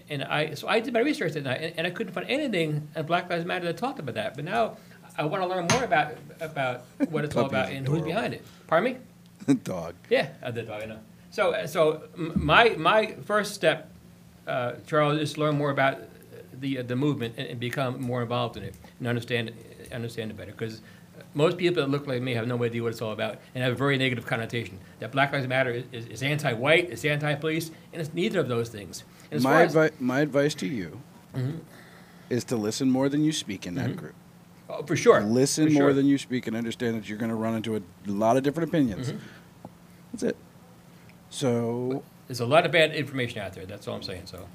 [0.08, 2.88] And I, so I did my research that night, and, and I couldn't find anything
[2.96, 4.34] on Black Lives Matter that talked about that.
[4.36, 4.76] But now
[5.16, 8.44] I want to learn more about, about what it's all about and who's behind it.
[8.66, 9.54] Pardon me?
[9.64, 9.94] Dog.
[10.08, 10.98] Yeah, the dog, I know.
[11.30, 13.90] So, so m- my my first step,
[14.46, 15.98] uh, Charles, is to learn more about
[16.62, 20.30] the uh, the movement and, and become more involved in it and understand it, understand
[20.30, 20.52] it better.
[20.52, 20.80] Because
[21.34, 23.72] most people that look like me have no idea what it's all about and have
[23.72, 24.78] a very negative connotation.
[25.00, 28.68] That Black Lives Matter is, is, is anti-white, it's anti-police, and it's neither of those
[28.70, 29.04] things.
[29.30, 31.00] My, advi- my advice to you
[31.34, 31.58] Mm-hmm.
[32.28, 34.14] is to listen more than you speak in that group.
[34.68, 35.92] oh, for sure, Listen for more sure.
[35.94, 38.68] than you speak and understand that you're going to run into a lot of different
[38.68, 39.08] opinions.
[39.12, 39.18] Mm-hmm.
[40.12, 40.36] That's it.
[41.30, 43.64] So, There's a lot of bad information out there.
[43.64, 44.26] That's all I'm saying.
[44.26, 44.46] So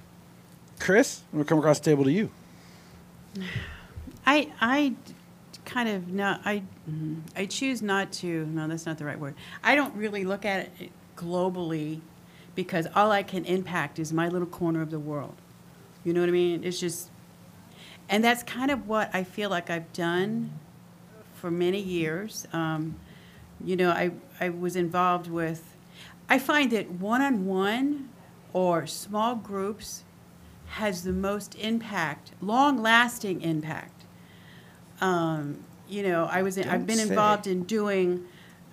[0.80, 2.30] Chris, I'm gonna come across the table to you.
[4.26, 4.96] I I
[5.66, 6.64] kind of no I
[7.36, 8.46] I choose not to.
[8.46, 9.36] No, that's not the right word.
[9.64, 12.02] I don't really look at it globally
[12.56, 15.36] because all I can impact is my little corner of the world.
[16.04, 16.64] You know what I mean?
[16.64, 17.10] It's just
[18.10, 20.52] and that's kind of what I feel like I've done
[21.34, 22.48] for many years.
[22.54, 22.96] Um,
[23.64, 25.76] you know, I I was involved with.
[26.30, 28.10] I find that one-on-one
[28.52, 30.04] or small groups
[30.68, 34.04] has the most impact, long-lasting impact.
[35.02, 37.08] Um, you know, I was in, I've been say.
[37.08, 38.26] involved in doing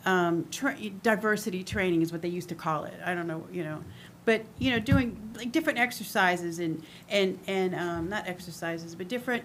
[0.05, 2.95] um, tra- diversity training is what they used to call it.
[3.05, 3.83] I don't know, you know,
[4.25, 9.45] but you know, doing like different exercises and and and um, not exercises, but different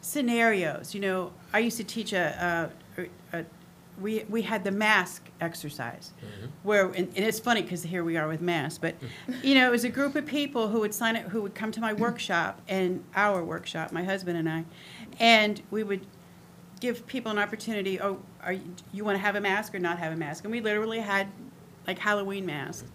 [0.00, 0.94] scenarios.
[0.94, 3.44] You know, I used to teach a, a, a
[4.00, 6.12] we we had the mask exercise
[6.62, 8.94] where and, and it's funny because here we are with masks but
[9.42, 11.70] you know it was a group of people who would sign up who would come
[11.70, 14.64] to my workshop and our workshop my husband and i
[15.20, 16.06] and we would
[16.80, 19.98] give people an opportunity oh are you, you want to have a mask or not
[19.98, 20.44] have a mask?
[20.44, 21.28] And we literally had
[21.86, 22.90] like halloween masks.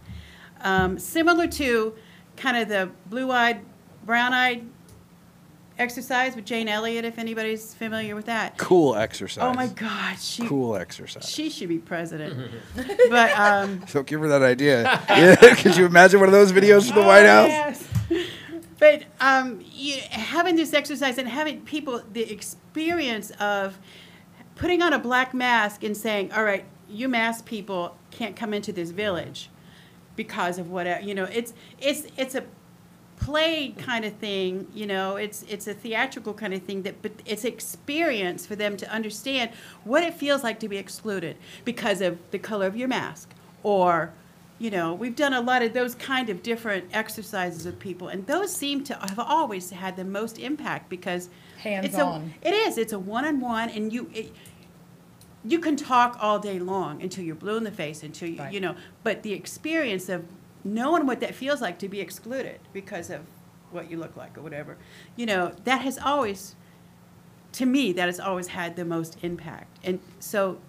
[0.62, 1.96] Um, similar to
[2.36, 3.62] kind of the blue-eyed
[4.06, 4.68] brown-eyed
[5.80, 9.44] exercise with jane elliott if anybody's familiar with that Cool exercise.
[9.44, 11.30] oh my god she Cool exercise.
[11.30, 12.52] she should be president.
[13.10, 14.84] but um, So give her that idea.
[15.10, 17.88] yeah, could you imagine one of those videos from the White oh, House?
[18.10, 18.28] yes.
[18.80, 23.80] But um, you, having this exercise and having people the experience of
[24.56, 28.72] putting on a black mask and saying, "All right, you mask people can't come into
[28.72, 29.50] this village
[30.16, 32.44] because of whatever," you know, it's it's it's a
[33.20, 37.12] played kind of thing you know it's it's a theatrical kind of thing that but
[37.26, 39.50] it's experience for them to understand
[39.84, 41.36] what it feels like to be excluded
[41.66, 43.30] because of the color of your mask
[43.64, 44.12] or
[44.60, 48.26] you know we've done a lot of those kind of different exercises with people and
[48.28, 52.34] those seem to have always had the most impact because it's a, Hands-on.
[52.44, 54.32] it is it's a one-on-one and you it,
[55.44, 58.54] you can talk all day long until you're blue in the face until you, Right.
[58.54, 60.24] you know but the experience of
[60.64, 63.22] knowing what that feels like to be excluded because of
[63.72, 64.78] what you look like or whatever.
[65.16, 66.56] You know that has always
[67.54, 69.78] to me that has always had the most impact.
[69.84, 70.60] And so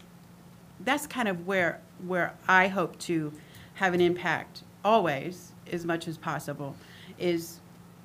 [0.81, 3.33] that's kind of where where i hope to
[3.75, 6.77] have an impact always as much as possible
[7.19, 7.59] is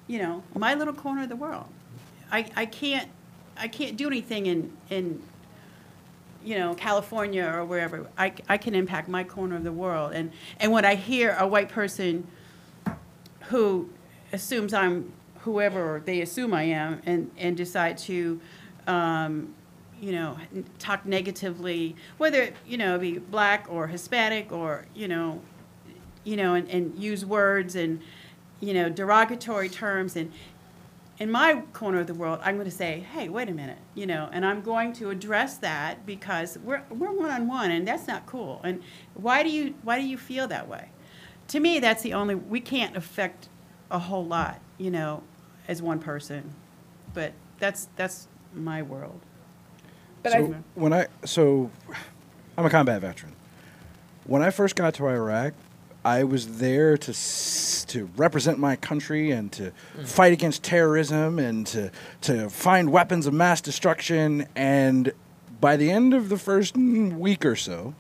[0.08, 1.68] you know my little corner of the world.
[2.32, 3.10] I i can't
[3.58, 5.22] i can't do anything in in
[6.44, 10.14] you know, California or wherever, I, I can impact my corner of the world.
[10.14, 12.28] And, and when I hear a white person
[13.50, 13.90] who
[14.32, 18.40] assumes I'm whoever they assume I am and, and decide to,
[18.88, 19.54] um,
[20.00, 20.38] you know,
[20.80, 25.42] talk negatively, whether, you know, be black or Hispanic or, you know,
[26.24, 28.02] you know, and, and use words and,
[28.62, 30.32] you know, derogatory terms and,
[31.24, 34.06] in my corner of the world, I'm going to say, hey, wait a minute, you
[34.06, 38.10] know, and I'm going to address that because we're we're one on one, and that's
[38.10, 38.60] not cool.
[38.66, 38.84] And
[39.14, 40.90] why do you why do you feel that way?
[41.48, 43.48] To me, that's the only we can't affect
[43.90, 45.24] a whole lot, you know,
[45.70, 46.54] as one person,
[47.14, 49.22] but that's that's my world.
[50.24, 51.72] But so I, when I so
[52.58, 53.32] I'm a combat veteran.
[54.26, 55.54] When I first got to Iraq,
[56.06, 57.14] I was there to
[57.88, 59.72] to represent my country and to
[60.04, 64.48] fight against terrorism and to to find weapons of mass destruction.
[64.56, 65.14] And
[65.62, 67.96] by the end of the first mm, week or so,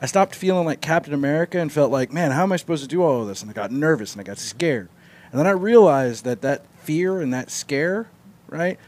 [0.00, 2.88] I stopped feeling like Captain America and felt like, man, how am I supposed to
[2.88, 3.42] do all of this?
[3.42, 4.88] And I got nervous and I got scared.
[5.30, 8.08] And then I realized that that fear and that scare,
[8.48, 8.78] right,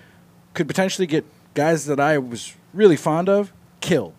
[0.54, 1.24] could potentially get
[1.54, 4.14] guys that I was really fond of killed.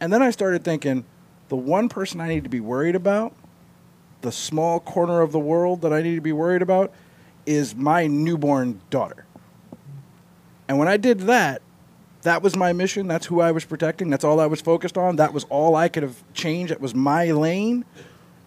[0.00, 1.04] And then I started thinking,
[1.48, 3.32] the one person I need to be worried about,
[4.22, 6.92] the small corner of the world that I need to be worried about,
[7.44, 9.24] is my newborn daughter.
[10.68, 11.62] And when I did that,
[12.22, 13.06] that was my mission.
[13.06, 14.10] That's who I was protecting.
[14.10, 15.16] That's all I was focused on.
[15.16, 16.72] That was all I could have changed.
[16.72, 17.84] That was my lane.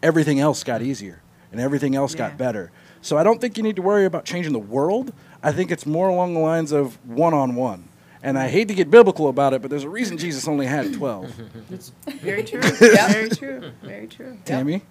[0.03, 1.21] Everything else got easier
[1.51, 2.29] and everything else Yeah.
[2.29, 2.71] got better.
[3.01, 5.13] So I don't think you need to worry about changing the world.
[5.41, 7.85] I think it's more along the lines of one on one.
[8.21, 10.93] And I hate to get biblical about it, but there's a reason Jesus only had
[10.93, 11.33] 12.
[11.71, 12.61] It's Very true.
[12.61, 13.71] Very true.
[13.81, 14.37] Very true.
[14.45, 14.81] Tammy?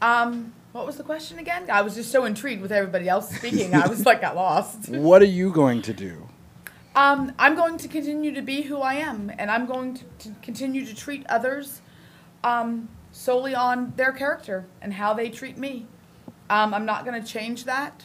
[0.00, 1.70] um, what was the question again?
[1.70, 3.74] I was just so intrigued with everybody else speaking.
[3.74, 4.88] I was like, got lost.
[4.90, 6.28] What are you going to do?
[6.94, 10.34] Um, I'm going to continue to be who I am, and I'm going to, to
[10.42, 11.80] continue to treat others
[12.44, 15.86] um, solely on their character and how they treat me.
[16.48, 18.04] Um, I'm not going to change that.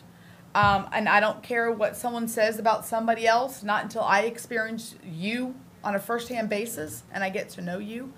[0.53, 4.95] Um, and I don't care what someone says about somebody else, not until I experience
[5.03, 8.11] you on a first hand basis and I get to know you.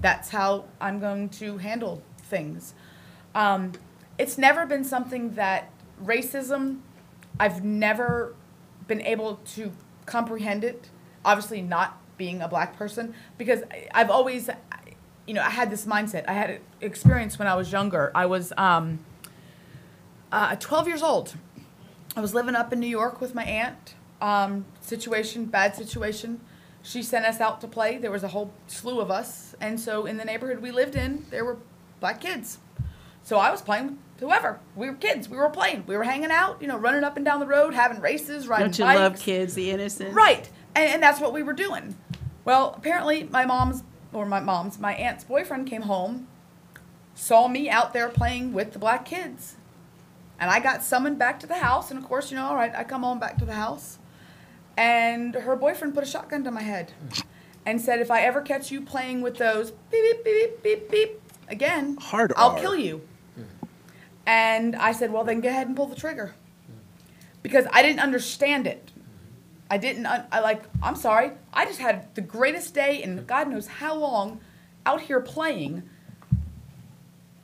[0.00, 2.74] That's how I'm going to handle things.
[3.34, 3.72] Um,
[4.18, 5.70] it's never been something that
[6.02, 6.80] racism,
[7.38, 8.34] I've never
[8.88, 9.72] been able to
[10.06, 10.90] comprehend it.
[11.24, 14.48] Obviously, not being a black person, because I've always,
[15.26, 16.24] you know, I had this mindset.
[16.28, 18.10] I had experience when I was younger.
[18.14, 19.00] I was um,
[20.32, 21.34] uh, 12 years old.
[22.16, 23.94] I was living up in New York with my aunt.
[24.20, 26.40] Um, situation, bad situation.
[26.82, 27.98] She sent us out to play.
[27.98, 29.54] There was a whole slew of us.
[29.60, 31.58] And so in the neighborhood we lived in, there were
[32.00, 32.58] black kids.
[33.22, 34.60] So I was playing with whoever.
[34.74, 35.28] We were kids.
[35.28, 35.84] We were playing.
[35.86, 38.68] We were hanging out, you know, running up and down the road, having races, riding
[38.68, 38.98] Don't you bikes.
[38.98, 40.14] love kids, the innocent?
[40.14, 40.48] Right.
[40.74, 41.96] And, and that's what we were doing.
[42.44, 43.82] Well, apparently my mom's,
[44.12, 46.28] or my mom's, my aunt's boyfriend came home,
[47.14, 49.56] saw me out there playing with the black kids.
[50.38, 51.90] And I got summoned back to the house.
[51.90, 53.98] And of course, you know, all right, I come on back to the house.
[54.76, 56.92] And her boyfriend put a shotgun to my head
[57.64, 60.90] and said, if I ever catch you playing with those beep, beep, beep, beep, beep,
[60.90, 62.58] beep again, Hard I'll R.
[62.58, 63.00] kill you.
[64.26, 66.34] And I said, well, then go ahead and pull the trigger.
[67.42, 68.90] Because I didn't understand it.
[69.70, 71.32] I didn't, I like, I'm sorry.
[71.52, 74.40] I just had the greatest day in God knows how long
[74.84, 75.82] out here playing.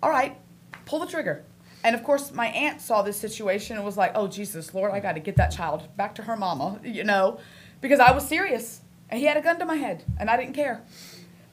[0.02, 0.36] All right,
[0.84, 1.44] pull the trigger.
[1.84, 5.00] And of course, my aunt saw this situation and was like, oh, Jesus, Lord, I
[5.00, 7.40] got to get that child back to her mama, you know,
[7.80, 8.82] because I was serious.
[9.10, 10.82] And he had a gun to my head, and I didn't care.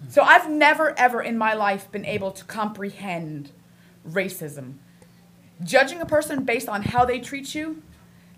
[0.08, 3.52] So I've never, ever in my life been able to comprehend
[4.08, 4.76] racism.
[5.62, 7.82] Judging a person based on how they treat you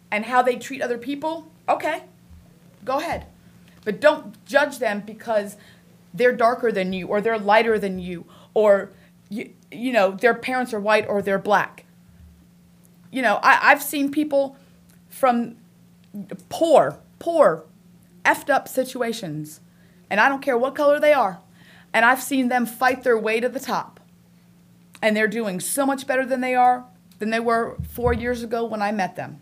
[0.09, 2.03] and how they treat other people, okay,
[2.83, 3.27] go ahead.
[3.85, 5.55] But don't judge them because
[6.13, 8.91] they're darker than you or they're lighter than you or
[9.29, 11.85] you, you know their parents are white or they're black.
[13.11, 14.55] You know, I, I've seen people
[15.09, 15.57] from
[16.49, 17.65] poor, poor,
[18.23, 19.59] effed up situations,
[20.09, 21.39] and I don't care what color they are,
[21.93, 23.99] and I've seen them fight their way to the top,
[25.01, 26.85] and they're doing so much better than they are
[27.19, 29.39] than they were four years ago when I met them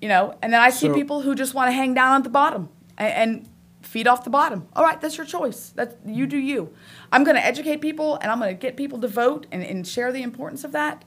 [0.00, 2.24] you know and then i see So- people who just want to hang down at
[2.24, 3.48] the bottom and, and
[3.82, 4.68] feed off the bottom.
[4.74, 5.70] All right that's your choice.
[5.70, 6.74] That you do you.
[7.12, 9.86] I'm going to educate people and i'm going to get people to vote and, and
[9.86, 11.04] share the importance of that.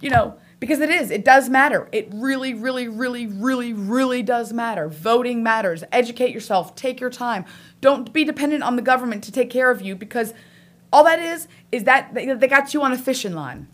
[0.00, 1.88] You know because it is it does matter.
[1.90, 4.88] It really really really really really does matter.
[4.88, 5.82] Voting matters.
[5.90, 6.76] Educate yourself.
[6.76, 7.44] Take your time.
[7.80, 10.34] Don't be dependent on the government to take care of you because
[10.92, 13.66] all that is is that they, they got you on a fishing line.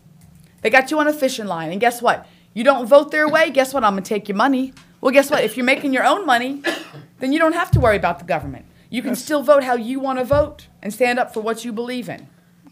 [0.63, 2.27] They got you on a fishing line, and guess what?
[2.55, 3.85] You don't vote their way, guess what?
[3.85, 4.73] I'm gonna take your money.
[5.01, 5.45] Well, guess what?
[5.45, 6.63] If you're making your own money,
[7.21, 8.67] then you don't have to worry about the government.
[8.91, 11.73] You can still vote how you want to vote and stand up for what you
[11.73, 12.27] believe in.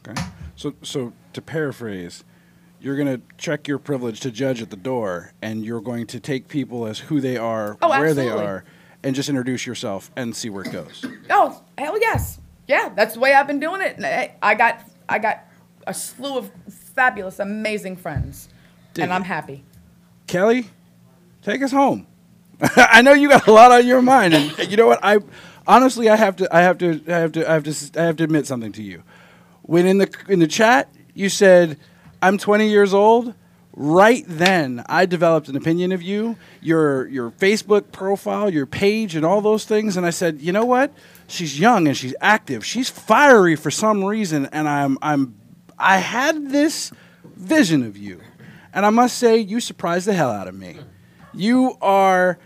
[0.07, 0.20] Okay.
[0.57, 2.24] So, so to paraphrase,
[2.81, 6.19] you're going to check your privilege to judge at the door, and you're going to
[6.20, 8.47] take people as who they are, Oh, where they absolutely.
[8.47, 8.65] are,
[9.03, 11.05] and just introduce yourself and see where it goes.
[11.31, 12.40] Oh, hell yes.
[12.66, 13.97] Yeah, that's the way I've been doing it.
[13.97, 15.44] And I- I got I got
[15.86, 18.48] a slew of fabulous, amazing friends.
[18.94, 19.65] Dig and I'm happy.
[20.27, 20.70] Kelly,
[21.43, 22.07] take us home.
[22.76, 25.00] I know you got a lot on your mind, and you know what?
[25.02, 25.18] I
[25.66, 28.16] honestly, I have to, I have to, I have to, I have to, I have
[28.16, 29.02] to admit something to you.
[29.62, 31.78] When in the in the chat you said,
[32.22, 33.34] "I'm 20 years old,"
[33.74, 39.26] right then I developed an opinion of you, your your Facebook profile, your page, and
[39.26, 40.92] all those things, and I said, "You know what?
[41.26, 42.64] She's young and she's active.
[42.64, 45.34] She's fiery for some reason, and I'm I'm
[45.78, 46.92] I had this
[47.24, 48.20] vision of you."
[48.76, 50.76] And I must say, you surprised the hell out of me.
[51.32, 52.38] You are,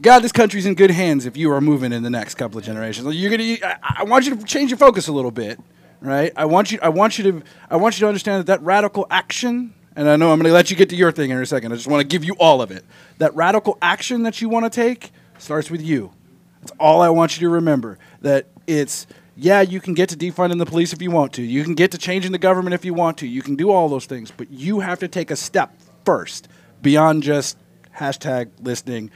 [0.00, 2.64] God, this country's in good hands if you are moving in the next couple of
[2.64, 3.14] generations.
[3.14, 5.60] You're gonna, I, I want you to change your focus a little bit,
[6.00, 6.32] right?
[6.36, 9.06] I want you, I want you to, I want you to understand that that radical
[9.10, 11.72] action, and I know I'm gonna let you get to your thing in a second.
[11.72, 12.84] I just want to give you all of it.
[13.18, 16.12] That radical action that you want to take starts with you.
[16.60, 17.98] That's all I want you to remember.
[18.22, 19.06] That it's
[19.36, 21.42] yeah, you can get to defunding the police if you want to.
[21.42, 23.26] You can get to changing the government if you want to.
[23.26, 25.74] You can do all those things, but you have to take a step
[26.04, 26.48] first
[26.82, 27.58] beyond just
[27.96, 29.10] hashtag listening,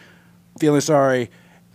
[0.59, 1.31] feeling sorry,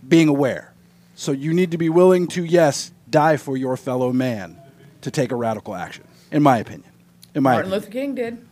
[0.06, 0.72] being aware.
[1.14, 4.58] So you need to be willing to yes, die for your fellow man
[5.02, 6.04] to take a radical action.
[6.30, 6.90] In my opinion.
[7.34, 7.80] In my Martin opinion.
[7.80, 8.46] Luther King did.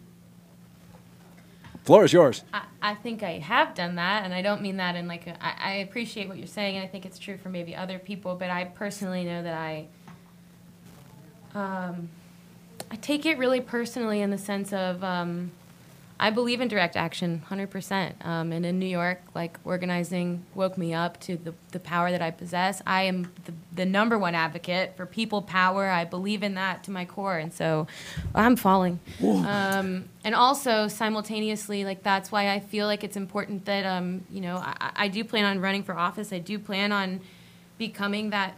[1.84, 2.44] Floor is yours.
[2.52, 5.42] I, I think I have done that, and I don't mean that in like a,
[5.42, 8.34] I, I appreciate what you're saying, and I think it's true for maybe other people,
[8.34, 9.86] but I personally know that I,
[11.54, 12.10] um,
[12.90, 15.50] I take it really personally in the sense of um,
[16.20, 18.16] I believe in direct action, hundred percent.
[18.24, 22.20] Um, and in New York, like organizing woke me up to the the power that
[22.20, 22.82] I possess.
[22.86, 25.88] I am the, the number one advocate for people power.
[25.88, 27.86] I believe in that to my core, and so
[28.34, 28.98] I'm falling.
[29.22, 34.40] Um, and also simultaneously, like that's why I feel like it's important that um, you
[34.40, 36.32] know I, I do plan on running for office.
[36.32, 37.20] I do plan on
[37.78, 38.54] becoming that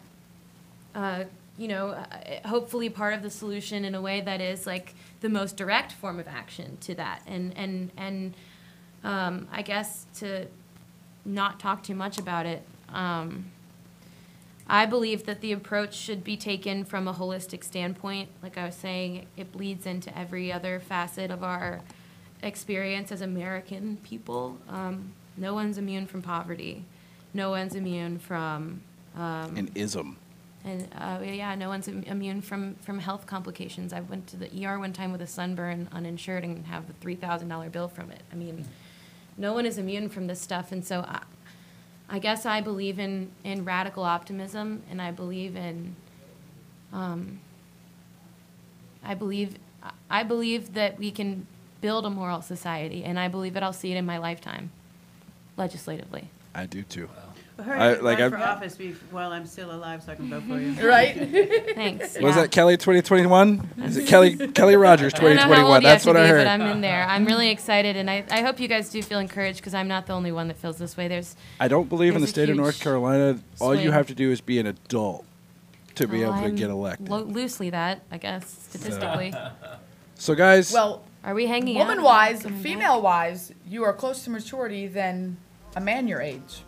[0.95, 1.25] uh,
[1.61, 5.29] you know, uh, hopefully part of the solution in a way that is like the
[5.29, 7.23] most direct form of action to that.
[7.27, 8.35] And, and, and
[9.05, 10.47] um, I guess to
[11.25, 13.47] not talk too much about it, um,
[14.67, 18.29] I believe that the approach should be taken from a holistic standpoint.
[18.41, 21.81] Like I was saying, it bleeds into every other facet of our
[22.43, 24.59] experience as American people.
[24.69, 26.85] Um, no one's immune from poverty.
[27.35, 28.83] No one's immune from
[29.17, 30.17] um, An ism.
[30.65, 33.93] And uh, yeah, no one's immune from, from health complications.
[33.93, 37.15] I went to the ER one time with a sunburn, uninsured, and have a three
[37.15, 38.23] thousand dollar bill from it.
[38.31, 38.67] I mean,
[39.39, 41.23] no one is immune from this stuff, and so I,
[42.11, 45.97] I guess I believe in in radical optimism, and I believe in,
[46.93, 47.41] um,
[49.03, 49.57] I believe
[50.11, 51.47] I believe that we can
[51.81, 54.71] build a moral society, and I believe that I'll see it in my lifetime,
[55.57, 56.29] legislatively.
[56.55, 57.07] I do too.
[57.07, 57.30] Well, hurry
[57.69, 60.29] I- up, like, run for I've- office be- while I'm still alive so I can
[60.31, 60.89] vote for you.
[60.89, 61.15] Right?
[61.75, 62.15] Thanks.
[62.21, 62.43] Was yeah.
[62.43, 63.69] that Kelly 2021?
[63.85, 65.75] Is it Kelly Kelly Rogers I don't know how 2021?
[65.75, 66.45] old you That's have what to I be, heard.
[66.45, 67.05] But I'm in there.
[67.09, 70.07] I'm really excited, and I, I hope you guys do feel encouraged because I'm not
[70.07, 71.09] the only one that feels this way.
[71.09, 73.39] There's I don't believe in the There's a state of North huge Carolina.
[73.61, 73.93] All you swing.
[73.93, 75.25] have to do is be an adult
[75.97, 77.09] to be well, able to I'm get elected.
[77.09, 79.35] lo- loosely that, I guess, statistically.
[80.15, 81.89] so, guys, Well, Are we hanging out?
[81.89, 82.63] woman wise, Coming back?
[82.63, 85.37] female wise, you are close to maturity than
[85.77, 86.63] a man your age.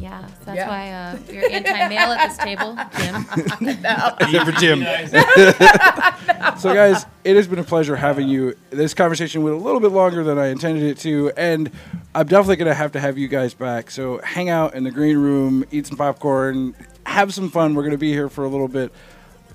[0.00, 0.68] Yeah, so that's Yeah.
[0.68, 3.26] why uh, you're anti-male at this table, Jim.
[4.20, 4.80] except for Jim.
[6.58, 8.56] so, guys, it has been a pleasure having you.
[8.70, 11.70] This conversation went a little bit longer than I intended it to, and
[12.14, 13.90] I'm definitely going to have to have you guys back.
[13.90, 16.74] So, hang out in the green room, eat some popcorn,
[17.04, 17.74] have some fun.
[17.74, 18.92] We're going to be here for a little bit.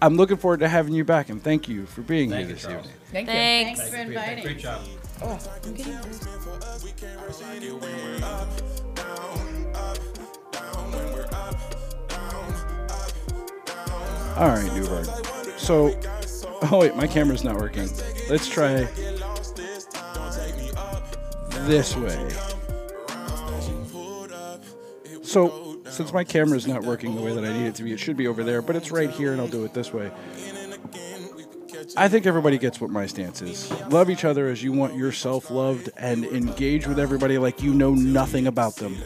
[0.01, 2.65] I'm looking forward to having you back, and thank you for being Thank here this
[2.65, 2.83] evening.
[3.11, 3.33] Thank you.
[3.33, 3.79] Thanks.
[3.79, 4.43] Thanks for inviting.
[4.43, 4.81] great job.
[14.37, 15.05] All right, New Bern.
[15.57, 15.97] So,
[16.63, 17.89] oh wait, my camera's not working.
[18.29, 18.83] Let's try
[21.65, 22.29] this way.
[25.23, 27.99] So, since my camera's not working the way that I need it to be, it
[27.99, 30.11] should be over there, but it's right here, and I'll do it this way.
[31.97, 33.71] I think everybody gets what my stance is.
[33.89, 37.93] Love each other as you want yourself loved, and engage with everybody like you know
[37.93, 38.97] nothing about them.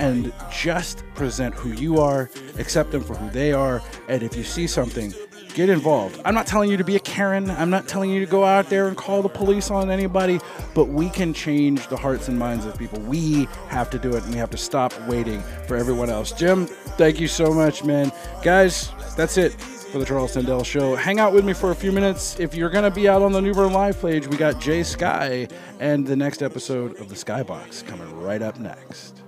[0.00, 4.42] And just present who you are, accept them for who they are, and if you
[4.42, 5.12] see something,
[5.52, 6.18] get involved.
[6.24, 7.50] I'm not telling you to be a Karen.
[7.50, 10.40] I'm not telling you to go out there and call the police on anybody,
[10.74, 12.98] but we can change the hearts and minds of people.
[13.00, 16.32] We have to do it, and we have to stop waiting for everyone else.
[16.32, 18.10] Jim, thank you so much, man.
[18.42, 20.96] Guys, that's it for the Charles Tendell Show.
[20.96, 22.40] Hang out with me for a few minutes.
[22.40, 24.82] If you're going to be out on the New Bern Live page, we got Jay
[24.82, 25.46] Sky
[25.78, 29.19] and the next episode of the Skybox coming right up next.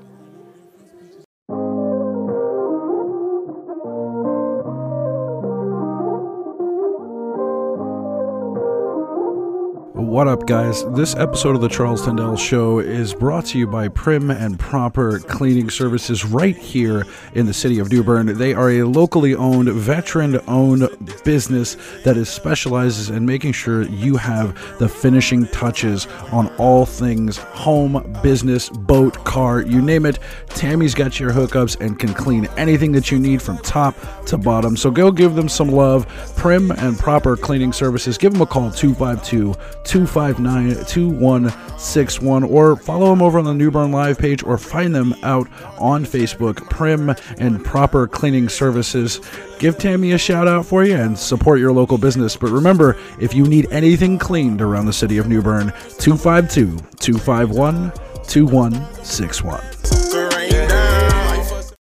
[10.12, 10.84] What up, guys?
[10.90, 15.20] This episode of the Charles Tendell Show is brought to you by Prim and Proper
[15.20, 18.26] Cleaning Services right here in the city of New Bern.
[18.26, 20.86] They are a locally owned, veteran owned
[21.24, 27.38] business that is specializes in making sure you have the finishing touches on all things
[27.38, 30.18] home, business, boat, car, you name it.
[30.50, 33.94] Tammy's got your hookups and can clean anything that you need from top
[34.26, 34.76] to bottom.
[34.76, 36.06] So go give them some love.
[36.36, 38.18] Prim and Proper Cleaning Services.
[38.18, 43.92] Give them a call 252 259 2161 or follow them over on the New Bern
[43.92, 45.48] Live page or find them out
[45.78, 46.68] on Facebook.
[46.68, 49.20] Prim and Proper Cleaning Services.
[49.58, 52.36] Give Tammy a shout out for you and support your local business.
[52.36, 57.92] But remember, if you need anything cleaned around the city of New Bern, 252 251
[58.26, 60.01] 2161.